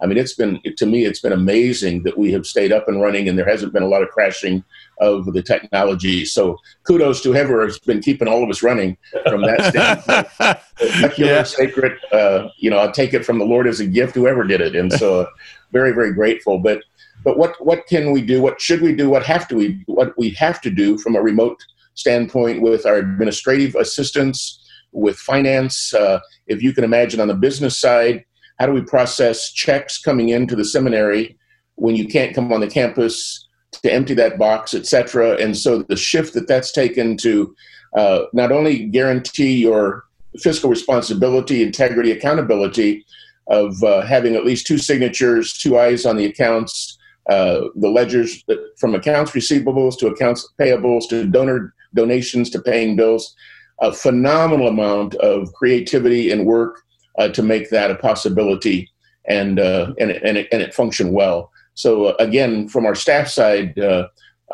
I 0.00 0.06
mean, 0.06 0.18
it's 0.18 0.34
been 0.34 0.60
to 0.76 0.86
me, 0.86 1.06
it's 1.06 1.20
been 1.20 1.32
amazing 1.32 2.02
that 2.02 2.18
we 2.18 2.30
have 2.32 2.46
stayed 2.46 2.70
up 2.70 2.86
and 2.86 3.00
running, 3.00 3.28
and 3.28 3.38
there 3.38 3.48
hasn't 3.48 3.72
been 3.72 3.82
a 3.82 3.88
lot 3.88 4.02
of 4.02 4.10
crashing 4.10 4.62
of 5.00 5.24
the 5.32 5.42
technology. 5.42 6.26
So, 6.26 6.58
kudos 6.82 7.22
to 7.22 7.32
whoever 7.32 7.64
has 7.64 7.78
been 7.78 8.02
keeping 8.02 8.28
all 8.28 8.44
of 8.44 8.50
us 8.50 8.62
running 8.62 8.98
from 9.26 9.42
that 9.42 9.64
standpoint. 10.04 10.58
Secular, 11.00 11.32
yeah. 11.32 11.42
sacred, 11.44 11.98
uh, 12.12 12.48
you 12.58 12.68
know, 12.68 12.78
I'll 12.78 12.92
take 12.92 13.14
it 13.14 13.24
from 13.24 13.38
the 13.38 13.46
Lord 13.46 13.66
as 13.66 13.80
a 13.80 13.86
gift, 13.86 14.14
whoever 14.14 14.44
did 14.44 14.60
it, 14.60 14.76
and 14.76 14.92
so 14.92 15.26
very, 15.72 15.92
very 15.92 16.12
grateful. 16.12 16.58
But, 16.58 16.82
but 17.26 17.36
what 17.36 17.56
what 17.58 17.88
can 17.88 18.12
we 18.12 18.22
do? 18.22 18.40
What 18.40 18.60
should 18.60 18.80
we 18.80 18.94
do? 18.94 19.10
What 19.10 19.26
have 19.26 19.48
to 19.48 19.56
we 19.56 19.82
what 19.86 20.16
we 20.16 20.30
have 20.30 20.60
to 20.60 20.70
do 20.70 20.96
from 20.96 21.16
a 21.16 21.20
remote 21.20 21.58
standpoint 21.94 22.62
with 22.62 22.86
our 22.86 22.98
administrative 22.98 23.74
assistance, 23.74 24.64
with 24.92 25.16
finance? 25.16 25.92
Uh, 25.92 26.20
if 26.46 26.62
you 26.62 26.72
can 26.72 26.84
imagine 26.84 27.18
on 27.20 27.26
the 27.26 27.34
business 27.34 27.76
side 27.76 28.24
how 28.60 28.66
do 28.66 28.72
we 28.72 28.80
process 28.80 29.50
checks 29.50 30.00
coming 30.00 30.28
into 30.28 30.54
the 30.54 30.64
seminary 30.64 31.36
when 31.74 31.96
you 31.96 32.06
can't 32.06 32.32
come 32.32 32.52
on 32.52 32.60
the 32.60 32.68
campus 32.68 33.48
to 33.72 33.92
empty 33.92 34.14
that 34.14 34.38
box, 34.38 34.72
etc. 34.72 35.36
And 35.36 35.56
so 35.56 35.82
the 35.82 35.96
shift 35.96 36.32
that 36.34 36.46
that's 36.46 36.70
taken 36.70 37.16
to 37.18 37.56
uh, 37.96 38.20
not 38.34 38.52
only 38.52 38.84
guarantee 38.84 39.62
your 39.62 40.04
fiscal 40.38 40.70
responsibility, 40.70 41.64
integrity, 41.64 42.12
accountability 42.12 43.04
of 43.48 43.82
uh, 43.82 44.02
having 44.02 44.36
at 44.36 44.46
least 44.46 44.64
two 44.64 44.78
signatures, 44.78 45.54
two 45.54 45.76
eyes 45.76 46.06
on 46.06 46.16
the 46.16 46.24
accounts, 46.24 46.95
uh, 47.28 47.62
the 47.74 47.88
ledgers 47.88 48.44
from 48.78 48.94
accounts 48.94 49.32
receivables 49.32 49.98
to 49.98 50.06
accounts 50.06 50.48
payables 50.60 51.08
to 51.08 51.26
donor 51.26 51.74
donations 51.94 52.50
to 52.50 52.60
paying 52.60 52.94
bills, 52.94 53.34
a 53.80 53.92
phenomenal 53.92 54.68
amount 54.68 55.14
of 55.16 55.52
creativity 55.54 56.30
and 56.30 56.46
work 56.46 56.82
uh, 57.18 57.28
to 57.28 57.42
make 57.42 57.70
that 57.70 57.90
a 57.90 57.96
possibility 57.96 58.90
and 59.26 59.58
uh, 59.58 59.92
and 59.98 60.10
and 60.10 60.38
it, 60.38 60.48
and 60.52 60.62
it 60.62 60.74
function 60.74 61.12
well. 61.12 61.50
So 61.74 62.06
uh, 62.06 62.16
again, 62.20 62.68
from 62.68 62.86
our 62.86 62.94
staff 62.94 63.28
side, 63.28 63.78
uh, 63.78 64.08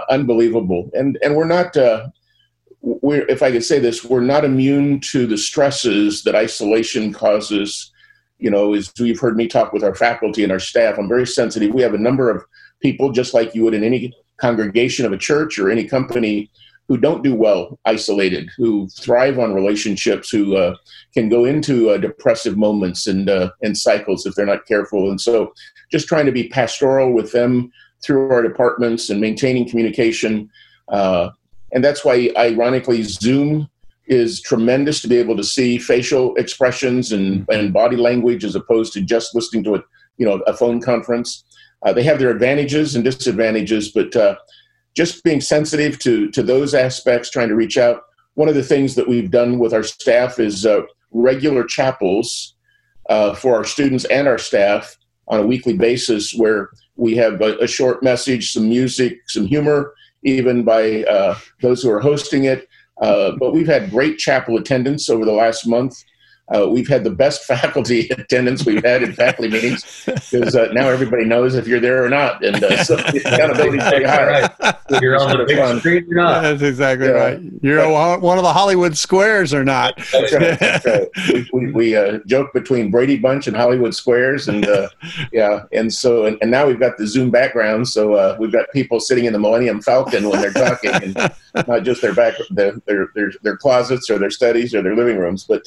unbelievable. 0.08 0.90
And 0.94 1.18
and 1.22 1.36
we're 1.36 1.44
not. 1.44 1.76
We're, 2.84 3.28
if 3.28 3.44
I 3.44 3.52
could 3.52 3.64
say 3.64 3.78
this, 3.78 4.04
we're 4.04 4.20
not 4.20 4.44
immune 4.44 4.98
to 5.12 5.24
the 5.28 5.38
stresses 5.38 6.24
that 6.24 6.34
isolation 6.34 7.12
causes. 7.12 7.92
You 8.38 8.50
know, 8.50 8.74
as 8.74 8.92
you've 8.96 9.20
heard 9.20 9.36
me 9.36 9.46
talk 9.46 9.72
with 9.72 9.84
our 9.84 9.94
faculty 9.94 10.42
and 10.42 10.50
our 10.50 10.58
staff, 10.58 10.98
I'm 10.98 11.08
very 11.08 11.26
sensitive. 11.26 11.72
We 11.72 11.82
have 11.82 11.94
a 11.94 11.98
number 11.98 12.28
of 12.28 12.44
people, 12.82 13.12
just 13.12 13.34
like 13.34 13.54
you 13.54 13.64
would 13.64 13.74
in 13.74 13.84
any 13.84 14.12
congregation 14.38 15.06
of 15.06 15.12
a 15.12 15.18
church 15.18 15.58
or 15.58 15.70
any 15.70 15.84
company, 15.84 16.50
who 16.88 16.98
don't 16.98 17.22
do 17.22 17.34
well 17.34 17.78
isolated, 17.84 18.50
who 18.56 18.88
thrive 18.88 19.38
on 19.38 19.54
relationships, 19.54 20.28
who 20.30 20.56
uh, 20.56 20.74
can 21.14 21.28
go 21.28 21.44
into 21.44 21.90
uh, 21.90 21.96
depressive 21.96 22.56
moments 22.56 23.06
and 23.06 23.30
uh, 23.30 23.50
and 23.62 23.78
cycles 23.78 24.26
if 24.26 24.34
they're 24.34 24.44
not 24.44 24.66
careful. 24.66 25.10
And 25.10 25.20
so, 25.20 25.52
just 25.90 26.08
trying 26.08 26.26
to 26.26 26.32
be 26.32 26.48
pastoral 26.48 27.12
with 27.12 27.32
them 27.32 27.70
through 28.04 28.30
our 28.30 28.42
departments 28.42 29.10
and 29.10 29.20
maintaining 29.20 29.68
communication. 29.68 30.50
Uh, 30.88 31.30
and 31.72 31.82
that's 31.82 32.04
why, 32.04 32.30
ironically, 32.36 33.02
Zoom 33.02 33.68
is 34.06 34.40
tremendous 34.42 35.00
to 35.00 35.08
be 35.08 35.16
able 35.16 35.36
to 35.36 35.44
see 35.44 35.78
facial 35.78 36.34
expressions 36.34 37.12
and, 37.12 37.46
and 37.48 37.72
body 37.72 37.96
language 37.96 38.44
as 38.44 38.56
opposed 38.56 38.92
to 38.92 39.00
just 39.00 39.34
listening 39.34 39.64
to 39.64 39.76
a 39.76 39.82
you 40.18 40.26
know 40.26 40.40
a 40.46 40.54
phone 40.54 40.80
conference. 40.80 41.44
Uh, 41.84 41.92
they 41.92 42.02
have 42.02 42.18
their 42.18 42.30
advantages 42.30 42.94
and 42.94 43.04
disadvantages, 43.04 43.90
but 43.90 44.14
uh, 44.14 44.36
just 44.94 45.24
being 45.24 45.40
sensitive 45.40 45.98
to 46.00 46.30
to 46.30 46.42
those 46.42 46.74
aspects, 46.74 47.30
trying 47.30 47.48
to 47.48 47.56
reach 47.56 47.78
out. 47.78 48.02
One 48.34 48.48
of 48.48 48.54
the 48.54 48.62
things 48.62 48.94
that 48.94 49.08
we've 49.08 49.30
done 49.30 49.58
with 49.58 49.74
our 49.74 49.82
staff 49.82 50.38
is 50.38 50.64
uh, 50.64 50.82
regular 51.10 51.64
chapels 51.64 52.54
uh, 53.08 53.34
for 53.34 53.56
our 53.56 53.64
students 53.64 54.04
and 54.06 54.26
our 54.26 54.38
staff 54.38 54.96
on 55.28 55.40
a 55.40 55.46
weekly 55.46 55.76
basis, 55.76 56.34
where 56.34 56.70
we 56.96 57.16
have 57.16 57.40
a, 57.40 57.56
a 57.58 57.66
short 57.66 58.02
message, 58.02 58.52
some 58.52 58.68
music, 58.68 59.18
some 59.28 59.46
humor, 59.46 59.94
even 60.24 60.64
by 60.64 61.04
uh, 61.04 61.36
those 61.60 61.82
who 61.82 61.90
are 61.90 62.00
hosting 62.00 62.44
it. 62.44 62.68
Uh, 63.00 63.32
but 63.38 63.52
we've 63.52 63.66
had 63.66 63.90
great 63.90 64.18
chapel 64.18 64.56
attendance 64.56 65.08
over 65.08 65.24
the 65.24 65.32
last 65.32 65.66
month. 65.66 66.04
Uh, 66.52 66.68
we've 66.68 66.88
had 66.88 67.04
the 67.04 67.10
best 67.10 67.44
faculty 67.46 68.08
attendance 68.10 68.66
we've 68.66 68.84
had 68.84 69.02
in 69.02 69.12
faculty 69.12 69.48
meetings 69.50 70.04
because 70.04 70.56
uh, 70.56 70.68
now 70.72 70.88
everybody 70.88 71.24
knows 71.24 71.54
if 71.54 71.66
you're 71.66 71.80
there 71.80 72.04
or 72.04 72.08
not, 72.08 72.44
and 72.44 72.62
uh, 72.62 72.82
so 72.84 72.96
the 73.12 73.22
accountability 73.24 73.78
is 73.78 73.84
very 73.84 74.04
high. 74.04 74.50
Right. 74.60 75.00
You're 75.00 75.18
on 75.18 75.36
the 75.36 75.44
big 75.44 75.78
screen 75.78 76.06
or 76.10 76.14
not. 76.14 76.42
That's 76.42 76.62
exactly 76.62 77.06
yeah. 77.06 77.12
right. 77.12 77.40
You're 77.62 77.78
right. 77.78 78.20
one 78.20 78.38
of 78.38 78.44
the 78.44 78.52
Hollywood 78.52 78.96
squares 78.96 79.54
or 79.54 79.64
not. 79.64 79.96
That's 80.12 80.32
right. 80.32 80.58
That's 80.58 80.86
right. 80.86 81.08
We, 81.32 81.48
we, 81.52 81.72
we 81.72 81.96
uh, 81.96 82.18
joke 82.26 82.52
between 82.52 82.90
Brady 82.90 83.18
Bunch 83.18 83.46
and 83.46 83.56
Hollywood 83.56 83.94
squares, 83.94 84.48
and 84.48 84.66
uh, 84.66 84.88
yeah, 85.32 85.62
and 85.72 85.92
so 85.92 86.26
and, 86.26 86.38
and, 86.42 86.50
now 86.50 86.66
we've 86.66 86.80
got 86.80 86.98
the 86.98 87.06
Zoom 87.06 87.30
background, 87.30 87.88
so 87.88 88.14
uh, 88.14 88.36
we've 88.38 88.52
got 88.52 88.66
people 88.72 89.00
sitting 89.00 89.24
in 89.24 89.32
the 89.32 89.38
Millennium 89.38 89.80
Falcon 89.80 90.28
when 90.28 90.40
they're 90.40 90.52
talking, 90.52 90.90
and 90.90 91.14
not 91.66 91.84
just 91.84 92.02
their 92.02 92.14
back 92.14 92.34
their 92.50 92.72
their 92.86 93.08
their, 93.14 93.32
their 93.42 93.56
closets 93.56 94.10
or 94.10 94.18
their 94.18 94.30
studies 94.30 94.74
or 94.74 94.82
their 94.82 94.96
living 94.96 95.16
rooms, 95.16 95.44
but 95.44 95.66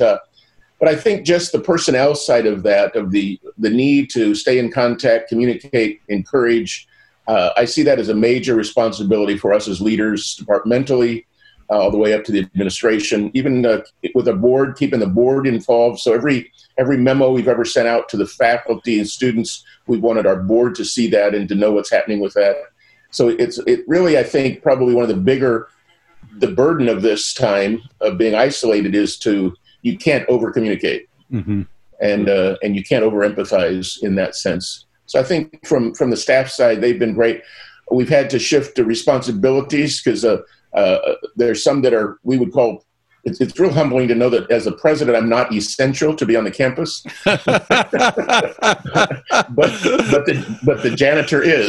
but 0.80 0.90
I 0.90 0.96
think 0.96 1.26
just 1.26 1.52
the 1.52 1.60
personnel 1.60 2.16
side 2.16 2.46
of 2.46 2.64
that, 2.64 2.96
of 2.96 3.12
the 3.12 3.40
the 3.58 3.70
need 3.70 4.10
to 4.12 4.36
stay 4.36 4.60
in 4.60 4.72
contact, 4.72 5.30
communicate, 5.30 6.02
encourage, 6.10 6.88
uh, 7.28 7.52
I 7.56 7.66
see 7.66 7.84
that 7.84 8.00
as 8.00 8.10
a 8.10 8.16
major 8.16 8.56
responsibility 8.56 9.38
for 9.38 9.54
us 9.54 9.68
as 9.68 9.82
leaders, 9.82 10.36
departmentally, 10.36 11.26
uh, 11.70 11.80
all 11.80 11.92
the 11.92 11.98
way 11.98 12.14
up 12.14 12.24
to 12.26 12.32
the 12.32 12.40
administration, 12.40 13.32
even 13.34 13.66
uh, 13.66 13.82
with 14.14 14.28
a 14.28 14.34
board, 14.34 14.76
keeping 14.78 15.00
the 15.00 15.08
board 15.08 15.48
involved. 15.48 16.00
So 16.00 16.14
every 16.14 16.52
every 16.78 16.98
memo 16.98 17.32
we've 17.32 17.48
ever 17.48 17.66
sent 17.66 17.88
out 17.88 18.10
to 18.10 18.18
the 18.18 18.28
faculty 18.28 19.00
and 19.00 19.10
students, 19.10 19.64
we 19.88 19.98
wanted 19.98 20.26
our 20.26 20.36
board 20.36 20.76
to 20.76 20.86
see 20.86 21.08
that 21.08 21.34
and 21.34 21.48
to 21.50 21.56
know 21.56 21.72
what's 21.72 21.92
happening 21.92 22.20
with 22.20 22.34
that. 22.34 22.56
So 23.12 23.30
it's 23.30 23.58
it 23.60 23.86
really, 23.88 24.18
I 24.18 24.24
think, 24.24 24.62
probably 24.62 24.94
one 24.94 25.04
of 25.04 25.10
the 25.10 25.16
bigger 25.16 25.70
the 26.38 26.52
burden 26.52 26.90
of 26.90 27.02
this 27.02 27.34
time 27.34 27.82
of 28.02 28.18
being 28.18 28.36
isolated 28.36 28.94
is 28.94 29.18
to 29.20 29.56
you 29.86 29.98
can't 29.98 30.28
over 30.28 30.52
communicate, 30.52 31.08
mm-hmm. 31.32 31.62
and 32.02 32.28
uh, 32.28 32.58
and 32.64 32.76
you 32.76 32.84
can't 32.84 33.04
over 33.04 33.18
empathize 33.18 34.02
in 34.02 34.16
that 34.16 34.36
sense. 34.36 34.86
So 35.06 35.20
I 35.20 35.24
think 35.24 35.66
from 35.66 35.94
from 35.94 36.10
the 36.10 36.18
staff 36.18 36.50
side, 36.50 36.82
they've 36.82 36.98
been 36.98 37.14
great. 37.14 37.44
We've 37.92 38.10
had 38.10 38.32
to 38.32 38.40
shift 38.40 38.76
the 38.76 38.84
responsibilities 38.84 40.02
because 40.02 40.26
uh, 40.26 40.40
uh, 40.74 40.98
there's 41.36 41.64
some 41.64 41.84
that 41.84 41.94
are 41.94 42.18
we 42.24 42.38
would 42.38 42.52
call. 42.52 42.84
It's, 43.28 43.42
it's 43.42 43.60
real 43.60 43.72
humbling 43.72 44.08
to 44.10 44.16
know 44.16 44.30
that 44.30 44.52
as 44.52 44.68
a 44.68 44.72
president, 44.72 45.18
I'm 45.18 45.30
not 45.30 45.52
essential 45.52 46.16
to 46.16 46.26
be 46.28 46.36
on 46.36 46.44
the 46.44 46.52
campus, 46.52 47.02
but 47.26 47.46
but 47.46 47.66
the 50.26 50.60
but 50.64 50.84
the 50.84 50.94
janitor 50.96 51.42
is, 51.42 51.68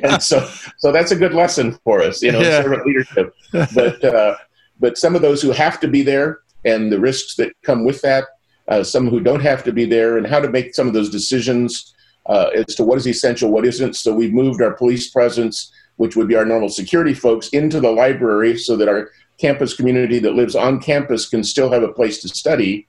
and 0.02 0.22
so 0.22 0.48
so 0.78 0.92
that's 0.92 1.12
a 1.12 1.16
good 1.16 1.34
lesson 1.34 1.78
for 1.84 2.02
us, 2.02 2.22
you 2.22 2.32
know, 2.32 2.40
yeah. 2.40 2.62
servant 2.62 2.86
leadership. 2.86 3.34
But 3.52 4.04
uh, 4.04 4.36
but 4.80 4.98
some 4.98 5.14
of 5.14 5.22
those 5.22 5.42
who 5.42 5.50
have 5.50 5.80
to 5.80 5.88
be 5.88 6.02
there 6.02 6.40
and 6.64 6.92
the 6.92 7.00
risks 7.00 7.36
that 7.36 7.52
come 7.62 7.84
with 7.84 8.00
that, 8.02 8.24
uh, 8.68 8.82
some 8.82 9.08
who 9.08 9.20
don't 9.20 9.40
have 9.40 9.64
to 9.64 9.72
be 9.72 9.84
there, 9.84 10.18
and 10.18 10.26
how 10.26 10.40
to 10.40 10.50
make 10.50 10.74
some 10.74 10.86
of 10.86 10.94
those 10.94 11.10
decisions 11.10 11.94
uh, 12.26 12.50
as 12.54 12.74
to 12.74 12.84
what 12.84 12.98
is 12.98 13.06
essential, 13.06 13.50
what 13.50 13.64
isn't. 13.64 13.96
So 13.96 14.12
we've 14.12 14.32
moved 14.32 14.60
our 14.60 14.74
police 14.74 15.10
presence, 15.10 15.72
which 15.96 16.16
would 16.16 16.28
be 16.28 16.36
our 16.36 16.44
normal 16.44 16.68
security 16.68 17.14
folks, 17.14 17.48
into 17.48 17.80
the 17.80 17.90
library 17.90 18.58
so 18.58 18.76
that 18.76 18.88
our 18.88 19.10
campus 19.38 19.74
community 19.74 20.18
that 20.18 20.34
lives 20.34 20.54
on 20.54 20.80
campus 20.80 21.28
can 21.28 21.42
still 21.42 21.70
have 21.70 21.82
a 21.82 21.92
place 21.92 22.20
to 22.22 22.28
study. 22.28 22.86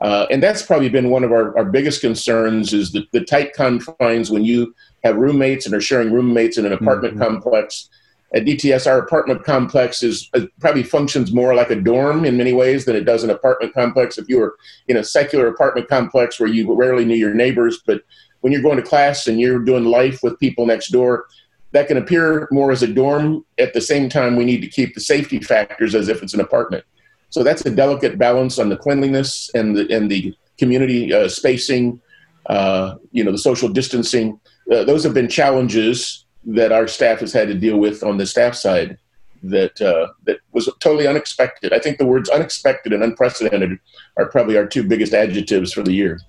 Uh, 0.00 0.26
and 0.30 0.42
that's 0.42 0.62
probably 0.62 0.88
been 0.88 1.10
one 1.10 1.22
of 1.22 1.30
our, 1.30 1.56
our 1.56 1.64
biggest 1.64 2.00
concerns 2.00 2.72
is 2.72 2.90
the, 2.90 3.06
the 3.12 3.24
tight 3.24 3.52
confines 3.52 4.30
when 4.30 4.44
you 4.44 4.74
have 5.04 5.16
roommates 5.16 5.64
and 5.64 5.74
are 5.74 5.80
sharing 5.80 6.12
roommates 6.12 6.58
in 6.58 6.66
an 6.66 6.72
apartment 6.72 7.14
mm-hmm. 7.14 7.22
complex 7.22 7.88
at 8.34 8.44
DTS, 8.44 8.86
our 8.86 8.98
apartment 8.98 9.44
complex 9.44 10.02
is 10.02 10.30
uh, 10.32 10.40
probably 10.58 10.82
functions 10.82 11.32
more 11.32 11.54
like 11.54 11.70
a 11.70 11.76
dorm 11.76 12.24
in 12.24 12.36
many 12.36 12.52
ways 12.52 12.86
than 12.86 12.96
it 12.96 13.04
does 13.04 13.24
an 13.24 13.30
apartment 13.30 13.74
complex. 13.74 14.16
If 14.16 14.28
you 14.28 14.38
were 14.38 14.56
in 14.88 14.96
a 14.96 15.04
secular 15.04 15.48
apartment 15.48 15.88
complex 15.88 16.40
where 16.40 16.48
you 16.48 16.72
rarely 16.74 17.04
knew 17.04 17.14
your 17.14 17.34
neighbors, 17.34 17.82
but 17.86 18.02
when 18.40 18.52
you're 18.52 18.62
going 18.62 18.78
to 18.78 18.82
class 18.82 19.26
and 19.26 19.38
you're 19.38 19.58
doing 19.58 19.84
life 19.84 20.20
with 20.22 20.38
people 20.40 20.64
next 20.64 20.88
door, 20.88 21.26
that 21.72 21.88
can 21.88 21.98
appear 21.98 22.48
more 22.50 22.72
as 22.72 22.82
a 22.82 22.86
dorm. 22.86 23.44
At 23.58 23.74
the 23.74 23.80
same 23.80 24.08
time, 24.08 24.36
we 24.36 24.44
need 24.44 24.60
to 24.62 24.68
keep 24.68 24.94
the 24.94 25.00
safety 25.00 25.40
factors 25.40 25.94
as 25.94 26.08
if 26.08 26.22
it's 26.22 26.34
an 26.34 26.40
apartment. 26.40 26.84
So 27.28 27.42
that's 27.42 27.64
a 27.66 27.70
delicate 27.70 28.18
balance 28.18 28.58
on 28.58 28.68
the 28.68 28.76
cleanliness 28.76 29.50
and 29.54 29.76
the 29.76 29.94
and 29.94 30.10
the 30.10 30.34
community 30.58 31.12
uh, 31.12 31.28
spacing, 31.28 32.00
uh, 32.46 32.96
you 33.10 33.24
know, 33.24 33.32
the 33.32 33.38
social 33.38 33.68
distancing. 33.68 34.38
Uh, 34.70 34.84
those 34.84 35.02
have 35.04 35.14
been 35.14 35.28
challenges 35.28 36.21
that 36.44 36.72
our 36.72 36.88
staff 36.88 37.20
has 37.20 37.32
had 37.32 37.48
to 37.48 37.54
deal 37.54 37.78
with 37.78 38.02
on 38.02 38.16
the 38.16 38.26
staff 38.26 38.54
side 38.54 38.98
that 39.42 39.80
uh, 39.80 40.08
that 40.24 40.38
was 40.52 40.68
totally 40.80 41.06
unexpected. 41.06 41.72
I 41.72 41.78
think 41.78 41.98
the 41.98 42.06
words 42.06 42.28
unexpected 42.28 42.92
and 42.92 43.02
unprecedented 43.02 43.78
are 44.16 44.26
probably 44.26 44.56
our 44.56 44.66
two 44.66 44.84
biggest 44.84 45.12
adjectives 45.12 45.72
for 45.72 45.82
the 45.82 45.92
year. 45.92 46.20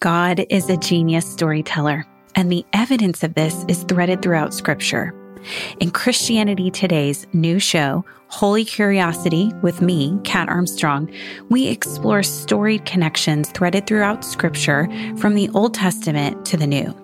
God 0.00 0.44
is 0.50 0.68
a 0.68 0.76
genius 0.76 1.30
storyteller, 1.30 2.06
and 2.34 2.50
the 2.50 2.64
evidence 2.72 3.22
of 3.22 3.34
this 3.34 3.64
is 3.68 3.84
threaded 3.84 4.22
throughout 4.22 4.54
Scripture. 4.54 5.14
In 5.80 5.90
Christianity 5.90 6.70
Today's 6.70 7.26
new 7.34 7.58
show, 7.58 8.04
Holy 8.28 8.64
Curiosity, 8.64 9.52
with 9.62 9.82
me, 9.82 10.18
Kat 10.24 10.48
Armstrong, 10.48 11.12
we 11.50 11.68
explore 11.68 12.22
storied 12.22 12.86
connections 12.86 13.50
threaded 13.50 13.86
throughout 13.86 14.24
Scripture 14.24 14.88
from 15.18 15.34
the 15.34 15.50
Old 15.50 15.74
Testament 15.74 16.46
to 16.46 16.56
the 16.56 16.66
New. 16.66 17.03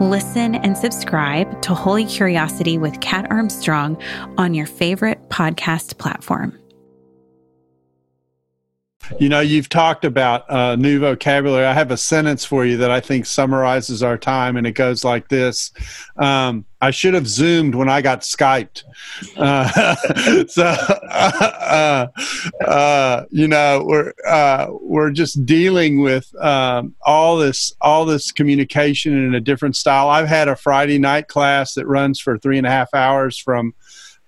Listen 0.00 0.54
and 0.54 0.76
subscribe 0.78 1.60
to 1.60 1.74
Holy 1.74 2.06
Curiosity 2.06 2.78
with 2.78 3.00
Kat 3.00 3.30
Armstrong 3.30 4.02
on 4.38 4.54
your 4.54 4.66
favorite 4.66 5.28
podcast 5.28 5.98
platform. 5.98 6.59
You 9.18 9.28
know, 9.28 9.40
you've 9.40 9.68
talked 9.68 10.04
about 10.04 10.50
uh, 10.50 10.76
new 10.76 11.00
vocabulary. 11.00 11.66
I 11.66 11.72
have 11.72 11.90
a 11.90 11.96
sentence 11.96 12.44
for 12.44 12.64
you 12.64 12.76
that 12.78 12.90
I 12.90 13.00
think 13.00 13.26
summarizes 13.26 14.02
our 14.02 14.16
time, 14.16 14.56
and 14.56 14.66
it 14.66 14.72
goes 14.72 15.04
like 15.04 15.28
this 15.28 15.72
um, 16.16 16.64
I 16.82 16.90
should 16.90 17.12
have 17.14 17.28
Zoomed 17.28 17.74
when 17.74 17.90
I 17.90 18.00
got 18.00 18.20
Skyped. 18.20 18.84
Uh, 19.36 19.94
so, 20.48 20.64
uh, 21.10 22.06
uh, 22.66 23.24
you 23.30 23.48
know, 23.48 23.84
we're, 23.86 24.12
uh, 24.26 24.68
we're 24.70 25.10
just 25.10 25.44
dealing 25.44 26.00
with 26.00 26.34
um, 26.42 26.94
all, 27.02 27.36
this, 27.36 27.74
all 27.82 28.06
this 28.06 28.32
communication 28.32 29.26
in 29.26 29.34
a 29.34 29.40
different 29.40 29.76
style. 29.76 30.08
I've 30.08 30.28
had 30.28 30.48
a 30.48 30.56
Friday 30.56 30.98
night 30.98 31.28
class 31.28 31.74
that 31.74 31.86
runs 31.86 32.18
for 32.18 32.38
three 32.38 32.56
and 32.56 32.66
a 32.66 32.70
half 32.70 32.94
hours 32.94 33.36
from 33.36 33.74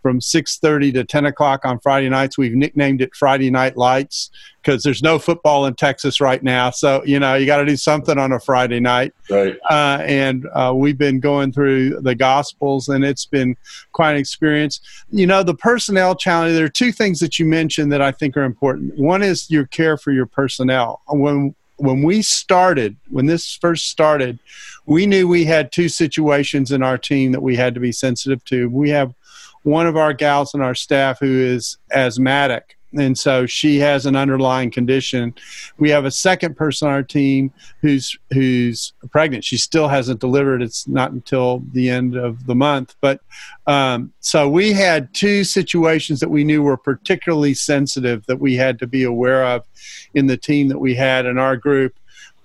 from 0.02 0.18
6.30 0.20 0.92
to 0.94 1.04
10 1.04 1.26
o'clock 1.26 1.64
on 1.64 1.78
friday 1.78 2.08
nights. 2.08 2.36
We've 2.36 2.54
nicknamed 2.54 3.00
it 3.00 3.14
friday 3.14 3.50
night 3.50 3.76
lights 3.76 4.30
because 4.60 4.82
there's 4.82 5.02
no 5.02 5.18
football 5.18 5.66
in 5.66 5.74
texas 5.74 6.20
right 6.20 6.42
now. 6.42 6.70
So 6.70 7.02
you 7.04 7.18
know 7.18 7.34
you 7.34 7.46
got 7.46 7.58
to 7.58 7.64
do 7.64 7.76
something 7.76 8.18
on 8.18 8.32
a 8.32 8.40
friday 8.40 8.80
night. 8.80 9.14
Right. 9.30 9.56
Uh, 9.70 10.02
and 10.02 10.46
uh, 10.52 10.72
we've 10.74 10.98
been 10.98 11.20
going 11.20 11.52
through 11.52 12.00
the 12.00 12.14
gospels 12.14 12.88
and 12.88 13.04
it's 13.04 13.26
been 13.26 13.56
quite 13.92 14.12
an 14.12 14.18
experience. 14.18 14.80
You 15.10 15.26
know 15.26 15.42
the 15.42 15.54
personnel 15.54 16.14
challenge 16.14 16.54
there 16.54 16.64
are 16.64 16.68
two 16.68 16.92
things 16.92 17.20
that 17.20 17.38
you 17.38 17.46
mentioned 17.46 17.92
that 17.92 18.02
i 18.02 18.10
think 18.10 18.36
are 18.36 18.44
important. 18.44 18.98
One 18.98 19.22
is 19.22 19.50
your 19.50 19.66
care 19.66 19.96
for 19.96 20.10
your 20.10 20.26
personnel. 20.26 21.00
When 21.08 21.54
when 21.76 22.02
we 22.02 22.22
started 22.22 22.96
when 23.08 23.26
this 23.26 23.56
first 23.56 23.88
started 23.88 24.38
we 24.86 25.06
knew 25.06 25.28
we 25.28 25.44
had 25.44 25.70
two 25.70 25.88
situations 25.88 26.72
in 26.72 26.82
our 26.82 26.98
team 26.98 27.32
that 27.32 27.42
we 27.42 27.56
had 27.56 27.74
to 27.74 27.80
be 27.80 27.92
sensitive 27.92 28.44
to. 28.46 28.68
We 28.68 28.90
have 28.90 29.14
one 29.62 29.86
of 29.86 29.96
our 29.96 30.12
gals 30.12 30.54
on 30.54 30.60
our 30.60 30.74
staff 30.74 31.18
who 31.20 31.40
is 31.40 31.78
asthmatic 31.92 32.76
and 32.94 33.18
so 33.18 33.46
she 33.46 33.78
has 33.78 34.06
an 34.06 34.16
underlying 34.16 34.70
condition. 34.70 35.34
We 35.78 35.90
have 35.90 36.04
a 36.04 36.10
second 36.10 36.56
person 36.56 36.88
on 36.88 36.94
our 36.94 37.02
team 37.02 37.52
who's 37.80 38.16
who's 38.32 38.92
pregnant. 39.10 39.44
She 39.44 39.56
still 39.56 39.88
hasn't 39.88 40.20
delivered. 40.20 40.62
It's 40.62 40.86
not 40.86 41.12
until 41.12 41.62
the 41.72 41.88
end 41.88 42.16
of 42.16 42.46
the 42.46 42.54
month. 42.54 42.94
But 43.00 43.20
um, 43.66 44.12
so 44.20 44.48
we 44.48 44.72
had 44.72 45.12
two 45.14 45.44
situations 45.44 46.20
that 46.20 46.30
we 46.30 46.44
knew 46.44 46.62
were 46.62 46.76
particularly 46.76 47.54
sensitive 47.54 48.26
that 48.26 48.40
we 48.40 48.56
had 48.56 48.78
to 48.80 48.86
be 48.86 49.04
aware 49.04 49.44
of 49.44 49.66
in 50.14 50.26
the 50.26 50.36
team 50.36 50.68
that 50.68 50.78
we 50.78 50.94
had 50.94 51.24
in 51.24 51.38
our 51.38 51.56
group. 51.56 51.94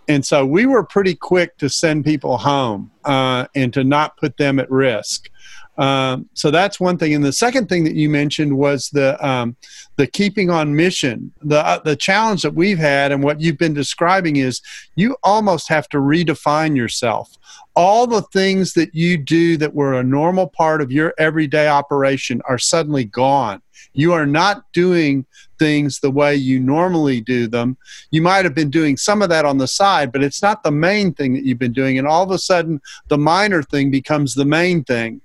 And 0.09 0.25
so 0.25 0.45
we 0.45 0.65
were 0.65 0.85
pretty 0.85 1.15
quick 1.15 1.57
to 1.57 1.67
send 1.67 2.05
people 2.05 2.37
home 2.37 2.91
uh, 3.03 3.47
and 3.55 3.73
to 3.73 3.83
not 3.83 4.15
put 4.15 4.37
them 4.37 4.57
at 4.57 4.71
risk. 4.71 5.29
Um, 5.77 6.27
so 6.33 6.49
that's 6.49 6.79
one 6.79 6.97
thing. 6.97 7.13
And 7.13 7.23
the 7.23 7.31
second 7.31 7.69
thing 7.69 7.83
that 7.83 7.95
you 7.95 8.09
mentioned 8.09 8.57
was 8.57 8.89
the 8.89 9.23
um, 9.25 9.55
the 9.95 10.07
keeping 10.07 10.49
on 10.49 10.75
mission. 10.75 11.31
The 11.41 11.65
uh, 11.65 11.79
the 11.79 11.95
challenge 11.95 12.41
that 12.41 12.55
we've 12.55 12.79
had 12.79 13.11
and 13.11 13.23
what 13.23 13.41
you've 13.41 13.57
been 13.57 13.73
describing 13.73 14.37
is 14.37 14.61
you 14.95 15.17
almost 15.23 15.69
have 15.69 15.87
to 15.89 15.97
redefine 15.97 16.75
yourself. 16.75 17.37
All 17.75 18.07
the 18.07 18.23
things 18.33 18.73
that 18.73 18.95
you 18.95 19.17
do 19.17 19.57
that 19.57 19.75
were 19.75 19.93
a 19.93 20.03
normal 20.03 20.47
part 20.47 20.81
of 20.81 20.91
your 20.91 21.13
everyday 21.19 21.67
operation 21.67 22.41
are 22.45 22.57
suddenly 22.57 23.05
gone. 23.05 23.61
You 23.93 24.13
are 24.13 24.25
not 24.25 24.63
doing 24.73 25.25
things 25.59 25.99
the 25.99 26.11
way 26.11 26.35
you 26.35 26.59
normally 26.59 27.21
do 27.21 27.47
them. 27.47 27.77
You 28.11 28.21
might 28.21 28.45
have 28.45 28.53
been 28.55 28.69
doing 28.69 28.97
some 28.97 29.21
of 29.21 29.29
that 29.29 29.45
on 29.45 29.57
the 29.57 29.67
side, 29.67 30.11
but 30.11 30.23
it's 30.23 30.41
not 30.41 30.63
the 30.63 30.71
main 30.71 31.13
thing 31.13 31.33
that 31.33 31.43
you've 31.43 31.59
been 31.59 31.73
doing. 31.73 31.97
And 31.97 32.07
all 32.07 32.23
of 32.23 32.31
a 32.31 32.37
sudden, 32.37 32.81
the 33.07 33.17
minor 33.17 33.63
thing 33.63 33.91
becomes 33.91 34.33
the 34.33 34.45
main 34.45 34.83
thing. 34.83 35.21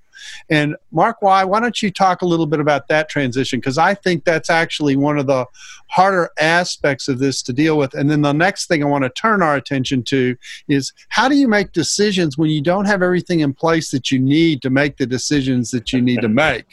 And 0.51 0.77
Mark, 0.91 1.21
why 1.21 1.45
why 1.45 1.61
don't 1.61 1.83
you 1.83 1.91
talk 1.91 2.23
a 2.23 2.27
little 2.27 2.47
bit 2.47 2.61
about 2.61 2.89
that 2.89 3.09
transition? 3.09 3.59
Because 3.59 3.79
I 3.79 3.95
think 3.95 4.25
that's 4.25 4.51
actually 4.51 4.97
one 4.97 5.19
of 5.19 5.27
the 5.27 5.47
harder 5.89 6.31
aspects 6.39 7.09
of 7.09 7.19
this 7.19 7.43
to 7.43 7.53
deal 7.53 7.77
with. 7.77 7.95
And 7.95 8.11
then 8.11 8.23
the 8.23 8.33
next 8.33 8.67
thing 8.67 8.83
I 8.83 8.87
want 8.87 9.05
to 9.05 9.11
turn 9.11 9.43
our 9.43 9.57
attention 9.57 10.03
to 10.05 10.37
is 10.69 10.93
how 11.09 11.29
do 11.29 11.37
you 11.37 11.49
make 11.49 11.73
decisions 11.73 12.39
when 12.39 12.51
you 12.51 12.63
don't 12.63 12.87
have 12.87 13.03
everything 13.03 13.41
in 13.41 13.53
place 13.53 13.91
that 13.91 14.11
you 14.11 14.19
need 14.19 14.63
to 14.63 14.71
make 14.71 14.97
the 14.97 15.07
decisions 15.07 15.71
that 15.71 15.93
you 15.93 16.01
need 16.01 16.21
to 16.23 16.29
make? 16.45 16.65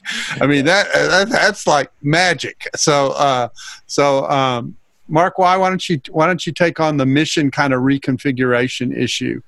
I 0.42 0.48
mean 0.48 0.66
that, 0.66 0.92
that 0.94 1.30
that's 1.30 1.68
like 1.68 1.92
magic. 2.02 2.68
So 2.76 3.12
uh, 3.12 3.50
so 3.88 4.30
um, 4.30 4.76
Mark, 5.10 5.40
why 5.40 5.58
why 5.58 5.70
don't 5.70 5.90
you 5.90 6.00
why 6.12 6.28
don't 6.28 6.46
you 6.46 6.54
take 6.54 6.80
on 6.80 6.98
the 6.98 7.06
mission 7.06 7.52
kind 7.52 7.74
of 7.74 7.82
reconfiguration 7.82 8.96
issue? 8.96 9.42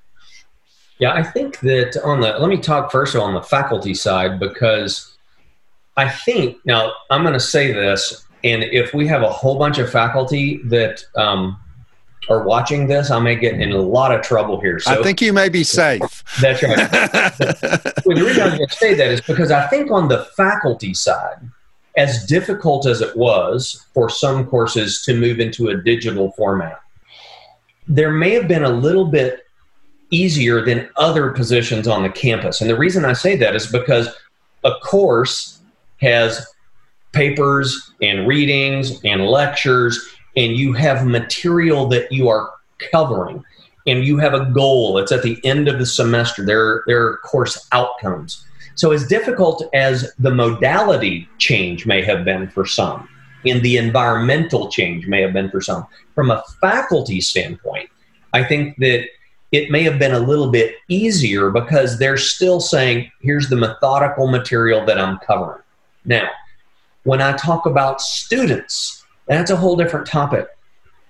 Yeah, 1.02 1.14
I 1.14 1.24
think 1.24 1.58
that 1.62 2.00
on 2.04 2.20
the, 2.20 2.38
let 2.38 2.48
me 2.48 2.58
talk 2.58 2.92
first 2.92 3.16
on 3.16 3.34
the 3.34 3.42
faculty 3.42 3.92
side 3.92 4.38
because 4.38 5.16
I 5.96 6.08
think, 6.08 6.58
now 6.64 6.92
I'm 7.10 7.22
going 7.22 7.32
to 7.32 7.40
say 7.40 7.72
this, 7.72 8.24
and 8.44 8.62
if 8.62 8.94
we 8.94 9.08
have 9.08 9.22
a 9.22 9.28
whole 9.28 9.58
bunch 9.58 9.78
of 9.78 9.90
faculty 9.90 10.60
that 10.66 11.04
um, 11.16 11.58
are 12.30 12.44
watching 12.44 12.86
this, 12.86 13.10
I 13.10 13.18
may 13.18 13.34
get 13.34 13.60
in 13.60 13.72
a 13.72 13.80
lot 13.80 14.14
of 14.14 14.22
trouble 14.22 14.60
here. 14.60 14.78
So 14.78 14.92
I 14.92 15.02
think 15.02 15.20
you 15.20 15.32
may 15.32 15.48
be 15.48 15.64
safe. 15.64 16.22
That's 16.40 16.62
right. 16.62 16.76
well, 18.06 18.16
the 18.16 18.24
reason 18.24 18.42
I'm 18.44 18.56
going 18.56 18.68
to 18.68 18.76
say 18.76 18.94
that 18.94 19.08
is 19.08 19.20
because 19.22 19.50
I 19.50 19.66
think 19.66 19.90
on 19.90 20.06
the 20.06 20.26
faculty 20.36 20.94
side, 20.94 21.40
as 21.96 22.26
difficult 22.26 22.86
as 22.86 23.00
it 23.00 23.16
was 23.16 23.86
for 23.92 24.08
some 24.08 24.46
courses 24.46 25.02
to 25.06 25.18
move 25.18 25.40
into 25.40 25.70
a 25.70 25.76
digital 25.82 26.30
format, 26.36 26.80
there 27.88 28.12
may 28.12 28.30
have 28.34 28.46
been 28.46 28.62
a 28.62 28.70
little 28.70 29.06
bit 29.06 29.41
easier 30.12 30.64
than 30.64 30.88
other 30.96 31.30
positions 31.30 31.88
on 31.88 32.02
the 32.02 32.08
campus. 32.08 32.60
And 32.60 32.70
the 32.70 32.78
reason 32.78 33.04
I 33.04 33.14
say 33.14 33.34
that 33.36 33.56
is 33.56 33.66
because 33.66 34.08
a 34.62 34.72
course 34.84 35.60
has 36.00 36.46
papers 37.12 37.92
and 38.00 38.28
readings 38.28 39.00
and 39.04 39.26
lectures, 39.26 40.14
and 40.36 40.52
you 40.52 40.72
have 40.74 41.06
material 41.06 41.86
that 41.88 42.12
you 42.12 42.28
are 42.28 42.52
covering, 42.92 43.42
and 43.86 44.04
you 44.04 44.18
have 44.18 44.34
a 44.34 44.46
goal. 44.46 44.98
It's 44.98 45.12
at 45.12 45.22
the 45.22 45.40
end 45.44 45.68
of 45.68 45.78
the 45.78 45.86
semester. 45.86 46.44
There, 46.44 46.84
there 46.86 47.04
are 47.04 47.16
course 47.18 47.66
outcomes. 47.72 48.44
So, 48.74 48.92
as 48.92 49.06
difficult 49.06 49.64
as 49.74 50.12
the 50.18 50.34
modality 50.34 51.28
change 51.38 51.84
may 51.86 52.02
have 52.02 52.24
been 52.24 52.48
for 52.48 52.64
some, 52.66 53.08
and 53.44 53.62
the 53.62 53.76
environmental 53.76 54.70
change 54.70 55.06
may 55.06 55.20
have 55.20 55.32
been 55.32 55.50
for 55.50 55.60
some, 55.60 55.86
from 56.14 56.30
a 56.30 56.42
faculty 56.60 57.20
standpoint, 57.20 57.90
I 58.32 58.44
think 58.44 58.76
that 58.78 59.06
it 59.52 59.70
may 59.70 59.82
have 59.82 59.98
been 59.98 60.12
a 60.14 60.18
little 60.18 60.50
bit 60.50 60.76
easier 60.88 61.50
because 61.50 61.98
they're 61.98 62.16
still 62.16 62.58
saying, 62.58 63.12
here's 63.20 63.48
the 63.48 63.56
methodical 63.56 64.26
material 64.26 64.84
that 64.86 64.98
I'm 64.98 65.18
covering. 65.18 65.60
Now, 66.06 66.28
when 67.04 67.20
I 67.20 67.36
talk 67.36 67.66
about 67.66 68.00
students, 68.00 69.04
that's 69.26 69.50
a 69.50 69.56
whole 69.56 69.76
different 69.76 70.06
topic 70.06 70.48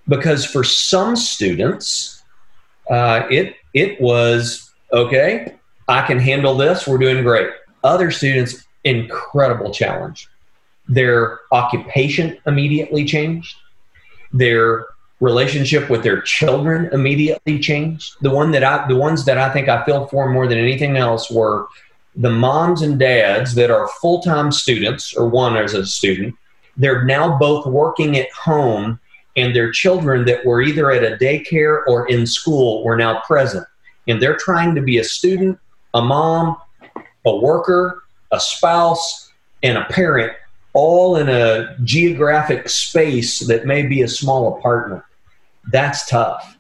because 0.09 0.45
for 0.45 0.65
some 0.65 1.15
students, 1.15 2.23
uh, 2.91 3.23
it 3.31 3.57
it 3.75 4.01
was 4.01 4.73
okay. 4.93 5.55
I 5.89 6.03
can 6.07 6.19
handle 6.19 6.57
this. 6.57 6.87
We're 6.87 6.99
doing 6.99 7.23
great. 7.23 7.49
Other 7.85 8.11
students, 8.11 8.65
incredible 8.85 9.73
challenge. 9.73 10.29
Their 10.89 11.41
occupation 11.53 12.39
immediately 12.47 13.05
changed. 13.05 13.57
Their 14.33 14.87
relationship 15.23 15.89
with 15.89 16.03
their 16.03 16.21
children 16.21 16.91
immediately 16.93 17.61
changed. 17.61 18.17
The 18.23 18.31
one 18.31 18.51
that 18.51 18.65
I, 18.65 18.89
the 18.89 18.97
ones 18.97 19.25
that 19.27 19.39
I 19.39 19.51
think 19.51 19.69
I 19.69 19.85
feel 19.85 20.09
for 20.09 20.29
more 20.29 20.49
than 20.49 20.59
anything 20.59 20.97
else 20.97 21.31
were 21.31 21.69
the 22.17 22.29
moms 22.29 22.83
and 22.83 22.99
dads 22.99 23.55
that 23.55 23.71
are 23.71 23.89
full-time 24.01 24.51
students, 24.51 25.15
or 25.15 25.29
one 25.29 25.57
as 25.57 25.75
a 25.75 25.87
student. 25.87 26.35
They're 26.77 27.05
now 27.05 27.39
both 27.39 27.67
working 27.67 28.19
at 28.19 28.33
home, 28.33 28.99
and 29.37 29.55
their 29.55 29.71
children 29.71 30.25
that 30.25 30.45
were 30.45 30.61
either 30.61 30.91
at 30.91 31.05
a 31.05 31.17
daycare 31.17 31.85
or 31.87 32.09
in 32.09 32.27
school 32.27 32.83
were 32.83 32.97
now 32.97 33.21
present, 33.21 33.65
and 34.09 34.21
they're 34.21 34.37
trying 34.37 34.75
to 34.75 34.83
be 34.83 34.99
a 34.99 35.05
student, 35.05 35.57
a 35.95 36.03
mom, 36.03 36.57
a 37.25 37.37
worker, 37.37 38.03
a 38.33 38.41
spouse, 38.41 39.31
and 39.63 39.79
a 39.79 39.85
parent 39.85 40.33
all 40.75 41.17
in 41.17 41.29
a 41.29 41.77
geographic 41.85 42.69
space 42.69 43.39
that 43.47 43.67
may 43.67 43.83
be 43.85 44.03
a 44.03 44.09
small 44.09 44.59
apartment 44.59 45.03
that's 45.71 46.09
tough. 46.09 46.57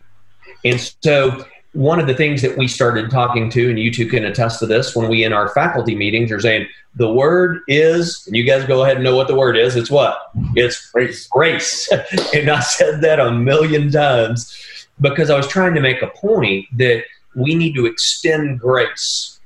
And 0.65 0.81
so 1.03 1.45
one 1.73 1.99
of 1.99 2.07
the 2.07 2.15
things 2.15 2.43
that 2.43 2.57
we 2.57 2.69
started 2.69 3.11
talking 3.11 3.49
to, 3.51 3.71
and 3.71 3.79
you 3.79 3.91
two 3.91 4.07
can 4.07 4.25
attest 4.25 4.59
to 4.61 4.67
this, 4.67 4.95
when 4.95 5.09
we 5.09 5.25
in 5.25 5.33
our 5.33 5.49
faculty 5.49 5.95
meetings 5.95 6.31
are 6.31 6.41
saying 6.41 6.67
the 6.95 7.11
word 7.11 7.61
is, 7.69 8.27
and 8.27 8.37
you 8.37 8.45
guys 8.45 8.65
go 8.67 8.83
ahead 8.83 8.97
and 8.97 9.05
know 9.05 9.17
what 9.17 9.29
the 9.29 9.35
word 9.35 9.57
is. 9.57 9.77
It's 9.77 9.91
what? 9.91 10.31
It's 10.55 10.91
grace. 10.91 11.27
Grace. 11.29 11.91
and 12.35 12.51
I 12.51 12.61
said 12.61 13.01
that 13.01 13.19
a 13.19 13.33
million 13.33 13.91
times 13.91 14.55
because 15.01 15.31
I 15.31 15.37
was 15.37 15.49
trying 15.49 15.75
to 15.75 15.81
make 15.81 16.03
a 16.03 16.09
point 16.09 16.67
that 16.77 17.05
we 17.35 17.55
need 17.55 17.75
to 17.75 17.87
extend 17.87 18.61
grace 18.61 19.41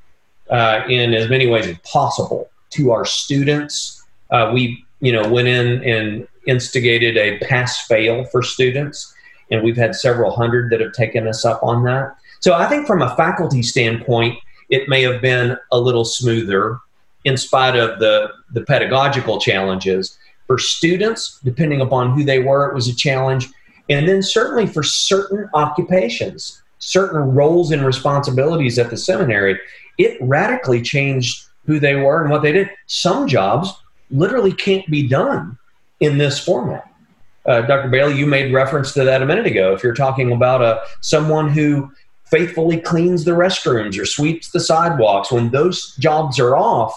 uh, 0.51 0.83
in 0.89 1.15
as 1.15 1.31
many 1.31 1.47
ways 1.47 1.69
as 1.69 1.79
possible 1.79 2.51
to 2.71 2.91
our 2.91 3.05
students. 3.05 4.03
Uh, 4.31 4.51
we, 4.53 4.85
you 5.01 5.13
know, 5.13 5.29
went 5.29 5.47
in 5.47 5.85
and 5.85 6.27
instigated 6.49 7.17
a 7.17 7.39
pass 7.47 7.87
fail 7.87 8.25
for 8.27 8.43
students 8.43 9.15
and 9.51 9.63
we've 9.63 9.77
had 9.77 9.95
several 9.95 10.31
hundred 10.31 10.71
that 10.71 10.81
have 10.81 10.93
taken 10.93 11.27
us 11.27 11.45
up 11.45 11.63
on 11.63 11.85
that. 11.85 12.17
So 12.41 12.55
I 12.55 12.67
think 12.67 12.87
from 12.87 13.03
a 13.03 13.15
faculty 13.17 13.63
standpoint, 13.63 14.39
it 14.69 14.89
may 14.89 15.03
have 15.03 15.21
been 15.21 15.57
a 15.73 15.79
little 15.79 16.05
smoother 16.05 16.79
in 17.25 17.37
spite 17.37 17.77
of 17.77 17.99
the, 17.99 18.29
the 18.53 18.63
pedagogical 18.63 19.41
challenges. 19.41 20.19
For 20.47 20.59
students, 20.59 21.41
depending 21.43 21.81
upon 21.81 22.13
who 22.13 22.25
they 22.25 22.39
were, 22.39 22.69
it 22.69 22.75
was 22.75 22.89
a 22.89 22.95
challenge. 22.95 23.49
And 23.89 24.09
then 24.09 24.23
certainly 24.23 24.67
for 24.67 24.83
certain 24.83 25.49
occupations, 25.55 26.63
certain 26.79 27.21
roles 27.35 27.73
and 27.73 27.85
responsibilities 27.85 28.79
at 28.79 28.91
the 28.91 28.97
seminary, 28.97 29.59
it 29.99 30.19
radically 30.21 30.83
changed 30.83 31.47
who 31.65 31.81
they 31.81 31.97
were 31.97 32.23
and 32.23 32.31
what 32.31 32.43
they 32.43 32.53
did. 32.53 32.71
Some 32.87 33.27
jobs 33.27 33.73
literally 34.11 34.53
can't 34.53 34.87
be 34.89 35.07
done 35.07 35.59
in 36.01 36.19
this 36.19 36.39
format 36.39 36.89
uh, 37.47 37.63
Dr. 37.63 37.89
Bailey, 37.89 38.17
you 38.17 38.27
made 38.27 38.53
reference 38.53 38.93
to 38.95 39.05
that 39.05 39.23
a 39.23 39.27
minute 39.27 39.47
ago. 39.47 39.73
If 39.73 39.83
you're 39.83 39.95
talking 39.95 40.33
about 40.33 40.63
a 40.63 40.65
uh, 40.65 40.85
someone 41.01 41.49
who 41.49 41.91
faithfully 42.25 42.81
cleans 42.81 43.25
the 43.25 43.33
restrooms 43.33 44.01
or 44.01 44.05
sweeps 44.05 44.51
the 44.51 44.61
sidewalks, 44.61 45.31
when 45.31 45.51
those 45.51 45.95
jobs 45.97 46.39
are 46.41 46.57
off, 46.57 46.95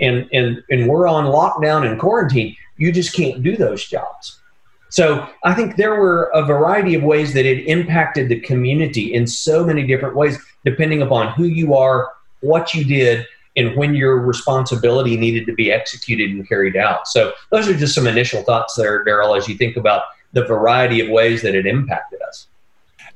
and 0.00 0.28
and 0.32 0.62
and 0.70 0.88
we're 0.88 1.06
on 1.06 1.24
lockdown 1.26 1.88
and 1.88 2.00
quarantine, 2.00 2.56
you 2.76 2.92
just 2.92 3.14
can't 3.14 3.42
do 3.42 3.56
those 3.56 3.86
jobs. 3.86 4.38
So 4.90 5.28
I 5.44 5.54
think 5.54 5.76
there 5.76 5.96
were 5.96 6.30
a 6.34 6.44
variety 6.44 6.94
of 6.94 7.02
ways 7.02 7.34
that 7.34 7.44
it 7.44 7.66
impacted 7.66 8.28
the 8.28 8.40
community 8.40 9.12
in 9.12 9.26
so 9.26 9.64
many 9.64 9.86
different 9.86 10.16
ways, 10.16 10.38
depending 10.64 11.02
upon 11.02 11.32
who 11.34 11.44
you 11.44 11.74
are, 11.74 12.10
what 12.40 12.72
you 12.72 12.84
did, 12.84 13.26
and 13.58 13.76
when 13.76 13.94
your 13.94 14.18
responsibility 14.18 15.16
needed 15.16 15.44
to 15.46 15.52
be 15.52 15.72
executed 15.72 16.30
and 16.30 16.48
carried 16.48 16.76
out. 16.76 17.08
So 17.08 17.32
those 17.50 17.68
are 17.68 17.76
just 17.76 17.94
some 17.94 18.06
initial 18.06 18.42
thoughts 18.42 18.74
there, 18.76 19.04
Darrell, 19.04 19.34
as 19.34 19.48
you 19.48 19.56
think 19.56 19.76
about 19.76 20.04
the 20.32 20.44
variety 20.44 21.00
of 21.00 21.08
ways 21.10 21.42
that 21.42 21.54
it 21.54 21.66
impacted 21.66 22.20
us. 22.22 22.46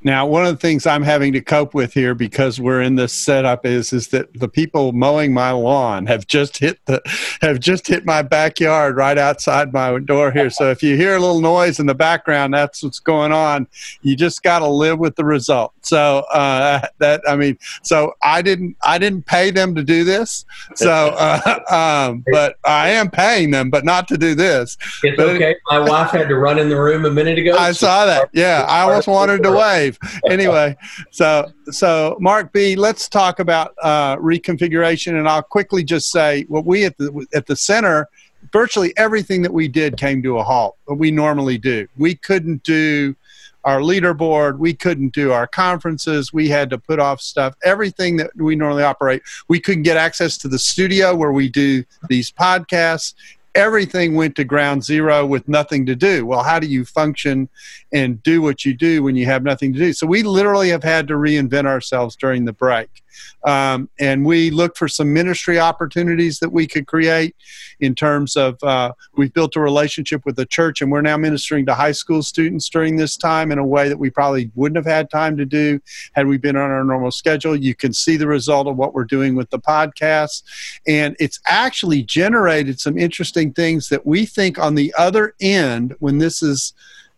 Now, 0.05 0.27
one 0.27 0.45
of 0.45 0.53
the 0.53 0.59
things 0.59 0.85
I'm 0.85 1.05
having 1.05 1.33
to 1.35 1.41
cope 1.41 1.75
with 1.75 1.95
here 1.95 2.13
because 2.15 2.59
we're 2.59 2.83
in 2.83 2.97
this 2.97 3.13
setup 3.13 3.65
is 3.65 3.93
is 3.93 4.09
that 4.09 4.35
the 4.35 4.49
people 4.49 4.91
mowing 4.93 5.33
my 5.33 5.53
lawn 5.53 6.07
have 6.07 6.27
just 6.27 6.59
hit 6.59 6.81
the 6.87 7.01
have 7.41 7.61
just 7.61 7.87
hit 7.87 8.05
my 8.05 8.23
backyard 8.23 8.97
right 8.97 9.17
outside 9.17 9.73
my 9.73 10.01
door 10.01 10.33
here. 10.33 10.51
So 10.51 10.73
if 10.73 10.83
you 10.83 10.97
hear 10.97 11.15
a 11.15 11.21
little 11.21 11.41
noise 11.41 11.79
in 11.79 11.87
the 11.87 11.95
background, 11.95 12.53
that's 12.53 12.83
what's 12.83 12.99
going 12.99 13.31
on. 13.31 13.69
You 14.01 14.17
just 14.17 14.43
got 14.43 14.59
to 14.59 14.67
live 14.67 14.99
with 14.99 15.15
the 15.15 15.25
result. 15.25 15.73
So 15.83 16.25
uh, 16.33 16.87
that 16.99 17.23
I 17.29 17.37
mean, 17.37 17.59
so 17.83 18.15
I 18.23 18.41
didn't 18.43 18.77
I 18.83 18.99
didn't 18.99 19.27
pay 19.27 19.51
them 19.51 19.75
to 19.75 19.83
do 19.83 20.05
this. 20.05 20.45
So, 20.75 20.91
uh, 20.91 21.61
um, 21.71 22.25
but 22.33 22.57
I 22.65 22.91
am 22.91 23.11
paying 23.11 23.51
them, 23.51 23.69
but 23.71 23.85
not 23.85 24.09
to 24.09 24.17
do 24.17 24.35
this. 24.35 24.77
It's 25.03 25.17
but 25.17 25.31
okay. 25.31 25.57
My 25.67 25.81
wife 25.81 26.11
had 26.11 26.29
to 26.29 26.37
run 26.37 26.59
in 26.59 26.69
the 26.69 26.81
room 26.81 27.05
a 27.05 27.11
minute 27.11 27.39
ago. 27.39 27.57
I 27.57 27.73
saw 27.73 28.07
that. 28.07 28.31
Yeah, 28.33 28.65
I 28.69 28.83
almost 28.83 29.09
wanted 29.09 29.43
to 29.43 29.53
wave 29.53 29.99
anyway, 30.31 30.77
so 31.11 31.51
so 31.71 32.17
Mark 32.21 32.53
B, 32.53 32.77
let's 32.77 33.09
talk 33.09 33.41
about 33.41 33.75
uh, 33.83 34.17
reconfiguration, 34.17 35.19
and 35.19 35.29
I'll 35.29 35.43
quickly 35.43 35.85
just 35.85 36.11
say 36.11 36.45
what 36.49 36.65
we 36.65 36.85
at 36.85 36.97
the 36.99 37.27
at 37.35 37.47
the 37.47 37.57
center, 37.57 38.09
virtually 38.53 38.93
everything 38.97 39.43
that 39.43 39.53
we 39.53 39.69
did 39.69 39.97
came 39.97 40.23
to 40.23 40.39
a 40.39 40.43
halt. 40.43 40.77
What 40.85 40.99
we 40.99 41.11
normally 41.11 41.59
do, 41.59 41.89
we 41.97 42.15
couldn't 42.15 42.63
do 42.63 43.17
our 43.65 43.81
leaderboard. 43.81 44.59
We 44.59 44.75
couldn't 44.75 45.15
do 45.15 45.33
our 45.33 45.47
conferences. 45.47 46.33
We 46.33 46.49
had 46.49 46.71
to 46.71 46.79
put 46.79 46.99
off 46.99 47.21
stuff. 47.21 47.55
Everything 47.65 48.17
that 48.17 48.31
we 48.37 48.57
normally 48.57 48.83
operate, 48.83 49.23
we 49.49 49.61
couldn't 49.61 49.85
get 49.85 49.97
access 49.97 50.37
to 50.39 50.49
the 50.49 50.59
studio 50.59 51.15
where 51.15 51.33
we 51.33 51.49
do 51.49 51.85
these 52.09 52.31
podcasts 52.31 53.15
everything 53.55 54.15
went 54.15 54.37
to 54.37 54.45
ground 54.45 54.85
zero 54.85 55.27
with 55.27 55.47
nothing 55.49 55.85
to 55.87 55.95
do. 55.95 56.25
Well, 56.25 56.43
how 56.43 56.59
do 56.59 56.67
you 56.67 56.85
function 56.85 57.49
and 57.93 58.23
do 58.23 58.41
what 58.41 58.65
you 58.65 58.75
do 58.75 59.03
when 59.03 59.17
you 59.17 59.27
have 59.27 59.43
nothing 59.43 59.73
to 59.73 59.79
do? 59.79 59.93
So 59.93 60.07
we 60.07 60.23
literally 60.23 60.71
have 60.71 60.83
had 60.83 61.09
to 61.09 61.15
reinvent 61.15 61.67
ourselves 61.67 62.17
during 62.17 62.45
the 62.45 62.53
break. 62.53 63.03
Um, 63.45 63.89
and 63.99 64.25
we 64.25 64.51
looked 64.51 64.79
for 64.79 64.89
some 64.89 65.13
ministry 65.13 65.59
opportunities 65.59 66.39
that 66.39 66.51
we 66.51 66.67
could 66.67 66.87
create 66.87 67.35
in 67.81 67.95
terms 67.95 68.37
of 68.37 68.63
uh, 68.63 68.93
we've 69.17 69.33
built 69.33 69.57
a 69.57 69.61
relationship 69.61 70.25
with 70.25 70.37
the 70.37 70.47
church 70.47 70.81
and 70.81 70.91
we're 70.91 71.03
now 71.03 71.17
ministering 71.17 71.67
to 71.67 71.75
high 71.75 71.93
school 71.93 72.23
students 72.23 72.69
during 72.69 72.97
this 72.97 73.17
time 73.17 73.51
in 73.51 73.59
a 73.59 73.67
way 73.67 73.89
that 73.89 73.99
we 73.99 74.11
probably 74.11 74.51
wouldn't 74.55 74.77
have 74.77 74.87
had 74.87 75.11
time 75.11 75.37
to 75.37 75.45
do 75.45 75.81
had 76.13 76.27
we 76.27 76.37
been 76.37 76.57
on 76.57 76.71
our 76.71 76.85
normal 76.85 77.11
schedule. 77.11 77.57
You 77.57 77.75
can 77.75 77.93
see 77.93 78.17
the 78.17 78.27
result 78.27 78.67
of 78.67 78.77
what 78.77 78.95
we're 78.95 79.05
doing 79.05 79.35
with 79.35 79.51
the 79.51 79.59
podcast. 79.59 80.43
And 80.87 81.17
it's 81.19 81.41
actually 81.47 82.03
generated 82.03 82.81
some 82.81 82.97
interesting 82.97 83.53
things 83.53 83.89
that 83.89 84.07
we 84.07 84.27
think 84.27 84.59
on 84.59 84.75
the 84.75 84.95
other 84.97 85.35
end, 85.41 85.95
when 85.99 86.19
this 86.19 86.43
is 86.43 86.73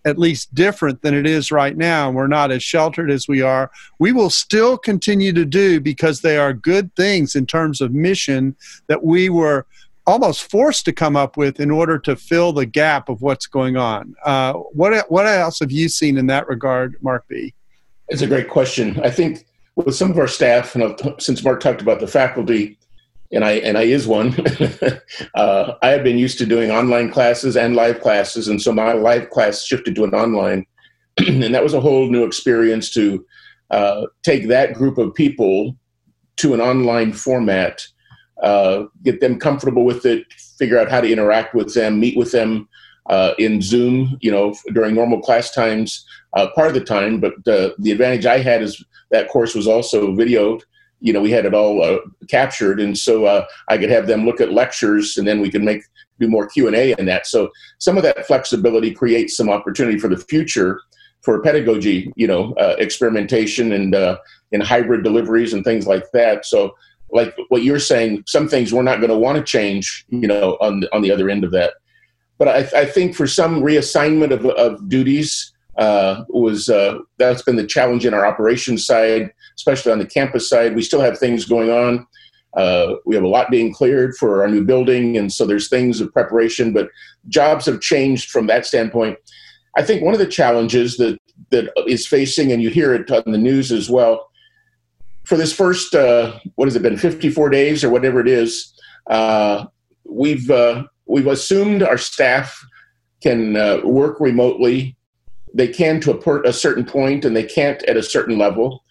at 0.04 0.18
least 0.18 0.54
different 0.54 1.02
than 1.02 1.14
it 1.14 1.26
is 1.26 1.50
right 1.50 1.76
now, 1.76 2.08
and 2.08 2.16
we're 2.16 2.26
not 2.26 2.50
as 2.50 2.62
sheltered 2.62 3.10
as 3.10 3.26
we 3.26 3.40
are, 3.40 3.70
we 3.98 4.12
will 4.12 4.30
still 4.30 4.76
continue 4.76 5.32
to 5.32 5.44
do 5.44 5.80
because 5.80 6.20
they 6.20 6.36
are 6.36 6.52
good 6.52 6.94
things 6.94 7.34
in 7.34 7.46
terms 7.46 7.80
of 7.80 7.92
mission 7.92 8.54
that 8.86 9.02
we 9.02 9.30
were 9.30 9.66
almost 10.06 10.50
forced 10.50 10.84
to 10.84 10.92
come 10.92 11.16
up 11.16 11.36
with 11.36 11.60
in 11.60 11.70
order 11.70 11.98
to 11.98 12.14
fill 12.14 12.52
the 12.52 12.66
gap 12.66 13.08
of 13.08 13.22
what's 13.22 13.46
going 13.46 13.76
on. 13.76 14.14
Uh, 14.24 14.52
what 14.52 15.10
what 15.10 15.26
else 15.26 15.58
have 15.60 15.72
you 15.72 15.88
seen 15.88 16.18
in 16.18 16.26
that 16.26 16.46
regard, 16.48 16.96
Mark 17.00 17.24
B? 17.28 17.54
It's 18.08 18.22
a 18.22 18.26
great 18.26 18.50
question. 18.50 19.00
I 19.02 19.10
think 19.10 19.46
with 19.76 19.94
some 19.94 20.10
of 20.10 20.18
our 20.18 20.28
staff, 20.28 20.74
and 20.74 20.94
since 21.18 21.42
Mark 21.42 21.60
talked 21.60 21.80
about 21.80 22.00
the 22.00 22.06
faculty, 22.06 22.78
and 23.34 23.44
I 23.44 23.52
and 23.52 23.76
I 23.76 23.82
is 23.82 24.06
one. 24.06 24.34
uh, 25.34 25.74
I 25.82 25.88
have 25.88 26.04
been 26.04 26.18
used 26.18 26.38
to 26.38 26.46
doing 26.46 26.70
online 26.70 27.10
classes 27.10 27.56
and 27.56 27.74
live 27.74 28.00
classes, 28.00 28.48
and 28.48 28.62
so 28.62 28.72
my 28.72 28.92
live 28.92 29.30
class 29.30 29.64
shifted 29.64 29.94
to 29.96 30.04
an 30.04 30.14
online, 30.14 30.66
and 31.18 31.54
that 31.54 31.62
was 31.62 31.74
a 31.74 31.80
whole 31.80 32.08
new 32.08 32.24
experience 32.24 32.90
to 32.94 33.24
uh, 33.70 34.06
take 34.22 34.48
that 34.48 34.74
group 34.74 34.98
of 34.98 35.14
people 35.14 35.76
to 36.36 36.54
an 36.54 36.60
online 36.60 37.12
format, 37.12 37.86
uh, 38.42 38.84
get 39.02 39.20
them 39.20 39.38
comfortable 39.38 39.84
with 39.84 40.06
it, 40.06 40.24
figure 40.58 40.78
out 40.78 40.90
how 40.90 41.00
to 41.00 41.10
interact 41.10 41.54
with 41.54 41.74
them, 41.74 41.98
meet 42.00 42.16
with 42.16 42.32
them 42.32 42.68
uh, 43.10 43.34
in 43.38 43.60
Zoom, 43.60 44.16
you 44.20 44.30
know, 44.30 44.54
during 44.72 44.94
normal 44.94 45.20
class 45.20 45.50
times, 45.50 46.06
uh, 46.36 46.48
part 46.54 46.68
of 46.68 46.74
the 46.74 46.84
time. 46.84 47.20
But 47.20 47.32
the 47.44 47.90
advantage 47.90 48.26
I 48.26 48.38
had 48.38 48.62
is 48.62 48.82
that 49.10 49.28
course 49.28 49.54
was 49.54 49.68
also 49.68 50.12
videoed 50.12 50.62
you 51.04 51.12
know 51.12 51.20
we 51.20 51.30
had 51.30 51.44
it 51.44 51.54
all 51.54 51.82
uh, 51.82 51.98
captured. 52.28 52.80
And 52.80 52.96
so 52.96 53.26
uh, 53.26 53.44
i 53.68 53.76
could 53.76 53.90
have 53.90 54.06
them 54.06 54.24
look 54.24 54.40
at 54.40 54.52
lectures 54.52 55.16
and 55.18 55.28
then 55.28 55.40
we 55.40 55.50
could 55.50 55.62
make 55.62 55.82
do 56.18 56.28
more 56.28 56.46
q&a 56.48 56.94
in 56.98 57.06
that. 57.06 57.26
So 57.26 57.50
some 57.78 57.96
of 57.96 58.02
that 58.04 58.26
flexibility 58.26 58.92
creates 58.92 59.36
some 59.36 59.50
opportunity 59.50 59.98
for 59.98 60.08
the 60.08 60.16
future 60.16 60.80
for 61.20 61.42
pedagogy 61.42 62.12
you 62.16 62.26
know 62.26 62.54
uh, 62.54 62.74
experimentation 62.78 63.72
and 63.72 63.94
uh, 63.94 64.16
in 64.52 64.60
hybrid 64.60 65.04
deliveries 65.04 65.52
and 65.52 65.62
things 65.62 65.86
like 65.86 66.10
that. 66.12 66.46
So 66.46 66.74
like 67.10 67.36
what 67.48 67.62
you're 67.62 67.78
saying 67.78 68.24
some 68.26 68.48
things 68.48 68.72
we're 68.72 68.82
not 68.82 69.00
going 69.00 69.10
to 69.10 69.18
want 69.18 69.36
to 69.36 69.44
change 69.44 70.06
you 70.08 70.26
know 70.26 70.56
on 70.62 70.80
the, 70.80 70.94
on 70.94 71.02
the 71.02 71.12
other 71.12 71.28
end 71.28 71.44
of 71.44 71.52
that. 71.52 71.74
But 72.38 72.48
I, 72.48 72.80
I 72.80 72.84
think 72.86 73.14
for 73.14 73.28
some 73.28 73.62
reassignment 73.62 74.32
of, 74.32 74.46
of 74.46 74.88
duties 74.88 75.53
uh, 75.76 76.24
was 76.28 76.68
uh, 76.68 76.98
that's 77.18 77.42
been 77.42 77.56
the 77.56 77.66
challenge 77.66 78.06
in 78.06 78.14
our 78.14 78.26
operations 78.26 78.86
side, 78.86 79.32
especially 79.56 79.92
on 79.92 79.98
the 79.98 80.06
campus 80.06 80.48
side. 80.48 80.74
We 80.74 80.82
still 80.82 81.00
have 81.00 81.18
things 81.18 81.44
going 81.44 81.70
on. 81.70 82.06
Uh, 82.56 82.94
we 83.04 83.16
have 83.16 83.24
a 83.24 83.28
lot 83.28 83.50
being 83.50 83.74
cleared 83.74 84.14
for 84.16 84.42
our 84.42 84.48
new 84.48 84.64
building, 84.64 85.16
and 85.16 85.32
so 85.32 85.44
there's 85.44 85.68
things 85.68 86.00
of 86.00 86.12
preparation. 86.12 86.72
But 86.72 86.88
jobs 87.28 87.66
have 87.66 87.80
changed 87.80 88.30
from 88.30 88.46
that 88.46 88.66
standpoint. 88.66 89.18
I 89.76 89.82
think 89.82 90.02
one 90.02 90.14
of 90.14 90.20
the 90.20 90.26
challenges 90.26 90.96
that 90.98 91.18
that 91.50 91.72
is 91.88 92.06
facing, 92.06 92.52
and 92.52 92.62
you 92.62 92.70
hear 92.70 92.94
it 92.94 93.10
on 93.10 93.32
the 93.32 93.38
news 93.38 93.72
as 93.72 93.90
well, 93.90 94.30
for 95.24 95.36
this 95.36 95.52
first 95.52 95.94
uh, 95.94 96.38
what 96.54 96.66
has 96.66 96.76
it 96.76 96.82
been, 96.82 96.96
54 96.96 97.50
days 97.50 97.82
or 97.82 97.90
whatever 97.90 98.20
it 98.20 98.28
is, 98.28 98.72
uh, 99.10 99.64
we've 100.04 100.48
uh, 100.48 100.84
we've 101.06 101.26
assumed 101.26 101.82
our 101.82 101.98
staff 101.98 102.64
can 103.20 103.54
work 103.84 104.20
remotely 104.20 104.96
they 105.54 105.68
can 105.68 106.00
to 106.00 106.12
a, 106.12 106.48
a, 106.48 106.52
certain 106.52 106.84
point 106.84 107.24
and 107.24 107.34
they 107.34 107.44
can't 107.44 107.82
at 107.84 107.96
a 107.96 108.02
certain 108.02 108.36
level. 108.36 108.84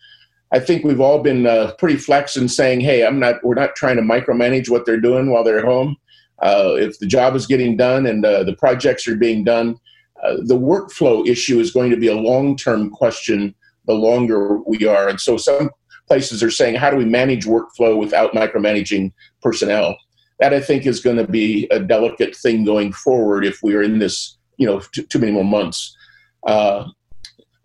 I 0.51 0.59
think 0.59 0.83
we've 0.83 1.01
all 1.01 1.21
been 1.21 1.45
uh, 1.45 1.73
pretty 1.77 1.97
flex 1.97 2.37
in 2.37 2.47
saying, 2.47 2.81
"Hey, 2.81 3.05
I'm 3.05 3.19
not. 3.19 3.43
We're 3.43 3.55
not 3.55 3.75
trying 3.75 3.97
to 3.97 4.01
micromanage 4.01 4.69
what 4.69 4.85
they're 4.85 4.99
doing 4.99 5.29
while 5.29 5.43
they're 5.43 5.65
home. 5.65 5.97
Uh, 6.41 6.75
if 6.77 6.97
the 6.99 7.05
job 7.05 7.35
is 7.35 7.47
getting 7.47 7.75
done 7.75 8.05
and 8.05 8.25
uh, 8.25 8.43
the 8.43 8.55
projects 8.55 9.07
are 9.07 9.15
being 9.15 9.43
done, 9.43 9.77
uh, 10.23 10.35
the 10.45 10.57
workflow 10.57 11.27
issue 11.27 11.59
is 11.59 11.71
going 11.71 11.89
to 11.89 11.97
be 11.97 12.07
a 12.07 12.15
long-term 12.15 12.89
question. 12.91 13.53
The 13.85 13.93
longer 13.93 14.59
we 14.59 14.85
are, 14.87 15.09
and 15.09 15.19
so 15.19 15.35
some 15.35 15.69
places 16.07 16.41
are 16.41 16.51
saying, 16.51 16.75
"How 16.75 16.89
do 16.89 16.97
we 16.97 17.05
manage 17.05 17.45
workflow 17.45 17.97
without 17.97 18.33
micromanaging 18.33 19.11
personnel?" 19.41 19.97
That 20.39 20.53
I 20.53 20.61
think 20.61 20.85
is 20.85 21.01
going 21.01 21.17
to 21.17 21.27
be 21.27 21.67
a 21.71 21.79
delicate 21.79 22.35
thing 22.35 22.63
going 22.63 22.93
forward 22.93 23.45
if 23.45 23.59
we 23.63 23.75
are 23.75 23.81
in 23.81 23.99
this, 23.99 24.37
you 24.57 24.65
know, 24.67 24.79
too 25.09 25.19
many 25.19 25.31
more 25.31 25.43
months. 25.43 25.95
Uh, 26.47 26.89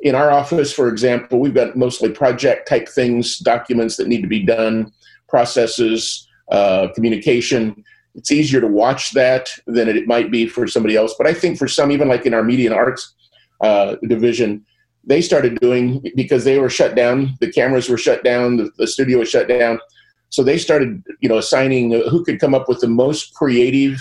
in 0.01 0.14
our 0.14 0.31
office, 0.31 0.73
for 0.73 0.88
example, 0.88 1.41
we've 1.41 1.55
got 1.55 1.77
mostly 1.77 2.11
project 2.11 2.69
type 2.69 2.88
things, 2.88 3.38
documents 3.38 3.97
that 3.97 4.09
need 4.09 4.23
to 4.23 4.29
be 4.29 4.45
done, 4.45 4.93
processes, 5.29 6.29
uh, 6.51 6.88
communication. 6.95 7.85
It's 8.14 8.31
easier 8.31 8.61
to 8.61 8.69
watch 8.69 9.12
that 9.12 9.51
than 9.67 9.88
it 9.88 10.07
might 10.07 10.31
be 10.31 10.47
for 10.47 10.67
somebody 10.67 10.97
else. 10.97 11.14
But 11.19 11.27
I 11.27 11.35
think 11.35 11.59
for 11.59 11.69
some, 11.69 11.91
even 11.91 12.09
like 12.09 12.27
in 12.27 12.35
our 12.35 12.45
media 12.45 12.71
and 12.71 12.79
arts 12.79 13.14
uh, 13.61 13.97
division, 14.09 14.64
they 15.05 15.21
started 15.21 15.59
doing 15.61 16.05
because 16.14 16.45
they 16.45 16.59
were 16.59 16.71
shut 16.71 16.95
down. 16.95 17.37
The 17.41 17.51
cameras 17.51 17.88
were 17.88 17.99
shut 17.99 18.23
down. 18.23 18.57
The, 18.57 18.71
the 18.77 18.87
studio 18.87 19.19
was 19.19 19.31
shut 19.31 19.49
down. 19.49 19.81
So 20.31 20.43
they 20.43 20.59
started, 20.59 21.03
you 21.21 21.29
know, 21.29 21.38
assigning 21.38 21.91
who 21.91 22.25
could 22.25 22.38
come 22.38 22.55
up 22.55 22.69
with 22.69 22.81
the 22.81 22.88
most 22.88 23.35
creative 23.35 23.99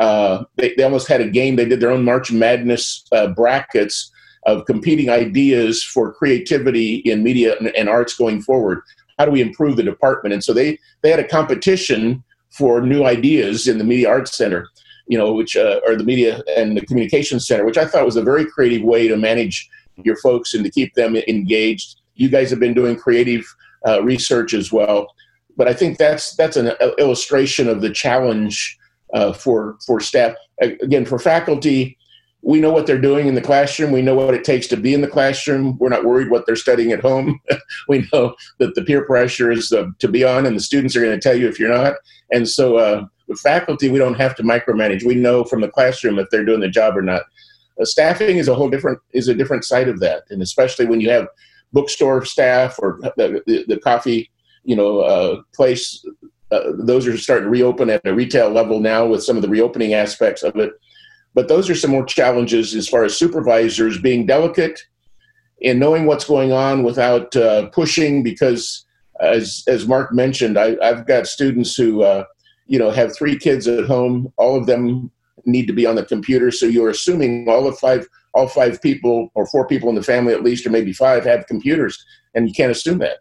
uh, 0.00 0.44
they, 0.56 0.74
they 0.74 0.82
almost 0.82 1.06
had 1.06 1.20
a 1.20 1.28
game. 1.28 1.56
They 1.56 1.66
did 1.66 1.80
their 1.80 1.90
own 1.90 2.04
March 2.04 2.32
Madness 2.32 3.04
uh, 3.12 3.28
brackets 3.28 4.10
of 4.46 4.64
competing 4.64 5.10
ideas 5.10 5.84
for 5.84 6.12
creativity 6.12 6.96
in 6.96 7.22
media 7.22 7.56
and, 7.58 7.68
and, 7.76 7.90
arts 7.90 8.16
going 8.16 8.40
forward. 8.40 8.80
How 9.18 9.26
do 9.26 9.30
we 9.30 9.42
improve 9.42 9.76
the 9.76 9.82
department? 9.82 10.32
And 10.32 10.42
so 10.42 10.54
they 10.54 10.78
they 11.02 11.10
had 11.10 11.20
a 11.20 11.28
competition 11.28 12.24
for 12.48 12.80
new 12.80 13.04
ideas 13.04 13.68
in 13.68 13.76
the 13.76 13.84
Media 13.84 14.08
Arts 14.08 14.34
Center, 14.36 14.66
you 15.06 15.18
know, 15.18 15.34
which 15.34 15.54
uh, 15.56 15.80
or 15.86 15.94
the 15.94 16.04
Media 16.04 16.42
and 16.56 16.74
the 16.74 16.86
Communications 16.86 17.46
Center, 17.46 17.66
which 17.66 17.76
I 17.76 17.84
thought 17.84 18.06
was 18.06 18.16
a 18.16 18.22
very 18.22 18.46
creative 18.46 18.82
way 18.82 19.06
to 19.06 19.18
manage 19.18 19.68
your 20.02 20.16
folks 20.16 20.54
and 20.54 20.64
to 20.64 20.70
keep 20.70 20.94
them 20.94 21.14
engaged. 21.14 22.00
You 22.14 22.30
guys 22.30 22.48
have 22.48 22.58
been 22.58 22.74
doing 22.74 22.96
creative 22.96 23.44
uh, 23.86 24.02
research 24.02 24.54
as 24.54 24.72
well. 24.72 25.14
but 25.58 25.68
I 25.68 25.74
think 25.74 25.98
that's 25.98 26.34
that's 26.36 26.56
an 26.56 26.72
illustration 26.98 27.68
of 27.68 27.82
the 27.82 27.90
challenge 27.90 28.78
uh, 29.14 29.32
for 29.32 29.76
for 29.86 30.00
staff. 30.00 30.34
Again, 30.60 31.04
for 31.04 31.18
faculty, 31.18 31.96
we 32.42 32.60
know 32.60 32.72
what 32.72 32.86
they're 32.86 33.00
doing 33.00 33.26
in 33.26 33.34
the 33.34 33.40
classroom. 33.40 33.92
We 33.92 34.02
know 34.02 34.14
what 34.14 34.34
it 34.34 34.44
takes 34.44 34.66
to 34.68 34.76
be 34.76 34.94
in 34.94 35.00
the 35.00 35.08
classroom. 35.08 35.76
We're 35.78 35.90
not 35.90 36.04
worried 36.04 36.30
what 36.30 36.46
they're 36.46 36.56
studying 36.56 36.92
at 36.92 37.00
home. 37.00 37.40
we 37.88 38.08
know 38.12 38.34
that 38.58 38.74
the 38.74 38.82
peer 38.82 39.04
pressure 39.04 39.50
is 39.50 39.72
uh, 39.72 39.86
to 39.98 40.08
be 40.08 40.24
on, 40.24 40.46
and 40.46 40.56
the 40.56 40.60
students 40.60 40.96
are 40.96 41.02
going 41.02 41.18
to 41.18 41.20
tell 41.20 41.36
you 41.36 41.48
if 41.48 41.58
you're 41.58 41.74
not. 41.74 41.94
And 42.32 42.48
so, 42.48 42.76
uh, 42.76 43.04
with 43.26 43.40
faculty, 43.40 43.88
we 43.88 43.98
don't 43.98 44.14
have 44.14 44.34
to 44.36 44.42
micromanage. 44.42 45.04
We 45.04 45.14
know 45.14 45.44
from 45.44 45.60
the 45.60 45.68
classroom 45.68 46.18
if 46.18 46.28
they're 46.30 46.44
doing 46.44 46.60
the 46.60 46.68
job 46.68 46.96
or 46.96 47.02
not. 47.02 47.22
Uh, 47.80 47.84
staffing 47.84 48.38
is 48.38 48.48
a 48.48 48.54
whole 48.54 48.70
different 48.70 48.98
is 49.12 49.28
a 49.28 49.34
different 49.34 49.64
side 49.64 49.88
of 49.88 50.00
that, 50.00 50.24
and 50.30 50.42
especially 50.42 50.86
when 50.86 51.00
you 51.00 51.10
have 51.10 51.28
bookstore 51.72 52.24
staff 52.24 52.76
or 52.78 52.98
the, 53.16 53.42
the, 53.46 53.64
the 53.68 53.78
coffee, 53.78 54.30
you 54.64 54.76
know, 54.76 55.00
uh, 55.00 55.42
place. 55.54 56.04
Uh, 56.52 56.72
those 56.74 57.06
are 57.06 57.16
starting 57.16 57.44
to 57.44 57.50
reopen 57.50 57.90
at 57.90 58.06
a 58.06 58.14
retail 58.14 58.50
level 58.50 58.80
now 58.80 59.06
with 59.06 59.22
some 59.22 59.36
of 59.36 59.42
the 59.42 59.48
reopening 59.48 59.94
aspects 59.94 60.42
of 60.42 60.56
it. 60.56 60.72
But 61.34 61.48
those 61.48 61.70
are 61.70 61.76
some 61.76 61.92
more 61.92 62.04
challenges 62.04 62.74
as 62.74 62.88
far 62.88 63.04
as 63.04 63.16
supervisors 63.16 64.00
being 64.00 64.26
delicate 64.26 64.80
and 65.62 65.78
knowing 65.78 66.06
what's 66.06 66.24
going 66.24 66.52
on 66.52 66.82
without 66.82 67.34
uh, 67.36 67.68
pushing. 67.68 68.22
Because 68.22 68.84
as 69.20 69.62
as 69.68 69.86
Mark 69.86 70.12
mentioned, 70.12 70.58
I, 70.58 70.76
have 70.82 71.06
got 71.06 71.26
students 71.26 71.76
who 71.76 72.02
uh, 72.02 72.24
you 72.66 72.78
know 72.78 72.90
have 72.90 73.14
three 73.14 73.38
kids 73.38 73.68
at 73.68 73.86
home. 73.86 74.32
All 74.36 74.56
of 74.56 74.66
them 74.66 75.10
need 75.46 75.66
to 75.66 75.72
be 75.72 75.86
on 75.86 75.94
the 75.94 76.04
computer, 76.04 76.50
so 76.50 76.66
you're 76.66 76.90
assuming 76.90 77.48
all 77.48 77.66
of 77.66 77.78
five 77.78 78.06
all 78.34 78.48
five 78.48 78.80
people 78.82 79.30
or 79.34 79.46
four 79.46 79.66
people 79.66 79.88
in 79.88 79.94
the 79.94 80.02
family 80.02 80.32
at 80.32 80.42
least, 80.42 80.66
or 80.66 80.70
maybe 80.70 80.92
five, 80.92 81.24
have 81.24 81.46
computers, 81.46 82.04
and 82.34 82.48
you 82.48 82.54
can't 82.54 82.72
assume 82.72 82.98
that. 82.98 83.18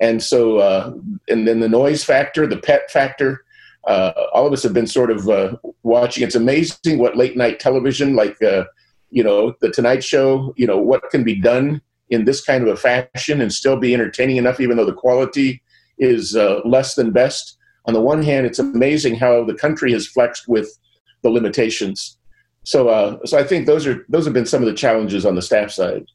And 0.00 0.22
so, 0.22 0.58
uh, 0.58 0.94
and 1.28 1.46
then 1.46 1.60
the 1.60 1.68
noise 1.68 2.04
factor, 2.04 2.46
the 2.46 2.58
pet 2.58 2.90
factor. 2.90 3.44
Uh, 3.86 4.12
all 4.32 4.46
of 4.46 4.52
us 4.52 4.62
have 4.62 4.72
been 4.72 4.86
sort 4.86 5.10
of 5.10 5.28
uh, 5.28 5.56
watching. 5.82 6.22
It's 6.22 6.36
amazing 6.36 6.98
what 6.98 7.16
late 7.16 7.36
night 7.36 7.58
television, 7.58 8.14
like 8.14 8.40
uh, 8.42 8.64
you 9.10 9.24
know, 9.24 9.54
the 9.60 9.70
Tonight 9.70 10.04
Show, 10.04 10.54
you 10.56 10.66
know, 10.66 10.78
what 10.78 11.10
can 11.10 11.24
be 11.24 11.34
done 11.34 11.82
in 12.10 12.24
this 12.24 12.44
kind 12.44 12.62
of 12.62 12.68
a 12.68 12.76
fashion 12.76 13.40
and 13.40 13.52
still 13.52 13.76
be 13.76 13.92
entertaining 13.92 14.36
enough, 14.36 14.60
even 14.60 14.76
though 14.76 14.84
the 14.84 14.92
quality 14.92 15.62
is 15.98 16.36
uh, 16.36 16.60
less 16.64 16.94
than 16.94 17.10
best. 17.10 17.58
On 17.86 17.94
the 17.94 18.00
one 18.00 18.22
hand, 18.22 18.46
it's 18.46 18.60
amazing 18.60 19.16
how 19.16 19.44
the 19.44 19.54
country 19.54 19.92
has 19.92 20.06
flexed 20.06 20.46
with 20.46 20.78
the 21.22 21.30
limitations 21.30 22.18
so, 22.64 22.88
uh, 22.88 23.18
so 23.24 23.38
I 23.38 23.44
think 23.44 23.66
those 23.66 23.86
are 23.86 24.04
those 24.08 24.24
have 24.24 24.34
been 24.34 24.46
some 24.46 24.62
of 24.62 24.68
the 24.68 24.74
challenges 24.74 25.26
on 25.26 25.34
the 25.34 25.42
staff 25.42 25.70
side, 25.70 26.06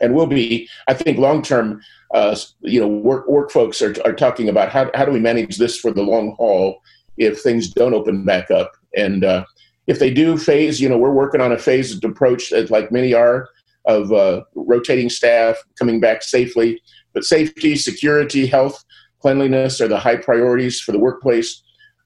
and 0.00 0.14
will 0.14 0.26
be. 0.26 0.68
I 0.86 0.94
think 0.94 1.18
long 1.18 1.42
term, 1.42 1.80
uh, 2.14 2.36
you 2.60 2.80
know, 2.80 2.88
work 2.88 3.28
work 3.28 3.50
folks 3.50 3.82
are 3.82 3.94
are 4.04 4.12
talking 4.12 4.48
about 4.48 4.70
how 4.70 4.90
how 4.94 5.04
do 5.04 5.12
we 5.12 5.20
manage 5.20 5.58
this 5.58 5.78
for 5.78 5.90
the 5.90 6.02
long 6.02 6.34
haul 6.36 6.80
if 7.16 7.40
things 7.40 7.68
don't 7.68 7.94
open 7.94 8.24
back 8.24 8.50
up, 8.50 8.72
and 8.96 9.24
uh, 9.24 9.44
if 9.86 9.98
they 9.98 10.12
do 10.12 10.38
phase, 10.38 10.80
you 10.80 10.88
know, 10.88 10.98
we're 10.98 11.12
working 11.12 11.40
on 11.40 11.52
a 11.52 11.58
phased 11.58 12.04
approach, 12.04 12.50
that, 12.50 12.70
like 12.70 12.92
many 12.92 13.12
are, 13.12 13.48
of 13.86 14.12
uh, 14.12 14.42
rotating 14.54 15.08
staff 15.08 15.56
coming 15.78 15.98
back 15.98 16.22
safely. 16.22 16.80
But 17.14 17.24
safety, 17.24 17.74
security, 17.74 18.46
health, 18.46 18.84
cleanliness 19.20 19.80
are 19.80 19.88
the 19.88 19.98
high 19.98 20.16
priorities 20.16 20.78
for 20.78 20.92
the 20.92 20.98
workplace. 20.98 21.62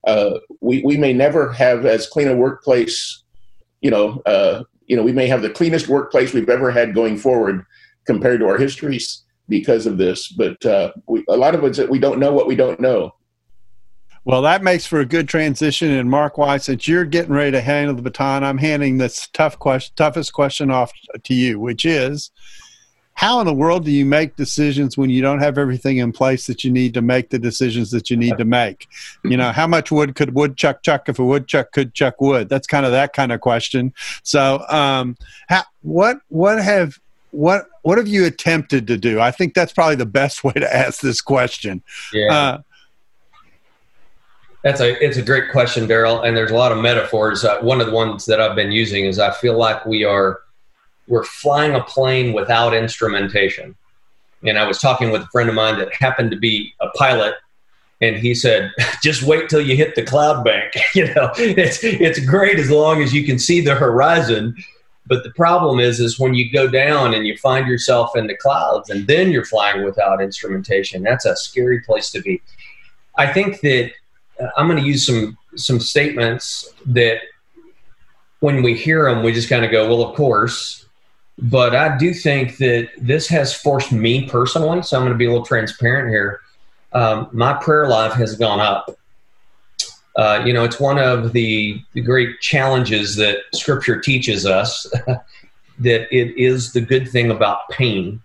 Uh, 0.06 0.38
we, 0.60 0.82
we 0.84 0.96
may 0.96 1.12
never 1.12 1.52
have 1.52 1.84
as 1.84 2.06
clean 2.06 2.28
a 2.28 2.36
workplace 2.36 3.22
you 3.82 3.90
know, 3.90 4.22
uh, 4.24 4.62
you 4.86 4.96
know, 4.96 5.02
we 5.02 5.12
may 5.12 5.26
have 5.26 5.42
the 5.42 5.50
cleanest 5.50 5.88
workplace 5.88 6.32
we've 6.32 6.48
ever 6.48 6.70
had 6.70 6.94
going 6.94 7.18
forward 7.18 7.66
compared 8.06 8.40
to 8.40 8.46
our 8.46 8.58
histories 8.58 9.24
because 9.48 9.86
of 9.86 9.98
this. 9.98 10.28
But 10.28 10.64
uh, 10.64 10.92
we, 11.06 11.24
a 11.28 11.36
lot 11.36 11.54
of 11.54 11.64
it's 11.64 11.78
that 11.78 11.90
we 11.90 11.98
don't 11.98 12.18
know 12.18 12.32
what 12.32 12.46
we 12.46 12.56
don't 12.56 12.80
know. 12.80 13.14
Well, 14.24 14.42
that 14.42 14.62
makes 14.62 14.86
for 14.86 15.00
a 15.00 15.04
good 15.04 15.28
transition. 15.28 15.90
And 15.90 16.08
Mark 16.08 16.38
Y, 16.38 16.56
since 16.58 16.86
you're 16.86 17.04
getting 17.04 17.32
ready 17.32 17.50
to 17.52 17.60
handle 17.60 17.96
the 17.96 18.02
baton, 18.02 18.44
I'm 18.44 18.58
handing 18.58 18.98
this 18.98 19.28
tough 19.32 19.58
question, 19.58 19.92
toughest 19.96 20.32
question 20.32 20.70
off 20.70 20.92
to 21.24 21.34
you, 21.34 21.58
which 21.58 21.84
is, 21.84 22.30
how 23.14 23.40
in 23.40 23.46
the 23.46 23.52
world 23.52 23.84
do 23.84 23.90
you 23.90 24.06
make 24.06 24.36
decisions 24.36 24.96
when 24.96 25.10
you 25.10 25.20
don't 25.20 25.40
have 25.40 25.58
everything 25.58 25.98
in 25.98 26.12
place 26.12 26.46
that 26.46 26.64
you 26.64 26.70
need 26.70 26.94
to 26.94 27.02
make 27.02 27.30
the 27.30 27.38
decisions 27.38 27.90
that 27.90 28.10
you 28.10 28.16
need 28.16 28.38
to 28.38 28.44
make? 28.44 28.88
You 29.24 29.36
know, 29.36 29.52
how 29.52 29.66
much 29.66 29.90
wood 29.90 30.14
could 30.14 30.34
woodchuck 30.34 30.82
chuck 30.82 31.08
if 31.08 31.18
a 31.18 31.24
woodchuck 31.24 31.72
could 31.72 31.92
chuck 31.92 32.20
wood? 32.20 32.48
That's 32.48 32.66
kind 32.66 32.86
of 32.86 32.92
that 32.92 33.12
kind 33.12 33.32
of 33.32 33.40
question. 33.40 33.92
So, 34.22 34.64
um, 34.68 35.16
how, 35.48 35.64
what 35.82 36.18
what 36.28 36.62
have 36.62 36.98
what 37.32 37.66
what 37.82 37.98
have 37.98 38.06
you 38.06 38.24
attempted 38.24 38.86
to 38.86 38.96
do? 38.96 39.20
I 39.20 39.32
think 39.32 39.54
that's 39.54 39.72
probably 39.72 39.96
the 39.96 40.06
best 40.06 40.44
way 40.44 40.52
to 40.52 40.74
ask 40.74 41.00
this 41.00 41.20
question. 41.20 41.82
Yeah. 42.12 42.32
Uh, 42.32 42.62
that's 44.62 44.80
a 44.80 45.04
it's 45.04 45.16
a 45.16 45.22
great 45.22 45.50
question, 45.50 45.88
Darrell, 45.88 46.22
and 46.22 46.36
there's 46.36 46.52
a 46.52 46.56
lot 46.56 46.70
of 46.70 46.78
metaphors. 46.78 47.44
Uh, 47.44 47.58
one 47.60 47.80
of 47.80 47.88
the 47.88 47.92
ones 47.92 48.26
that 48.26 48.40
I've 48.40 48.54
been 48.54 48.70
using 48.70 49.06
is 49.06 49.18
I 49.18 49.32
feel 49.32 49.58
like 49.58 49.84
we 49.84 50.04
are 50.04 50.40
we're 51.08 51.24
flying 51.24 51.74
a 51.74 51.82
plane 51.82 52.32
without 52.32 52.72
instrumentation. 52.72 53.74
And 54.44 54.58
I 54.58 54.66
was 54.66 54.78
talking 54.78 55.10
with 55.10 55.22
a 55.22 55.26
friend 55.26 55.48
of 55.48 55.54
mine 55.54 55.78
that 55.78 55.92
happened 55.94 56.30
to 56.32 56.36
be 56.36 56.74
a 56.80 56.88
pilot, 56.90 57.34
and 58.00 58.16
he 58.16 58.34
said, 58.34 58.70
"Just 59.02 59.24
wait 59.24 59.48
till 59.48 59.60
you 59.60 59.74
hit 59.74 59.96
the 59.96 60.02
cloud 60.02 60.44
bank. 60.44 60.74
you 60.94 61.06
know, 61.06 61.32
it's 61.36 61.82
it's 61.82 62.20
great 62.20 62.58
as 62.58 62.70
long 62.70 63.02
as 63.02 63.12
you 63.12 63.24
can 63.24 63.38
see 63.38 63.60
the 63.60 63.74
horizon." 63.74 64.56
But 65.06 65.24
the 65.24 65.32
problem 65.32 65.80
is, 65.80 65.98
is 66.00 66.18
when 66.18 66.34
you 66.34 66.50
go 66.50 66.68
down 66.68 67.12
and 67.12 67.26
you 67.26 67.36
find 67.36 67.66
yourself 67.66 68.16
in 68.16 68.28
the 68.28 68.36
clouds, 68.36 68.88
and 68.88 69.06
then 69.06 69.30
you're 69.30 69.44
flying 69.44 69.84
without 69.84 70.22
instrumentation. 70.22 71.02
That's 71.02 71.24
a 71.24 71.36
scary 71.36 71.80
place 71.80 72.10
to 72.10 72.20
be. 72.20 72.40
I 73.18 73.32
think 73.32 73.60
that 73.60 73.92
uh, 74.40 74.48
I'm 74.56 74.68
going 74.68 74.80
to 74.80 74.86
use 74.86 75.06
some 75.06 75.36
some 75.56 75.80
statements 75.80 76.72
that 76.86 77.18
when 78.40 78.62
we 78.62 78.74
hear 78.74 79.12
them, 79.12 79.22
we 79.22 79.32
just 79.32 79.48
kind 79.48 79.64
of 79.64 79.70
go, 79.70 79.88
"Well, 79.88 80.08
of 80.08 80.16
course," 80.16 80.82
But 81.38 81.74
I 81.74 81.96
do 81.96 82.12
think 82.12 82.58
that 82.58 82.90
this 82.98 83.26
has 83.28 83.54
forced 83.54 83.90
me 83.90 84.28
personally, 84.28 84.82
so 84.82 84.96
I'm 84.96 85.02
going 85.02 85.12
to 85.12 85.18
be 85.18 85.26
a 85.26 85.30
little 85.30 85.44
transparent 85.44 86.10
here. 86.10 86.40
Um, 86.92 87.28
my 87.32 87.54
prayer 87.54 87.88
life 87.88 88.12
has 88.12 88.36
gone 88.36 88.60
up. 88.60 88.96
Uh, 90.16 90.42
you 90.44 90.52
know, 90.52 90.64
it's 90.64 90.78
one 90.78 90.98
of 90.98 91.32
the, 91.32 91.80
the 91.92 92.00
great 92.00 92.40
challenges 92.40 93.16
that 93.16 93.38
Scripture 93.54 94.00
teaches 94.00 94.44
us 94.44 94.86
that 95.78 96.14
it 96.14 96.36
is 96.36 96.72
the 96.72 96.80
good 96.80 97.08
thing 97.08 97.30
about 97.30 97.68
pain. 97.70 98.20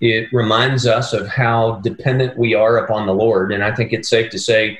It 0.00 0.32
reminds 0.32 0.86
us 0.86 1.12
of 1.12 1.28
how 1.28 1.76
dependent 1.82 2.38
we 2.38 2.54
are 2.54 2.78
upon 2.78 3.06
the 3.06 3.14
Lord. 3.14 3.52
And 3.52 3.62
I 3.62 3.74
think 3.74 3.92
it's 3.92 4.08
safe 4.08 4.30
to 4.30 4.38
say, 4.38 4.78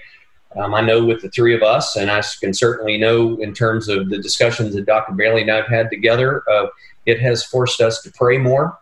um, 0.57 0.75
I 0.75 0.81
know 0.81 1.05
with 1.05 1.23
the 1.23 1.31
three 1.31 1.55
of 1.55 1.63
us, 1.63 1.95
and 1.95 2.11
I 2.11 2.23
can 2.41 2.53
certainly 2.53 2.99
know 2.99 3.37
in 3.37 3.55
terms 3.55 3.89
of 3.89 4.09
the 4.09 4.19
discussions 4.19 4.75
that 4.75 4.87
Dr. 4.87 5.13
Bailey 5.13 5.43
and 5.43 5.51
I 5.51 5.57
have 5.57 5.69
had 5.69 5.91
together, 5.91 6.43
uh, 6.51 6.67
it 7.07 7.21
has 7.21 7.45
forced 7.45 7.81
us 7.81 8.03
to 8.03 8.11
pray 8.11 8.39
more. 8.39 8.77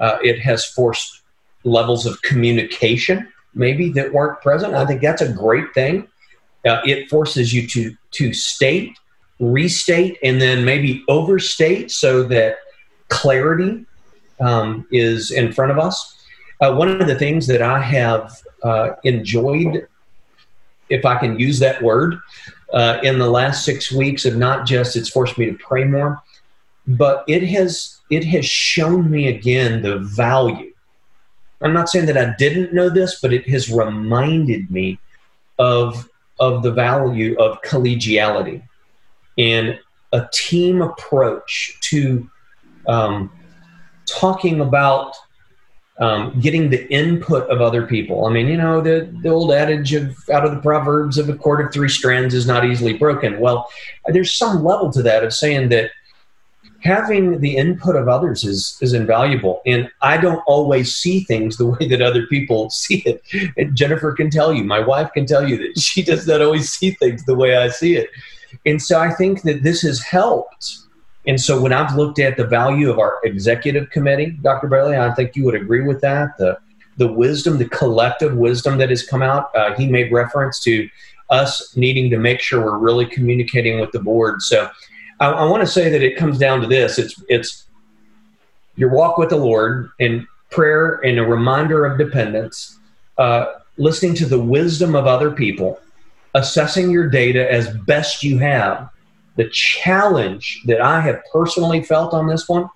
Uh, 0.00 0.18
it 0.22 0.40
has 0.40 0.64
forced 0.64 1.20
levels 1.62 2.06
of 2.06 2.20
communication 2.22 3.28
maybe 3.56 3.90
that 3.92 4.12
weren't 4.12 4.40
present. 4.40 4.74
I 4.74 4.84
think 4.84 5.00
that's 5.00 5.22
a 5.22 5.32
great 5.32 5.72
thing. 5.74 6.06
Uh, 6.66 6.80
it 6.84 7.08
forces 7.08 7.52
you 7.52 7.66
to 7.68 7.96
to 8.12 8.32
state, 8.32 8.96
restate, 9.40 10.18
and 10.22 10.40
then 10.40 10.64
maybe 10.64 11.04
overstate 11.08 11.90
so 11.90 12.22
that 12.22 12.58
clarity 13.08 13.84
um, 14.40 14.86
is 14.90 15.30
in 15.30 15.52
front 15.52 15.70
of 15.70 15.78
us. 15.78 16.14
Uh, 16.60 16.74
one 16.74 16.88
of 16.88 17.06
the 17.06 17.14
things 17.14 17.46
that 17.46 17.62
I 17.62 17.80
have 17.80 18.32
uh, 18.62 18.90
enjoyed, 19.04 19.86
if 20.88 21.04
I 21.04 21.18
can 21.18 21.38
use 21.38 21.58
that 21.58 21.82
word, 21.82 22.18
uh, 22.72 22.98
in 23.02 23.18
the 23.18 23.28
last 23.28 23.64
six 23.64 23.92
weeks 23.92 24.24
of 24.24 24.36
not 24.36 24.66
just 24.66 24.96
it's 24.96 25.08
forced 25.08 25.38
me 25.38 25.46
to 25.46 25.54
pray 25.54 25.84
more, 25.84 26.20
but 26.86 27.24
it 27.28 27.42
has 27.42 28.00
it 28.10 28.24
has 28.24 28.46
shown 28.46 29.10
me 29.10 29.26
again 29.28 29.82
the 29.82 29.98
value 29.98 30.72
i'm 31.62 31.72
not 31.72 31.88
saying 31.88 32.06
that 32.06 32.16
i 32.16 32.34
didn't 32.38 32.72
know 32.72 32.88
this 32.88 33.20
but 33.20 33.32
it 33.32 33.48
has 33.48 33.70
reminded 33.70 34.70
me 34.70 34.98
of 35.58 36.08
of 36.38 36.62
the 36.62 36.72
value 36.72 37.36
of 37.38 37.60
collegiality 37.62 38.62
and 39.38 39.78
a 40.12 40.28
team 40.32 40.82
approach 40.82 41.78
to 41.82 42.28
um, 42.86 43.30
talking 44.06 44.60
about 44.60 45.14
um, 45.98 46.38
getting 46.40 46.68
the 46.68 46.90
input 46.92 47.48
of 47.48 47.60
other 47.60 47.86
people. 47.86 48.26
I 48.26 48.30
mean, 48.30 48.48
you 48.48 48.56
know, 48.56 48.80
the, 48.80 49.10
the 49.22 49.30
old 49.30 49.52
adage 49.52 49.94
of 49.94 50.16
out 50.30 50.44
of 50.44 50.54
the 50.54 50.60
Proverbs 50.60 51.16
of 51.16 51.28
a 51.28 51.34
cord 51.34 51.64
of 51.64 51.72
three 51.72 51.88
strands 51.88 52.34
is 52.34 52.46
not 52.46 52.64
easily 52.64 52.92
broken. 52.92 53.40
Well, 53.40 53.68
there's 54.06 54.32
some 54.32 54.62
level 54.62 54.92
to 54.92 55.02
that 55.02 55.24
of 55.24 55.32
saying 55.32 55.70
that 55.70 55.90
having 56.86 57.40
the 57.40 57.56
input 57.56 57.96
of 57.96 58.08
others 58.08 58.44
is 58.44 58.78
is 58.80 58.92
invaluable 58.92 59.60
and 59.66 59.90
i 60.02 60.16
don't 60.16 60.42
always 60.46 60.96
see 60.96 61.24
things 61.24 61.56
the 61.56 61.66
way 61.74 61.88
that 61.88 62.00
other 62.00 62.26
people 62.28 62.70
see 62.70 63.02
it 63.06 63.22
and 63.56 63.76
jennifer 63.76 64.12
can 64.12 64.30
tell 64.30 64.52
you 64.52 64.64
my 64.64 64.80
wife 64.80 65.10
can 65.12 65.26
tell 65.26 65.48
you 65.48 65.56
that 65.58 65.78
she 65.88 66.02
does 66.02 66.26
not 66.26 66.40
always 66.40 66.70
see 66.70 66.92
things 66.92 67.24
the 67.24 67.34
way 67.34 67.56
i 67.56 67.68
see 67.68 67.96
it 67.96 68.08
and 68.64 68.80
so 68.80 68.98
i 68.98 69.10
think 69.12 69.42
that 69.42 69.62
this 69.62 69.82
has 69.82 70.00
helped 70.02 70.78
and 71.26 71.40
so 71.40 71.60
when 71.60 71.72
i've 71.72 71.94
looked 71.96 72.18
at 72.18 72.36
the 72.36 72.46
value 72.46 72.90
of 72.90 72.98
our 72.98 73.18
executive 73.24 73.90
committee 73.90 74.30
dr 74.42 74.66
bailey 74.68 74.96
i 74.96 75.12
think 75.14 75.34
you 75.36 75.44
would 75.44 75.56
agree 75.56 75.82
with 75.82 76.00
that 76.00 76.36
the 76.38 76.56
the 76.96 77.12
wisdom, 77.12 77.58
the 77.58 77.68
collective 77.68 78.34
wisdom 78.36 78.78
that 78.78 78.90
has 78.90 79.04
come 79.04 79.22
out. 79.22 79.54
Uh, 79.54 79.74
he 79.74 79.86
made 79.86 80.10
reference 80.12 80.60
to 80.60 80.88
us 81.28 81.76
needing 81.76 82.10
to 82.10 82.18
make 82.18 82.40
sure 82.40 82.64
we're 82.64 82.78
really 82.78 83.06
communicating 83.06 83.80
with 83.80 83.92
the 83.92 84.00
board. 84.00 84.40
So 84.42 84.70
I, 85.20 85.30
I 85.30 85.44
want 85.44 85.62
to 85.62 85.66
say 85.66 85.88
that 85.90 86.02
it 86.02 86.16
comes 86.16 86.38
down 86.38 86.60
to 86.60 86.66
this: 86.66 86.98
it's 86.98 87.22
it's 87.28 87.64
your 88.76 88.90
walk 88.90 89.18
with 89.18 89.30
the 89.30 89.36
Lord 89.36 89.90
and 90.00 90.26
prayer 90.50 91.00
and 91.04 91.18
a 91.18 91.24
reminder 91.24 91.84
of 91.84 91.98
dependence, 91.98 92.78
uh, 93.18 93.46
listening 93.76 94.14
to 94.14 94.26
the 94.26 94.40
wisdom 94.40 94.94
of 94.94 95.06
other 95.06 95.30
people, 95.30 95.80
assessing 96.34 96.90
your 96.90 97.08
data 97.08 97.50
as 97.50 97.74
best 97.86 98.22
you 98.22 98.38
have. 98.38 98.90
The 99.36 99.48
challenge 99.50 100.62
that 100.64 100.80
I 100.80 101.00
have 101.00 101.22
personally 101.32 101.82
felt 101.82 102.14
on 102.14 102.26
this 102.26 102.48
one 102.48 102.70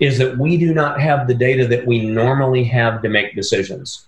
is 0.00 0.18
that 0.18 0.38
we 0.38 0.56
do 0.56 0.74
not 0.74 1.00
have 1.00 1.28
the 1.28 1.34
data 1.34 1.68
that 1.68 1.86
we 1.86 2.04
normally 2.04 2.64
have 2.64 3.02
to 3.02 3.08
make 3.08 3.36
decisions. 3.36 4.06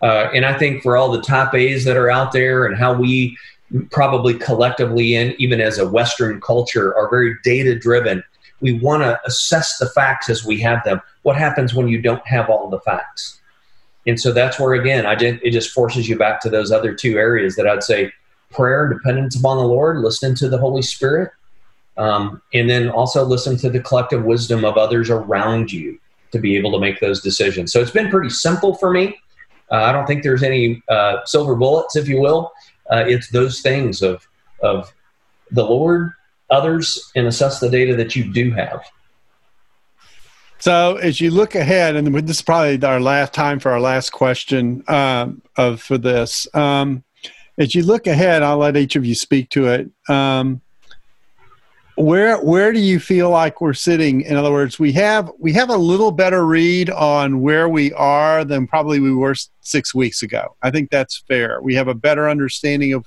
Uh, 0.00 0.30
and 0.34 0.44
I 0.44 0.56
think 0.56 0.82
for 0.82 0.96
all 0.96 1.10
the 1.10 1.20
top 1.20 1.54
A's 1.54 1.84
that 1.84 1.96
are 1.96 2.10
out 2.10 2.32
there 2.32 2.64
and 2.64 2.76
how 2.76 2.92
we 2.94 3.36
probably 3.90 4.34
collectively 4.34 5.14
in, 5.14 5.34
even 5.38 5.60
as 5.60 5.78
a 5.78 5.88
Western 5.88 6.40
culture 6.40 6.96
are 6.96 7.08
very 7.10 7.36
data 7.44 7.78
driven, 7.78 8.22
we 8.60 8.74
want 8.74 9.02
to 9.02 9.20
assess 9.24 9.78
the 9.78 9.88
facts 9.88 10.28
as 10.28 10.44
we 10.44 10.60
have 10.60 10.84
them. 10.84 11.00
What 11.22 11.36
happens 11.36 11.74
when 11.74 11.88
you 11.88 12.00
don't 12.00 12.26
have 12.26 12.48
all 12.48 12.68
the 12.68 12.80
facts? 12.80 13.40
And 14.06 14.18
so 14.20 14.32
that's 14.32 14.58
where 14.58 14.74
again, 14.74 15.06
I 15.06 15.14
just, 15.14 15.42
it 15.42 15.50
just 15.50 15.70
forces 15.70 16.08
you 16.08 16.16
back 16.16 16.40
to 16.42 16.50
those 16.50 16.72
other 16.72 16.94
two 16.94 17.18
areas 17.18 17.56
that 17.56 17.68
I'd 17.68 17.82
say 17.82 18.12
prayer, 18.50 18.88
dependence 18.88 19.36
upon 19.36 19.58
the 19.58 19.64
Lord, 19.64 19.98
listening 19.98 20.34
to 20.36 20.48
the 20.48 20.58
Holy 20.58 20.82
Spirit, 20.82 21.30
um, 21.96 22.42
and 22.52 22.68
then 22.68 22.88
also 22.88 23.24
listen 23.24 23.56
to 23.58 23.70
the 23.70 23.80
collective 23.80 24.24
wisdom 24.24 24.64
of 24.64 24.76
others 24.76 25.10
around 25.10 25.72
you 25.72 25.98
to 26.32 26.38
be 26.38 26.56
able 26.56 26.72
to 26.72 26.78
make 26.78 27.00
those 27.00 27.20
decisions. 27.20 27.72
So 27.72 27.80
it's 27.80 27.90
been 27.90 28.10
pretty 28.10 28.30
simple 28.30 28.74
for 28.74 28.90
me. 28.90 29.18
Uh, 29.70 29.76
I 29.76 29.92
don't 29.92 30.06
think 30.06 30.22
there's 30.22 30.42
any 30.42 30.82
uh, 30.88 31.18
silver 31.24 31.54
bullets, 31.54 31.96
if 31.96 32.08
you 32.08 32.20
will. 32.20 32.52
Uh, 32.90 33.04
it's 33.06 33.30
those 33.30 33.60
things 33.60 34.02
of 34.02 34.26
of 34.62 34.92
the 35.50 35.64
Lord, 35.64 36.12
others, 36.50 37.10
and 37.14 37.26
assess 37.26 37.60
the 37.60 37.68
data 37.68 37.94
that 37.96 38.16
you 38.16 38.32
do 38.32 38.50
have. 38.52 38.82
So 40.58 40.96
as 40.96 41.20
you 41.20 41.32
look 41.32 41.56
ahead, 41.56 41.96
and 41.96 42.14
this 42.14 42.36
is 42.36 42.42
probably 42.42 42.82
our 42.86 43.00
last 43.00 43.32
time 43.32 43.58
for 43.58 43.72
our 43.72 43.80
last 43.80 44.10
question 44.10 44.84
um, 44.88 45.42
of 45.56 45.82
for 45.82 45.98
this. 45.98 46.46
Um, 46.54 47.02
as 47.58 47.74
you 47.74 47.82
look 47.82 48.06
ahead, 48.06 48.42
I'll 48.42 48.58
let 48.58 48.76
each 48.76 48.94
of 48.94 49.04
you 49.04 49.16
speak 49.16 49.50
to 49.50 49.66
it. 49.68 49.90
Um, 50.08 50.60
where 51.96 52.38
where 52.38 52.72
do 52.72 52.78
you 52.78 52.98
feel 52.98 53.30
like 53.30 53.60
we're 53.60 53.74
sitting? 53.74 54.22
In 54.22 54.36
other 54.36 54.50
words 54.50 54.78
we 54.78 54.92
have 54.92 55.30
we 55.38 55.52
have 55.52 55.68
a 55.68 55.76
little 55.76 56.10
better 56.10 56.46
read 56.46 56.90
on 56.90 57.40
where 57.40 57.68
we 57.68 57.92
are 57.92 58.44
than 58.44 58.66
probably 58.66 59.00
we 59.00 59.12
were 59.12 59.34
six 59.60 59.94
weeks 59.94 60.22
ago. 60.22 60.56
I 60.62 60.70
think 60.70 60.90
that's 60.90 61.22
fair. 61.28 61.60
We 61.60 61.74
have 61.74 61.88
a 61.88 61.94
better 61.94 62.28
understanding 62.28 62.94
of 62.94 63.06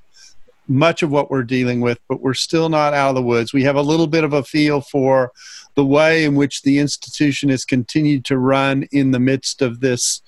much 0.68 1.04
of 1.04 1.12
what 1.12 1.30
we're 1.30 1.44
dealing 1.44 1.80
with 1.80 2.00
but 2.10 2.22
we're 2.22 2.34
still 2.34 2.70
not 2.70 2.94
out 2.94 3.10
of 3.10 3.16
the 3.16 3.22
woods. 3.22 3.54
We 3.54 3.64
have 3.64 3.76
a 3.76 3.82
little 3.82 4.08
bit 4.08 4.24
of 4.24 4.34
a 4.34 4.44
feel 4.44 4.82
for 4.82 5.32
the 5.76 5.86
way 5.86 6.24
in 6.24 6.36
which 6.36 6.62
the 6.62 6.80
institution 6.80 7.50
has 7.50 7.66
continued 7.66 8.26
to 8.26 8.38
run 8.38 8.84
in 8.92 9.12
the 9.12 9.20
midst 9.20 9.62
of 9.62 9.80
this 9.80 10.22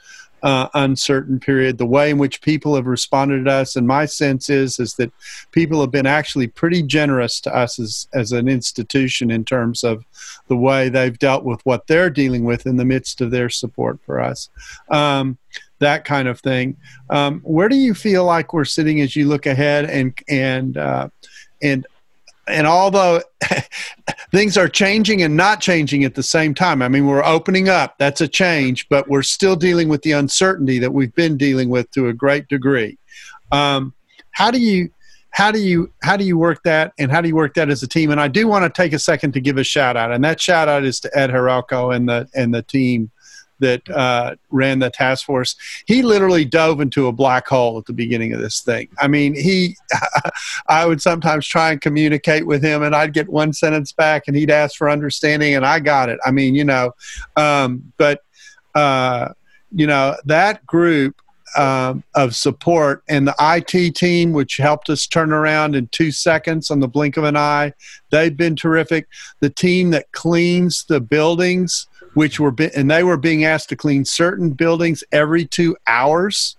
uh, 0.43 0.67
uncertain 0.73 1.39
period. 1.39 1.77
The 1.77 1.85
way 1.85 2.09
in 2.09 2.17
which 2.17 2.41
people 2.41 2.75
have 2.75 2.85
responded 2.85 3.45
to 3.45 3.51
us, 3.51 3.75
and 3.75 3.87
my 3.87 4.05
sense 4.05 4.49
is, 4.49 4.79
is 4.79 4.95
that 4.95 5.11
people 5.51 5.81
have 5.81 5.91
been 5.91 6.05
actually 6.05 6.47
pretty 6.47 6.83
generous 6.83 7.39
to 7.41 7.55
us 7.55 7.79
as 7.79 8.07
as 8.13 8.31
an 8.31 8.47
institution 8.47 9.31
in 9.31 9.45
terms 9.45 9.83
of 9.83 10.05
the 10.47 10.57
way 10.57 10.89
they've 10.89 11.17
dealt 11.17 11.43
with 11.43 11.65
what 11.65 11.87
they're 11.87 12.09
dealing 12.09 12.43
with 12.43 12.65
in 12.65 12.77
the 12.77 12.85
midst 12.85 13.21
of 13.21 13.31
their 13.31 13.49
support 13.49 13.99
for 14.05 14.21
us. 14.21 14.49
Um, 14.89 15.37
that 15.79 16.05
kind 16.05 16.27
of 16.27 16.39
thing. 16.39 16.75
Um, 17.09 17.41
where 17.41 17.69
do 17.69 17.75
you 17.75 17.93
feel 17.93 18.25
like 18.25 18.53
we're 18.53 18.65
sitting 18.65 19.01
as 19.01 19.15
you 19.15 19.27
look 19.27 19.45
ahead 19.45 19.85
and 19.85 20.17
and 20.27 20.77
uh, 20.77 21.09
and 21.61 21.85
and 22.47 22.67
although 22.67 23.21
things 24.31 24.57
are 24.57 24.67
changing 24.67 25.21
and 25.21 25.35
not 25.35 25.61
changing 25.61 26.03
at 26.03 26.15
the 26.15 26.23
same 26.23 26.53
time, 26.53 26.81
I 26.81 26.87
mean, 26.87 27.05
we're 27.05 27.23
opening 27.23 27.69
up. 27.69 27.97
That's 27.97 28.21
a 28.21 28.27
change, 28.27 28.87
but 28.89 29.07
we're 29.07 29.23
still 29.23 29.55
dealing 29.55 29.89
with 29.89 30.01
the 30.01 30.13
uncertainty 30.13 30.79
that 30.79 30.93
we've 30.93 31.13
been 31.15 31.37
dealing 31.37 31.69
with 31.69 31.89
to 31.91 32.07
a 32.07 32.13
great 32.13 32.47
degree. 32.47 32.97
Um, 33.51 33.93
how 34.31 34.51
do 34.51 34.59
you 34.59 34.89
how 35.31 35.51
do 35.51 35.59
you 35.59 35.91
how 36.03 36.17
do 36.17 36.23
you 36.23 36.37
work 36.37 36.61
that 36.63 36.93
and 36.99 37.11
how 37.11 37.21
do 37.21 37.27
you 37.27 37.35
work 37.35 37.53
that 37.53 37.69
as 37.69 37.83
a 37.83 37.87
team 37.87 38.11
and 38.11 38.19
i 38.19 38.27
do 38.27 38.47
want 38.47 38.63
to 38.63 38.81
take 38.81 38.93
a 38.93 38.99
second 38.99 39.31
to 39.31 39.39
give 39.39 39.57
a 39.57 39.63
shout 39.63 39.97
out 39.97 40.11
and 40.11 40.23
that 40.23 40.39
shout 40.39 40.67
out 40.67 40.83
is 40.83 40.99
to 40.99 41.17
ed 41.17 41.29
Harelko 41.29 41.95
and 41.95 42.07
the 42.07 42.27
and 42.33 42.53
the 42.53 42.61
team 42.63 43.11
that 43.59 43.87
uh, 43.89 44.35
ran 44.49 44.79
the 44.79 44.89
task 44.89 45.25
force, 45.25 45.55
he 45.85 46.01
literally 46.01 46.45
dove 46.45 46.81
into 46.81 47.07
a 47.07 47.11
black 47.11 47.47
hole 47.47 47.77
at 47.77 47.85
the 47.85 47.93
beginning 47.93 48.33
of 48.33 48.39
this 48.39 48.61
thing. 48.61 48.87
I 48.99 49.07
mean, 49.07 49.33
he, 49.33 49.75
I 50.67 50.85
would 50.85 51.01
sometimes 51.01 51.47
try 51.47 51.71
and 51.71 51.81
communicate 51.81 52.45
with 52.45 52.63
him, 52.63 52.83
and 52.83 52.95
I'd 52.95 53.13
get 53.13 53.29
one 53.29 53.53
sentence 53.53 53.91
back, 53.91 54.23
and 54.27 54.35
he'd 54.35 54.51
ask 54.51 54.75
for 54.75 54.89
understanding, 54.89 55.55
and 55.55 55.65
I 55.65 55.79
got 55.79 56.09
it. 56.09 56.19
I 56.25 56.31
mean, 56.31 56.55
you 56.55 56.63
know, 56.63 56.93
um, 57.35 57.91
but 57.97 58.21
uh, 58.75 59.29
you 59.71 59.87
know 59.87 60.15
that 60.25 60.65
group 60.65 61.21
um, 61.55 62.03
of 62.13 62.35
support 62.35 63.03
and 63.07 63.27
the 63.27 63.35
IT 63.39 63.95
team, 63.95 64.33
which 64.33 64.57
helped 64.57 64.89
us 64.89 65.07
turn 65.07 65.31
around 65.31 65.75
in 65.75 65.87
two 65.87 66.11
seconds 66.11 66.69
on 66.69 66.79
the 66.79 66.87
blink 66.87 67.17
of 67.17 67.23
an 67.23 67.37
eye. 67.37 67.73
They've 68.11 68.35
been 68.35 68.55
terrific. 68.55 69.07
The 69.39 69.49
team 69.49 69.91
that 69.91 70.11
cleans 70.11 70.83
the 70.83 70.99
buildings 70.99 71.87
which 72.17 72.39
were 72.39 72.49
be- 72.49 72.73
and 72.75 72.89
they 72.89 73.03
were 73.03 73.15
being 73.15 73.45
asked 73.45 73.69
to 73.69 73.75
clean 73.75 74.03
certain 74.03 74.49
buildings 74.49 75.03
every 75.11 75.45
two 75.45 75.77
hours. 75.85 76.57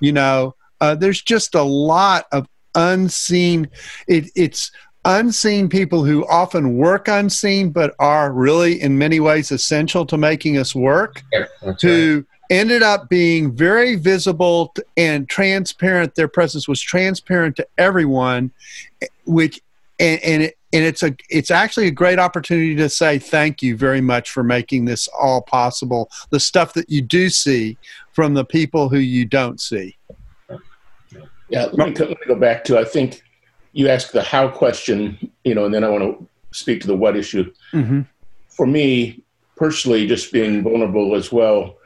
You 0.00 0.12
know, 0.12 0.54
uh, 0.82 0.96
there's 0.96 1.22
just 1.22 1.54
a 1.54 1.62
lot 1.62 2.26
of 2.30 2.46
unseen. 2.74 3.70
It, 4.06 4.30
it's 4.36 4.70
unseen 5.06 5.70
people 5.70 6.04
who 6.04 6.26
often 6.28 6.76
work 6.76 7.08
unseen, 7.08 7.70
but 7.70 7.94
are 7.98 8.30
really 8.34 8.82
in 8.82 8.98
many 8.98 9.18
ways 9.18 9.50
essential 9.50 10.04
to 10.04 10.18
making 10.18 10.58
us 10.58 10.74
work. 10.74 11.22
Yeah, 11.32 11.46
who 11.80 12.16
right. 12.16 12.24
ended 12.50 12.82
up 12.82 13.08
being 13.08 13.56
very 13.56 13.96
visible 13.96 14.74
and 14.98 15.26
transparent. 15.26 16.16
Their 16.16 16.28
presence 16.28 16.68
was 16.68 16.82
transparent 16.82 17.56
to 17.56 17.66
everyone, 17.78 18.50
which 19.24 19.62
and, 19.98 20.20
and 20.22 20.42
it, 20.44 20.54
and 20.72 20.84
it's 20.84 21.02
a 21.02 21.16
it's 21.30 21.50
actually 21.50 21.86
a 21.86 21.90
great 21.90 22.18
opportunity 22.18 22.76
to 22.76 22.88
say 22.88 23.18
thank 23.18 23.62
you 23.62 23.76
very 23.76 24.00
much 24.00 24.30
for 24.30 24.42
making 24.42 24.84
this 24.84 25.08
all 25.08 25.42
possible. 25.42 26.10
The 26.30 26.40
stuff 26.40 26.74
that 26.74 26.90
you 26.90 27.02
do 27.02 27.30
see 27.30 27.78
from 28.12 28.34
the 28.34 28.44
people 28.44 28.88
who 28.88 28.98
you 28.98 29.24
don't 29.24 29.60
see. 29.60 29.96
Yeah 31.48 31.66
let 31.72 31.88
me, 31.88 31.94
let 31.94 32.10
me 32.10 32.16
go 32.26 32.34
back 32.34 32.62
to 32.64 32.78
i 32.78 32.84
think 32.84 33.22
you 33.72 33.88
asked 33.88 34.12
the 34.12 34.22
how 34.22 34.48
question 34.48 35.32
you 35.44 35.54
know 35.54 35.64
and 35.64 35.74
then 35.74 35.82
i 35.82 35.88
want 35.88 36.02
to 36.02 36.28
speak 36.50 36.80
to 36.82 36.86
the 36.86 36.96
what 36.96 37.16
issue. 37.16 37.50
Mm-hmm. 37.72 38.02
for 38.48 38.66
me 38.66 39.22
personally 39.56 40.06
just 40.06 40.30
being 40.30 40.62
vulnerable 40.62 41.14
as 41.14 41.32
well 41.32 41.78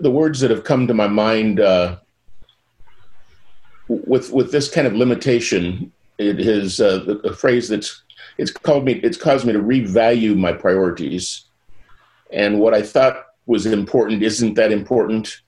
the 0.00 0.10
words 0.10 0.40
that 0.40 0.50
have 0.50 0.64
come 0.64 0.86
to 0.86 0.94
my 0.94 1.06
mind 1.06 1.60
uh, 1.60 1.96
with 3.88 4.32
with 4.32 4.52
this 4.52 4.68
kind 4.68 4.86
of 4.86 4.94
limitation 4.94 5.92
it 6.18 6.40
is 6.40 6.80
uh, 6.80 7.04
a 7.24 7.34
phrase 7.34 7.68
that's 7.68 8.02
it's 8.38 8.50
called 8.50 8.84
me 8.84 8.94
it's 9.02 9.16
caused 9.16 9.46
me 9.46 9.52
to 9.52 9.58
revalue 9.58 10.36
my 10.36 10.52
priorities. 10.52 11.44
And 12.32 12.58
what 12.60 12.74
i 12.74 12.82
thought 12.82 13.24
was 13.46 13.66
important 13.66 14.22
isn't 14.22 14.54
that 14.54 14.72
important. 14.72 15.40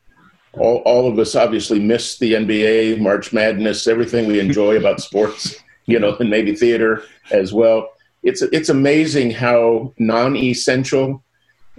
All, 0.53 0.77
all 0.87 1.07
of 1.07 1.19
us 1.19 1.35
obviously 1.35 1.79
miss 1.79 2.19
the 2.19 2.35
nba 2.35 3.01
march 3.01 3.33
madness 3.33 3.87
everything 3.87 4.27
we 4.27 4.41
enjoy 4.41 4.77
about 4.77 5.01
sports 5.09 5.57
you 5.87 5.99
know 5.99 6.16
and 6.16 6.31
maybe 6.31 6.55
theater 6.55 7.03
as 7.31 7.53
well. 7.53 7.89
It's 8.23 8.43
it's 8.43 8.69
amazing 8.69 9.31
how 9.31 9.95
non-essential 9.99 11.23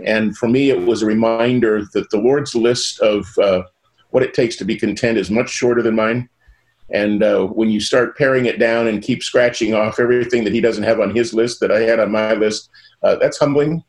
and 0.04 0.36
for 0.38 0.48
me 0.48 0.70
it 0.70 0.86
was 0.86 1.02
a 1.02 1.06
reminder 1.06 1.84
that 1.94 2.10
the 2.10 2.18
lord's 2.18 2.56
list 2.56 3.00
of 3.02 3.28
uh, 3.38 3.64
what 4.12 4.24
it 4.24 4.34
takes 4.34 4.56
to 4.56 4.66
be 4.66 4.78
content 4.78 5.18
is 5.18 5.30
much 5.30 5.50
shorter 5.50 5.82
than 5.82 5.96
mine 5.96 6.30
and 6.92 7.24
uh, 7.24 7.46
when 7.46 7.70
you 7.70 7.80
start 7.80 8.18
paring 8.18 8.46
it 8.46 8.60
down 8.60 8.88
and 8.88 9.02
keep 9.02 9.22
scratching 9.22 9.74
off 9.74 10.00
everything 10.00 10.44
that 10.44 10.54
he 10.54 10.62
doesn't 10.62 10.84
have 10.84 11.00
on 11.00 11.16
his 11.16 11.34
list 11.34 11.60
that 11.60 11.72
I 11.72 11.82
had 11.82 12.00
on 12.00 12.12
my 12.12 12.34
list, 12.34 12.70
uh, 13.04 13.16
that's 13.16 13.38
humbling. 13.38 13.84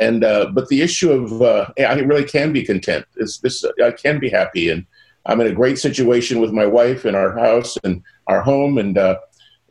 And 0.00 0.24
uh, 0.24 0.50
but 0.52 0.68
the 0.68 0.82
issue 0.82 1.12
of 1.12 1.42
uh, 1.42 1.66
I 1.78 1.94
really 2.00 2.24
can 2.24 2.52
be 2.52 2.62
content. 2.62 3.06
Is 3.16 3.38
this 3.38 3.64
I 3.82 3.92
can 3.92 4.18
be 4.18 4.28
happy, 4.28 4.70
and 4.70 4.84
I'm 5.26 5.40
in 5.40 5.46
a 5.46 5.54
great 5.54 5.78
situation 5.78 6.40
with 6.40 6.52
my 6.52 6.66
wife 6.66 7.04
and 7.04 7.16
our 7.16 7.38
house 7.38 7.76
and 7.84 8.02
our 8.26 8.42
home, 8.42 8.78
and 8.78 8.98
uh, 8.98 9.18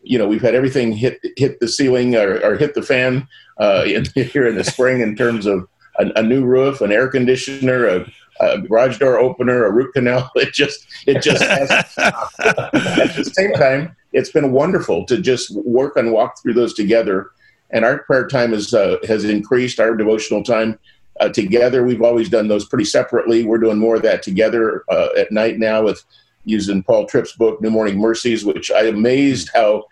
you 0.01 0.17
know 0.17 0.27
we've 0.27 0.41
had 0.41 0.55
everything 0.55 0.93
hit 0.93 1.19
hit 1.37 1.59
the 1.59 1.67
ceiling 1.67 2.15
or, 2.15 2.39
or 2.43 2.55
hit 2.55 2.73
the 2.75 2.81
fan 2.81 3.27
uh, 3.59 3.83
in, 3.87 4.05
here 4.15 4.47
in 4.47 4.55
the 4.55 4.63
spring 4.63 5.01
in 5.01 5.15
terms 5.15 5.45
of 5.45 5.67
a, 5.99 6.11
a 6.15 6.23
new 6.23 6.43
roof, 6.43 6.81
an 6.81 6.91
air 6.91 7.07
conditioner, 7.07 7.85
a 7.85 8.05
a 8.39 8.59
garage 8.59 8.97
door 8.97 9.17
opener, 9.17 9.65
a 9.65 9.71
root 9.71 9.93
canal. 9.93 10.31
It 10.35 10.53
just, 10.53 10.87
it 11.07 11.21
just 11.21 11.43
has. 11.43 11.69
At 11.97 13.15
the 13.15 13.31
same 13.33 13.53
time, 13.53 13.95
it's 14.13 14.31
been 14.31 14.51
wonderful 14.51 15.05
to 15.05 15.17
just 15.19 15.55
work 15.55 15.95
and 15.95 16.11
walk 16.11 16.41
through 16.41 16.53
those 16.53 16.73
together. 16.73 17.31
And 17.71 17.83
our 17.83 17.99
prayer 18.03 18.27
time 18.27 18.53
uh, 18.53 18.97
has 19.07 19.23
increased, 19.23 19.79
our 19.79 19.95
devotional 19.95 20.43
time, 20.43 20.79
uh, 21.19 21.29
together. 21.29 21.83
We've 21.83 22.01
always 22.01 22.29
done 22.29 22.47
those 22.47 22.65
pretty 22.65 22.85
separately. 22.85 23.43
We're 23.43 23.57
doing 23.57 23.79
more 23.79 23.95
of 23.95 24.01
that 24.03 24.23
together 24.23 24.83
uh, 24.89 25.09
at 25.17 25.31
night 25.31 25.57
now 25.57 25.83
with 25.83 26.03
using 26.45 26.83
Paul 26.83 27.05
Tripp's 27.05 27.33
book, 27.33 27.61
New 27.61 27.71
Morning 27.71 27.97
Mercies, 27.97 28.45
which 28.45 28.71
I 28.71 28.83
amazed 28.83 29.49
how 29.53 29.85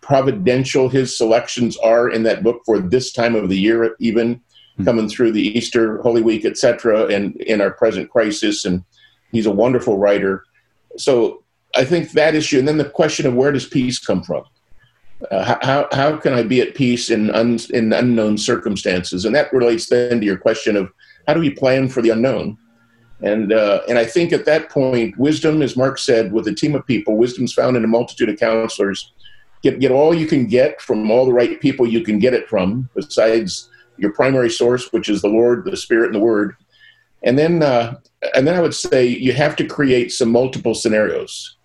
providential 0.00 0.88
his 0.88 1.16
selections 1.16 1.76
are 1.78 2.08
in 2.08 2.22
that 2.24 2.42
book 2.42 2.62
for 2.64 2.78
this 2.78 3.12
time 3.12 3.34
of 3.34 3.48
the 3.48 3.58
year, 3.58 3.94
even 4.00 4.40
mm-hmm. 4.78 4.84
coming 4.84 5.08
through 5.08 5.32
the 5.32 5.58
Easter, 5.58 6.00
Holy 6.02 6.22
Week, 6.22 6.44
etc., 6.44 7.06
and 7.06 7.36
in 7.42 7.60
our 7.60 7.72
present 7.72 8.10
crisis. 8.10 8.64
And 8.64 8.84
he's 9.32 9.46
a 9.46 9.50
wonderful 9.50 9.98
writer. 9.98 10.44
So 10.96 11.42
I 11.76 11.84
think 11.84 12.12
that 12.12 12.34
issue, 12.34 12.58
and 12.58 12.68
then 12.68 12.78
the 12.78 12.88
question 12.88 13.26
of 13.26 13.34
where 13.34 13.52
does 13.52 13.66
peace 13.66 13.98
come 13.98 14.22
from? 14.22 14.44
Uh, 15.30 15.58
how, 15.62 15.88
how 15.90 16.16
can 16.16 16.32
I 16.32 16.44
be 16.44 16.60
at 16.60 16.76
peace 16.76 17.10
in, 17.10 17.30
un, 17.30 17.58
in 17.70 17.92
unknown 17.92 18.38
circumstances? 18.38 19.24
And 19.24 19.34
that 19.34 19.52
relates 19.52 19.88
then 19.88 20.20
to 20.20 20.26
your 20.26 20.38
question 20.38 20.76
of 20.76 20.92
how 21.26 21.34
do 21.34 21.40
we 21.40 21.50
plan 21.50 21.88
for 21.88 22.02
the 22.02 22.10
unknown? 22.10 22.56
And, 23.20 23.52
uh, 23.52 23.80
and 23.88 23.98
I 23.98 24.04
think 24.04 24.32
at 24.32 24.44
that 24.44 24.70
point, 24.70 25.18
wisdom, 25.18 25.60
as 25.60 25.76
Mark 25.76 25.98
said, 25.98 26.32
with 26.32 26.46
a 26.46 26.54
team 26.54 26.76
of 26.76 26.86
people, 26.86 27.16
wisdom's 27.16 27.52
found 27.52 27.76
in 27.76 27.82
a 27.82 27.88
multitude 27.88 28.28
of 28.28 28.38
counselors. 28.38 29.12
Get, 29.62 29.80
get 29.80 29.90
all 29.90 30.14
you 30.14 30.28
can 30.28 30.46
get 30.46 30.80
from 30.80 31.10
all 31.10 31.26
the 31.26 31.32
right 31.32 31.60
people 31.60 31.86
you 31.86 32.02
can 32.02 32.20
get 32.20 32.32
it 32.32 32.48
from, 32.48 32.88
besides 32.94 33.67
your 33.98 34.12
primary 34.12 34.50
source, 34.50 34.92
which 34.92 35.08
is 35.08 35.22
the 35.22 35.28
Lord, 35.28 35.64
the 35.64 35.76
Spirit, 35.76 36.06
and 36.06 36.14
the 36.14 36.20
Word. 36.20 36.56
And 37.22 37.38
then, 37.38 37.62
uh, 37.62 37.96
and 38.34 38.46
then 38.46 38.54
I 38.54 38.60
would 38.60 38.74
say 38.74 39.06
you 39.06 39.32
have 39.32 39.56
to 39.56 39.66
create 39.66 40.12
some 40.12 40.30
multiple 40.30 40.74
scenarios. 40.74 41.56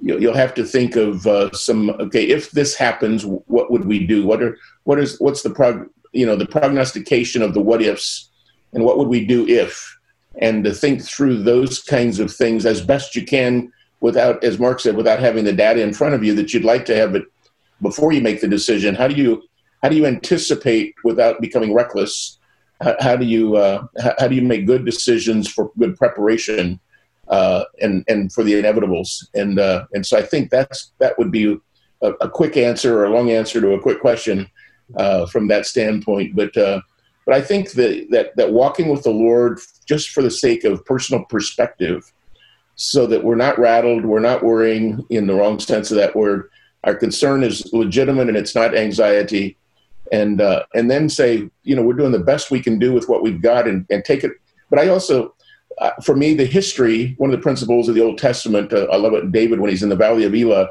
You'll 0.00 0.34
have 0.34 0.54
to 0.54 0.64
think 0.64 0.96
of 0.96 1.24
uh, 1.28 1.52
some 1.52 1.90
okay 1.90 2.24
if 2.24 2.50
this 2.50 2.74
happens 2.74 3.24
what 3.24 3.70
would 3.70 3.84
we 3.84 4.04
do? 4.04 4.26
What 4.26 4.42
are 4.42 4.58
what 4.82 4.98
is 4.98 5.16
what's 5.20 5.42
the 5.42 5.50
prog 5.50 5.88
you 6.12 6.26
know 6.26 6.34
the 6.34 6.46
prognostication 6.46 7.40
of 7.40 7.54
the 7.54 7.60
what 7.60 7.80
ifs? 7.80 8.28
And 8.72 8.84
what 8.84 8.98
would 8.98 9.06
we 9.06 9.24
do 9.24 9.46
if? 9.46 9.96
And 10.40 10.64
to 10.64 10.74
think 10.74 11.04
through 11.04 11.44
those 11.44 11.80
kinds 11.82 12.18
of 12.18 12.34
things 12.34 12.66
as 12.66 12.80
best 12.80 13.14
you 13.14 13.24
can 13.24 13.72
without 14.00 14.42
as 14.42 14.58
mark 14.58 14.80
said 14.80 14.96
without 14.96 15.20
having 15.20 15.44
the 15.44 15.52
data 15.52 15.80
in 15.80 15.94
front 15.94 16.14
of 16.14 16.24
you 16.24 16.34
that 16.34 16.52
you'd 16.52 16.64
like 16.64 16.84
to 16.86 16.96
have 16.96 17.14
it 17.14 17.24
before 17.80 18.12
you 18.12 18.20
make 18.20 18.40
the 18.40 18.48
decision. 18.48 18.96
How 18.96 19.06
do 19.06 19.14
you 19.14 19.44
how 19.82 19.88
do 19.88 19.96
you 19.96 20.06
anticipate 20.06 20.94
without 21.04 21.40
becoming 21.40 21.74
reckless 21.74 22.38
how, 22.82 22.96
how 23.00 23.16
do 23.16 23.24
you 23.24 23.56
uh, 23.56 23.86
how, 24.18 24.28
do 24.28 24.34
you 24.34 24.42
make 24.42 24.66
good 24.66 24.84
decisions 24.84 25.48
for 25.48 25.70
good 25.78 25.96
preparation 25.96 26.80
uh, 27.28 27.64
and 27.80 28.04
and 28.08 28.32
for 28.32 28.44
the 28.44 28.52
inevitables. 28.52 29.26
And 29.34 29.58
uh, 29.58 29.86
and 29.92 30.04
so 30.04 30.18
I 30.18 30.22
think 30.22 30.50
that's 30.50 30.92
that 30.98 31.18
would 31.18 31.30
be 31.30 31.56
a, 32.02 32.10
a, 32.20 32.28
quick 32.28 32.56
answer 32.56 32.98
or 32.98 33.04
a 33.04 33.10
long 33.10 33.30
answer 33.30 33.60
to 33.60 33.72
a 33.72 33.80
quick 33.80 34.00
question 34.00 34.48
uh, 34.96 35.26
from 35.26 35.48
that 35.48 35.66
standpoint. 35.66 36.34
But 36.34 36.56
uh, 36.56 36.80
but 37.24 37.34
I 37.34 37.40
think 37.40 37.72
that, 37.72 38.08
that 38.10 38.36
that 38.36 38.52
walking 38.52 38.88
with 38.88 39.04
the 39.04 39.10
Lord 39.10 39.60
just 39.86 40.10
for 40.10 40.22
the 40.22 40.30
sake 40.30 40.64
of 40.64 40.84
personal 40.84 41.24
perspective, 41.24 42.12
so 42.74 43.06
that 43.06 43.22
we're 43.22 43.36
not 43.36 43.58
rattled, 43.58 44.04
we're 44.04 44.20
not 44.20 44.42
worrying 44.42 45.04
in 45.10 45.26
the 45.26 45.34
wrong 45.34 45.58
sense 45.58 45.90
of 45.90 45.96
that 45.98 46.16
word. 46.16 46.50
Our 46.84 46.96
concern 46.96 47.44
is 47.44 47.72
legitimate 47.72 48.28
and 48.28 48.36
it's 48.36 48.56
not 48.56 48.76
anxiety. 48.76 49.56
And 50.12 50.40
uh, 50.40 50.64
and 50.74 50.90
then 50.90 51.08
say, 51.08 51.48
you 51.64 51.74
know, 51.74 51.82
we're 51.82 51.94
doing 51.94 52.12
the 52.12 52.18
best 52.18 52.50
we 52.50 52.60
can 52.60 52.78
do 52.78 52.92
with 52.92 53.08
what 53.08 53.22
we've 53.22 53.42
got, 53.42 53.66
and, 53.66 53.86
and 53.90 54.04
take 54.04 54.22
it. 54.22 54.32
But 54.70 54.78
I 54.78 54.88
also 54.88 55.34
uh, 55.78 55.92
for 56.04 56.16
me, 56.16 56.34
the 56.34 56.44
history, 56.44 57.14
one 57.18 57.30
of 57.30 57.36
the 57.36 57.42
principles 57.42 57.88
of 57.88 57.94
the 57.94 58.02
Old 58.02 58.18
Testament, 58.18 58.72
uh, 58.72 58.86
I 58.92 58.96
love 58.96 59.14
it. 59.14 59.32
David, 59.32 59.60
when 59.60 59.70
he's 59.70 59.82
in 59.82 59.88
the 59.88 59.96
Valley 59.96 60.24
of 60.24 60.34
Elah, 60.34 60.68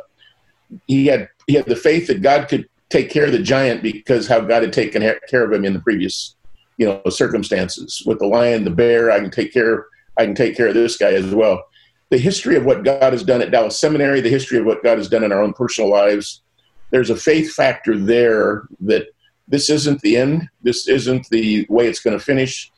he 0.87 1.07
had 1.07 1.29
he 1.47 1.53
had 1.53 1.65
the 1.65 1.75
faith 1.75 2.07
that 2.07 2.21
God 2.21 2.47
could 2.47 2.67
take 2.89 3.09
care 3.09 3.25
of 3.25 3.31
the 3.31 3.41
giant 3.41 3.83
because 3.83 4.27
how 4.27 4.39
God 4.41 4.63
had 4.63 4.73
taken 4.73 5.01
care 5.29 5.43
of 5.43 5.51
him 5.51 5.65
in 5.65 5.73
the 5.73 5.79
previous, 5.79 6.35
you 6.77 6.85
know, 6.85 7.01
circumstances. 7.09 8.03
With 8.05 8.19
the 8.19 8.27
lion, 8.27 8.63
the 8.63 8.69
bear, 8.69 9.11
I 9.11 9.19
can 9.19 9.31
take 9.31 9.53
care. 9.53 9.87
I 10.17 10.25
can 10.25 10.35
take 10.35 10.55
care 10.55 10.67
of 10.67 10.73
this 10.73 10.97
guy 10.97 11.13
as 11.13 11.33
well. 11.33 11.63
The 12.09 12.17
history 12.17 12.57
of 12.57 12.65
what 12.65 12.83
God 12.83 13.13
has 13.13 13.23
done 13.23 13.41
at 13.41 13.51
Dallas 13.51 13.79
Seminary, 13.79 14.21
the 14.21 14.29
history 14.29 14.59
of 14.59 14.65
what 14.65 14.83
God 14.83 14.97
has 14.97 15.09
done 15.09 15.23
in 15.23 15.31
our 15.31 15.41
own 15.41 15.53
personal 15.53 15.89
lives. 15.89 16.41
There's 16.89 17.09
a 17.09 17.15
faith 17.15 17.53
factor 17.53 17.97
there 17.97 18.63
that 18.81 19.07
this 19.51 19.69
isn't 19.69 20.01
the 20.01 20.17
end. 20.17 20.49
This 20.63 20.87
isn't 20.87 21.29
the 21.29 21.65
way 21.69 21.87
it's 21.87 21.99
going 21.99 22.17
to 22.17 22.23
finish 22.23 22.71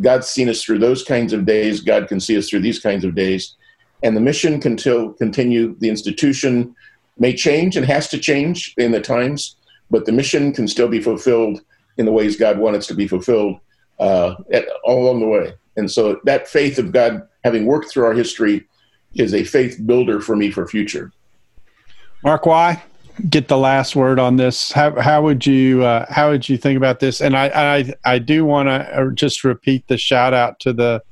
God's 0.00 0.28
seen 0.28 0.48
us 0.48 0.62
through 0.62 0.78
those 0.78 1.02
kinds 1.02 1.32
of 1.32 1.44
days. 1.44 1.80
God 1.80 2.08
can 2.08 2.20
see 2.20 2.38
us 2.38 2.48
through 2.48 2.60
these 2.60 2.78
kinds 2.78 3.04
of 3.04 3.14
days. 3.14 3.56
And 4.02 4.16
the 4.16 4.20
mission 4.20 4.60
can 4.60 4.78
still 4.78 5.12
continue. 5.12 5.76
The 5.80 5.90
institution 5.90 6.74
may 7.18 7.34
change 7.34 7.76
and 7.76 7.84
has 7.84 8.08
to 8.08 8.18
change 8.18 8.72
in 8.78 8.92
the 8.92 9.00
times, 9.00 9.56
but 9.90 10.06
the 10.06 10.12
mission 10.12 10.52
can 10.52 10.66
still 10.68 10.88
be 10.88 11.02
fulfilled 11.02 11.60
in 11.98 12.06
the 12.06 12.12
ways 12.12 12.36
God 12.36 12.58
wants 12.58 12.86
it 12.86 12.88
to 12.88 12.94
be 12.94 13.08
fulfilled 13.08 13.58
uh, 13.98 14.36
at, 14.52 14.66
all 14.84 15.02
along 15.02 15.20
the 15.20 15.26
way. 15.26 15.52
And 15.76 15.90
so 15.90 16.20
that 16.24 16.48
faith 16.48 16.78
of 16.78 16.92
God 16.92 17.28
having 17.44 17.66
worked 17.66 17.90
through 17.90 18.04
our 18.04 18.14
history 18.14 18.66
is 19.14 19.34
a 19.34 19.44
faith 19.44 19.80
builder 19.84 20.20
for 20.20 20.36
me 20.36 20.50
for 20.50 20.66
future. 20.66 21.12
Mark 22.22 22.46
Y? 22.46 22.82
Get 23.28 23.48
the 23.48 23.58
last 23.58 23.96
word 23.96 24.18
on 24.18 24.36
this. 24.36 24.72
How 24.72 24.98
how 25.00 25.22
would 25.22 25.44
you 25.44 25.84
uh, 25.84 26.06
how 26.08 26.30
would 26.30 26.48
you 26.48 26.56
think 26.56 26.76
about 26.76 27.00
this? 27.00 27.20
And 27.20 27.36
I 27.36 27.48
I, 27.48 27.94
I 28.04 28.18
do 28.18 28.44
want 28.44 28.68
to 28.68 28.72
uh, 28.72 29.10
just 29.10 29.44
repeat 29.44 29.86
the 29.88 29.98
shout 29.98 30.32
out 30.32 30.60
to 30.60 30.72
the 30.72 31.02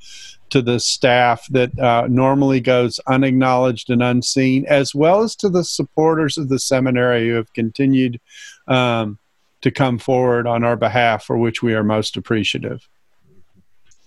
to 0.49 0.61
the 0.61 0.79
staff 0.79 1.45
that 1.49 1.77
uh, 1.77 2.07
normally 2.09 2.59
goes 2.59 2.99
unacknowledged 3.07 3.89
and 3.89 4.01
unseen, 4.01 4.65
as 4.67 4.95
well 4.95 5.21
as 5.21 5.35
to 5.35 5.49
the 5.49 5.63
supporters 5.63 6.37
of 6.37 6.49
the 6.49 6.59
seminary 6.59 7.27
who 7.27 7.35
have 7.35 7.53
continued 7.53 8.19
um, 8.67 9.19
to 9.61 9.69
come 9.69 9.99
forward 9.99 10.47
on 10.47 10.63
our 10.63 10.75
behalf, 10.75 11.23
for 11.23 11.37
which 11.37 11.61
we 11.61 11.73
are 11.75 11.83
most 11.83 12.17
appreciative. 12.17 12.87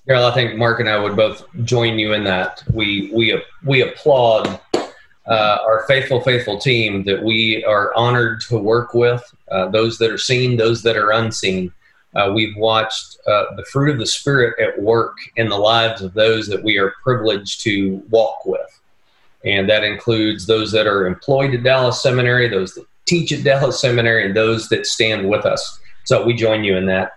Darrell, 0.07 0.25
I 0.25 0.35
think 0.35 0.57
Mark 0.57 0.81
and 0.81 0.89
I 0.89 0.99
would 0.99 1.15
both 1.15 1.45
join 1.63 1.99
you 1.99 2.13
in 2.13 2.25
that. 2.25 2.65
We 2.73 3.11
we 3.15 3.41
we 3.65 3.83
applaud 3.83 4.61
uh, 5.27 5.59
our 5.65 5.85
faithful, 5.87 6.21
faithful 6.21 6.59
team 6.59 7.05
that 7.05 7.23
we 7.23 7.65
are 7.65 7.95
honored 7.95 8.41
to 8.43 8.59
work 8.59 8.95
with, 8.95 9.23
uh, 9.51 9.69
those 9.69 9.99
that 9.99 10.11
are 10.11 10.19
seen, 10.19 10.57
those 10.57 10.83
that 10.83 10.97
are 10.97 11.13
unseen. 11.13 11.73
Uh, 12.15 12.31
we've 12.35 12.57
watched 12.57 13.19
uh, 13.27 13.55
the 13.57 13.65
fruit 13.67 13.91
of 13.91 13.99
the 13.99 14.07
Spirit 14.07 14.59
at 14.61 14.81
work 14.83 15.17
in 15.37 15.49
the 15.49 15.57
lives 15.57 16.03
of 16.03 16.13
those 16.13 16.47
that 16.49 16.63
we 16.63 16.77
are 16.77 16.95
privileged 17.03 17.63
to 17.63 18.03
walk 18.11 18.45
with. 18.45 18.81
And 19.45 19.69
that 19.71 19.83
includes 19.83 20.47
those 20.47 20.71
that 20.73 20.87
are 20.87 21.07
employed 21.07 21.55
at 21.55 21.63
Dallas 21.63 22.03
Seminary, 22.03 22.49
those 22.49 22.75
that 22.75 22.85
teach 23.07 23.33
at 23.33 23.45
Dallas 23.45 23.81
Seminary, 23.81 24.27
and 24.27 24.37
those 24.37 24.69
that 24.69 24.87
stand 24.87 25.29
with 25.29 25.47
us. 25.47 25.81
So 26.05 26.25
we 26.25 26.35
join 26.35 26.65
you 26.65 26.77
in 26.77 26.87
that. 26.87 27.13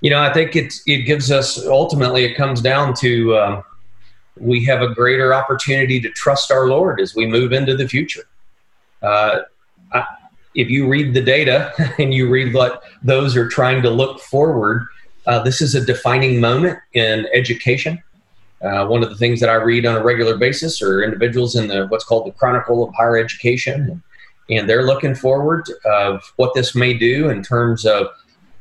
You 0.00 0.10
know, 0.10 0.20
I 0.20 0.32
think 0.32 0.54
it, 0.54 0.72
it 0.86 1.02
gives 1.02 1.32
us 1.32 1.66
ultimately, 1.66 2.24
it 2.24 2.34
comes 2.34 2.60
down 2.60 2.94
to 2.96 3.36
um, 3.36 3.64
we 4.40 4.64
have 4.64 4.82
a 4.82 4.94
greater 4.94 5.34
opportunity 5.34 6.00
to 6.00 6.10
trust 6.10 6.50
our 6.50 6.68
Lord 6.68 7.00
as 7.00 7.14
we 7.14 7.26
move 7.26 7.52
into 7.52 7.76
the 7.76 7.88
future. 7.88 8.24
Uh, 9.02 9.40
I, 9.92 10.04
if 10.54 10.68
you 10.68 10.88
read 10.88 11.14
the 11.14 11.22
data 11.22 11.72
and 11.98 12.12
you 12.12 12.28
read 12.28 12.52
what 12.52 12.82
those 13.02 13.36
are 13.36 13.48
trying 13.48 13.82
to 13.82 13.90
look 13.90 14.20
forward, 14.20 14.86
uh, 15.26 15.42
this 15.42 15.60
is 15.60 15.74
a 15.74 15.84
defining 15.84 16.40
moment 16.40 16.78
in 16.94 17.26
education. 17.32 18.02
Uh, 18.62 18.86
one 18.86 19.04
of 19.04 19.08
the 19.08 19.16
things 19.16 19.38
that 19.40 19.48
I 19.48 19.54
read 19.54 19.86
on 19.86 19.96
a 19.96 20.02
regular 20.02 20.36
basis 20.36 20.82
are 20.82 21.02
individuals 21.02 21.54
in 21.54 21.68
the 21.68 21.86
what's 21.86 22.04
called 22.04 22.26
the 22.26 22.32
Chronicle 22.32 22.82
of 22.82 22.92
Higher 22.94 23.16
Education, 23.16 24.02
and 24.50 24.68
they're 24.68 24.84
looking 24.84 25.14
forward 25.14 25.70
of 25.84 26.32
what 26.36 26.54
this 26.54 26.74
may 26.74 26.94
do 26.94 27.28
in 27.28 27.42
terms 27.42 27.86
of 27.86 28.08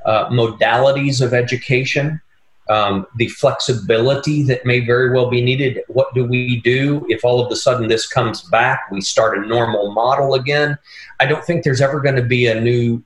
uh, 0.05 0.29
modalities 0.29 1.19
of 1.19 1.33
education, 1.33 2.21
um, 2.69 3.07
the 3.15 3.27
flexibility 3.29 4.43
that 4.43 4.65
may 4.65 4.79
very 4.85 5.11
well 5.11 5.29
be 5.29 5.41
needed. 5.41 5.81
What 5.87 6.13
do 6.13 6.25
we 6.25 6.61
do 6.61 7.05
if 7.09 7.23
all 7.23 7.43
of 7.43 7.51
a 7.51 7.55
sudden 7.55 7.87
this 7.87 8.07
comes 8.07 8.41
back? 8.43 8.91
We 8.91 9.01
start 9.01 9.37
a 9.37 9.47
normal 9.47 9.91
model 9.91 10.33
again. 10.33 10.77
I 11.19 11.25
don't 11.25 11.43
think 11.43 11.63
there's 11.63 11.81
ever 11.81 11.99
going 11.99 12.15
to 12.15 12.23
be 12.23 12.47
a 12.47 12.59
new. 12.59 13.03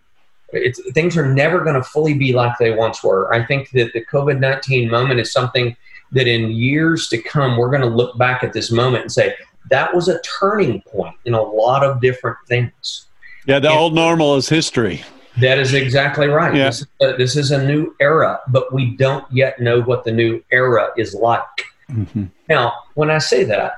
things 0.93 1.16
are 1.18 1.32
never 1.32 1.62
going 1.64 1.76
to 1.76 1.84
fully 1.84 2.14
be 2.14 2.34
like 2.34 2.53
they 2.59 2.72
once 2.72 3.03
were. 3.03 3.34
I 3.34 3.45
think 3.45 3.70
that 3.72 3.93
the 3.93 4.05
COVID 4.05 4.39
19 4.39 4.89
moment 4.89 5.20
is 5.20 5.32
something 5.32 5.76
that 6.12 6.28
in 6.28 6.51
years 6.51 7.07
to 7.09 7.22
come, 7.22 7.57
we're 7.57 7.70
going 7.70 7.82
to 7.82 7.88
look 7.88 8.18
back 8.18 8.43
at 8.43 8.53
this 8.53 8.72
moment 8.72 9.03
and 9.03 9.12
say, 9.12 9.36
that 9.70 9.93
was 9.93 10.07
a 10.07 10.20
turning 10.22 10.82
point 10.82 11.16
in 11.26 11.34
a 11.34 11.41
lot 11.41 11.84
of 11.84 12.01
different 12.01 12.38
things. 12.47 13.05
Yeah, 13.45 13.59
the 13.59 13.70
and, 13.70 13.78
old 13.78 13.93
normal 13.93 14.36
is 14.36 14.49
history. 14.49 15.03
That 15.40 15.60
is 15.60 15.74
exactly 15.74 16.28
right. 16.28 16.54
Yeah. 16.54 16.66
This, 16.66 16.82
is 16.82 16.88
a, 17.02 17.18
this, 17.18 17.36
is 17.38 17.52
a, 17.52 17.64
new 17.64 17.96
era, 18.00 18.40
but 18.50 18.74
we 18.74 18.98
don't 18.98 19.26
yet 19.32 19.60
know 19.62 19.82
what 19.82 20.04
the 20.04 20.12
new 20.12 20.44
era 20.52 20.90
is 20.98 21.14
like. 21.14 21.42
Mm-hmm. 21.90 22.26
Now, 22.50 22.74
when 22.96 23.10
I 23.10 23.20
say 23.20 23.46
that, 23.46 23.76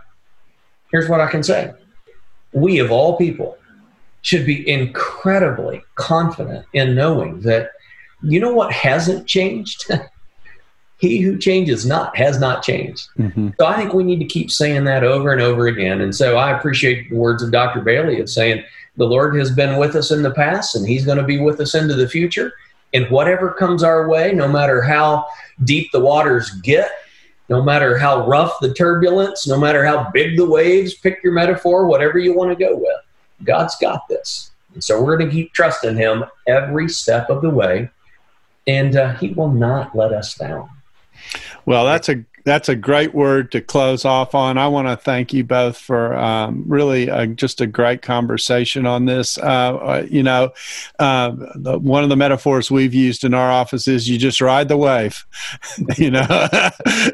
here's 0.92 1.08
what 1.08 1.22
I 1.22 1.30
can 1.30 1.44
say. 1.44 1.74
We, 2.54 2.80
of 2.80 2.92
all 2.92 3.18
people, 3.18 3.58
should 4.24 4.46
be 4.46 4.68
incredibly 4.68 5.84
confident 5.96 6.66
in 6.74 6.96
knowing 6.96 7.42
that, 7.42 7.72
you 8.24 8.40
know 8.40 8.54
what 8.54 8.72
hasn't 8.72 9.28
changed? 9.28 9.92
he 10.98 11.20
who 11.20 11.38
changes 11.38 11.86
not 11.86 12.16
has 12.16 12.40
not 12.40 12.64
changed. 12.64 13.10
Mm-hmm. 13.18 13.50
So 13.60 13.66
I 13.66 13.76
think 13.76 13.94
we 13.94 14.06
need 14.06 14.20
to 14.20 14.26
keep 14.26 14.50
saying 14.50 14.86
that 14.86 15.04
over 15.04 15.34
and 15.34 15.42
over 15.42 15.68
again. 15.68 16.00
And 16.00 16.16
so 16.16 16.38
I 16.38 16.58
appreciate 16.58 17.10
the 17.10 17.18
words 17.18 17.44
of 17.44 17.52
Dr. 17.52 17.82
Bailey 17.82 18.22
of 18.22 18.30
saying, 18.30 18.64
the 18.96 19.06
Lord 19.06 19.36
has 19.36 19.52
been 19.52 19.78
with 19.78 19.96
us 19.96 20.12
in 20.12 20.22
the 20.22 20.32
past 20.32 20.76
and 20.76 20.88
He's 20.88 21.06
going 21.06 21.18
to 21.18 21.24
be 21.24 21.40
with 21.40 21.60
us 21.60 21.76
into 21.76 21.96
the 21.96 22.08
future. 22.08 22.54
And 22.94 23.10
whatever 23.10 23.52
comes 23.52 23.84
our 23.84 24.08
way, 24.08 24.34
no 24.34 24.48
matter 24.48 24.82
how 24.82 25.26
deep 25.64 25.92
the 25.92 26.00
waters 26.00 26.52
get, 26.62 26.92
no 27.50 27.62
matter 27.62 27.98
how 27.98 28.28
rough 28.28 28.54
the 28.62 28.74
turbulence, 28.74 29.48
no 29.48 29.60
matter 29.60 29.84
how 29.86 30.10
big 30.12 30.38
the 30.38 30.46
waves, 30.46 30.94
pick 30.94 31.20
your 31.24 31.34
metaphor, 31.34 31.88
whatever 31.88 32.20
you 32.20 32.36
want 32.36 32.52
to 32.52 32.56
go 32.56 32.76
with, 32.76 32.98
God's 33.44 33.76
got 33.78 34.08
this. 34.08 34.52
And 34.74 34.84
so 34.84 35.02
we're 35.02 35.18
going 35.18 35.30
to 35.30 35.36
keep 35.36 35.54
trusting 35.54 35.96
Him 35.96 36.24
every 36.48 36.88
step 36.88 37.30
of 37.30 37.42
the 37.42 37.50
way, 37.50 37.90
and 38.68 38.96
uh, 38.96 39.14
He 39.16 39.30
will 39.30 39.52
not 39.52 39.96
let 39.96 40.14
us 40.14 40.36
down. 40.36 40.70
Well, 41.66 41.86
that's 41.86 42.10
a 42.10 42.24
that's 42.44 42.68
a 42.68 42.76
great 42.76 43.14
word 43.14 43.52
to 43.54 43.62
close 43.62 44.04
off 44.04 44.36
on. 44.36 44.58
I 44.58 44.68
want 44.68 44.88
to 44.88 44.98
thank 44.98 45.32
you 45.34 45.44
both 45.44 45.78
for 45.78 46.16
um, 46.16 46.64
really 46.68 47.08
a, 47.08 47.26
just 47.28 47.62
a 47.62 47.68
great 47.68 48.02
conversation 48.02 48.86
on 48.86 49.06
this. 49.06 49.38
Uh, 49.38 49.42
uh, 49.44 50.06
you 50.10 50.24
know, 50.24 50.52
uh, 51.00 51.32
the, 51.56 51.80
one 51.80 52.04
of 52.04 52.10
the 52.10 52.18
metaphors 52.18 52.70
we've 52.70 52.94
used 52.94 53.24
in 53.24 53.34
our 53.34 53.50
office 53.50 53.88
is 53.88 54.10
you 54.10 54.18
just 54.18 54.42
ride 54.42 54.68
the 54.68 54.78
wave, 54.78 55.26
you 55.98 56.12
know, 56.12 56.28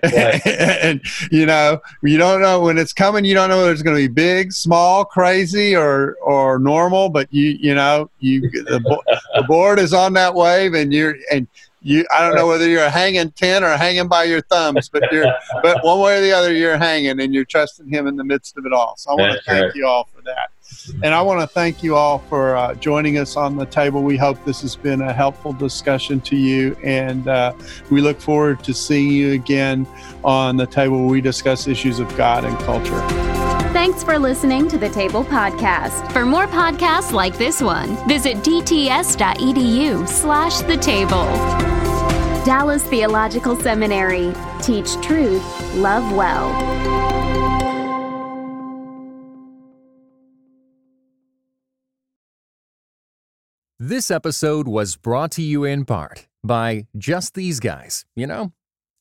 and, 0.04 1.02
you 1.32 1.46
know, 1.46 1.80
you 2.02 2.18
don't 2.18 2.42
know 2.42 2.62
when 2.62 2.78
it's 2.78 2.94
coming, 2.94 3.24
you 3.24 3.36
don't 3.36 3.50
know 3.50 3.58
whether 3.58 3.72
it's 3.72 3.84
going 3.84 3.96
to 3.96 4.02
be 4.02 4.08
big, 4.08 4.52
small, 4.52 5.06
crazy, 5.06 5.76
or, 5.76 6.16
or 6.24 6.58
normal, 6.58 7.10
but 7.10 7.32
you, 7.32 7.58
you 7.60 7.76
know, 7.76 8.10
you, 8.20 8.42
the, 8.50 9.02
the 9.36 9.44
board 9.44 9.78
is 9.78 9.94
on 9.94 10.14
that 10.14 10.34
wave 10.34 10.74
and 10.74 10.92
you're, 10.92 11.16
and, 11.32 11.48
you 11.82 12.06
I 12.12 12.22
don't 12.22 12.36
know 12.36 12.48
whether 12.48 12.68
you're 12.68 12.90
hanging 12.90 13.32
ten 13.32 13.64
or 13.64 13.76
hanging 13.78 14.08
by 14.08 14.26
your 14.26 14.42
thumbs, 14.42 14.90
but 14.90 15.04
you're 15.12 15.26
but 15.64 15.84
one 15.84 16.00
way 16.00 16.18
or 16.18 16.22
the 16.22 16.32
other 16.32 16.54
you're 16.54 16.78
hanging 16.78 17.20
and 17.20 17.34
you're 17.34 17.46
trusting 17.46 17.88
him 17.88 18.08
in 18.08 18.16
the 18.16 18.24
midst 18.24 18.58
of 18.58 18.66
it 18.66 18.74
all. 18.74 18.96
So 18.98 19.12
I 19.12 19.16
want 19.16 19.34
to 19.34 19.42
thank 19.46 19.76
you 19.76 19.88
all 19.88 20.10
for 20.14 20.22
that. 20.24 20.52
And 21.04 21.14
I 21.16 21.22
want 21.22 21.42
to 21.42 21.48
thank 21.48 21.82
you 21.82 21.96
all 21.96 22.20
for 22.20 22.56
uh, 22.56 22.76
joining 22.76 23.18
us 23.18 23.36
on 23.36 23.56
the 23.56 23.66
table. 23.66 24.04
We 24.04 24.18
hope 24.18 24.44
this 24.46 24.62
has 24.62 24.76
been 24.76 25.02
a 25.02 25.14
helpful 25.14 25.54
discussion 25.54 26.22
to 26.22 26.36
you, 26.36 26.78
and 26.84 27.28
uh, 27.28 27.54
we 27.90 28.02
look 28.02 28.22
forward 28.22 28.64
to 28.66 28.74
seeing 28.74 29.12
you 29.12 29.34
again 29.34 29.88
on 30.24 30.58
the 30.58 30.68
table 30.68 31.00
where 31.00 31.10
we 31.10 31.22
discuss 31.22 31.68
issues 31.68 32.00
of 32.00 32.16
God 32.16 32.46
and 32.46 32.58
culture. 32.60 33.39
Thanks 33.72 34.04
for 34.04 34.18
listening 34.18 34.68
to 34.70 34.80
the 34.80 34.90
Table 34.90 35.24
Podcast. 35.24 36.12
For 36.12 36.26
more 36.26 36.48
podcasts 36.48 37.12
like 37.12 37.38
this 37.38 37.62
one, 37.62 37.96
visit 38.08 38.38
dts.edu 38.38 40.08
slash 40.08 40.58
the 40.62 40.76
table. 40.78 41.26
Dallas 42.44 42.84
Theological 42.88 43.56
Seminary. 43.56 44.34
Teach 44.64 45.00
truth, 45.02 45.44
love 45.76 46.12
well. 46.16 46.50
This 53.78 54.10
episode 54.10 54.68
was 54.68 54.96
brought 54.96 55.32
to 55.34 55.44
you 55.44 55.64
in 55.64 55.86
part 55.86 56.28
by 56.44 56.88
Just 56.98 57.36
These 57.36 57.60
Guys, 57.60 58.04
you 58.16 58.26
know? 58.26 58.52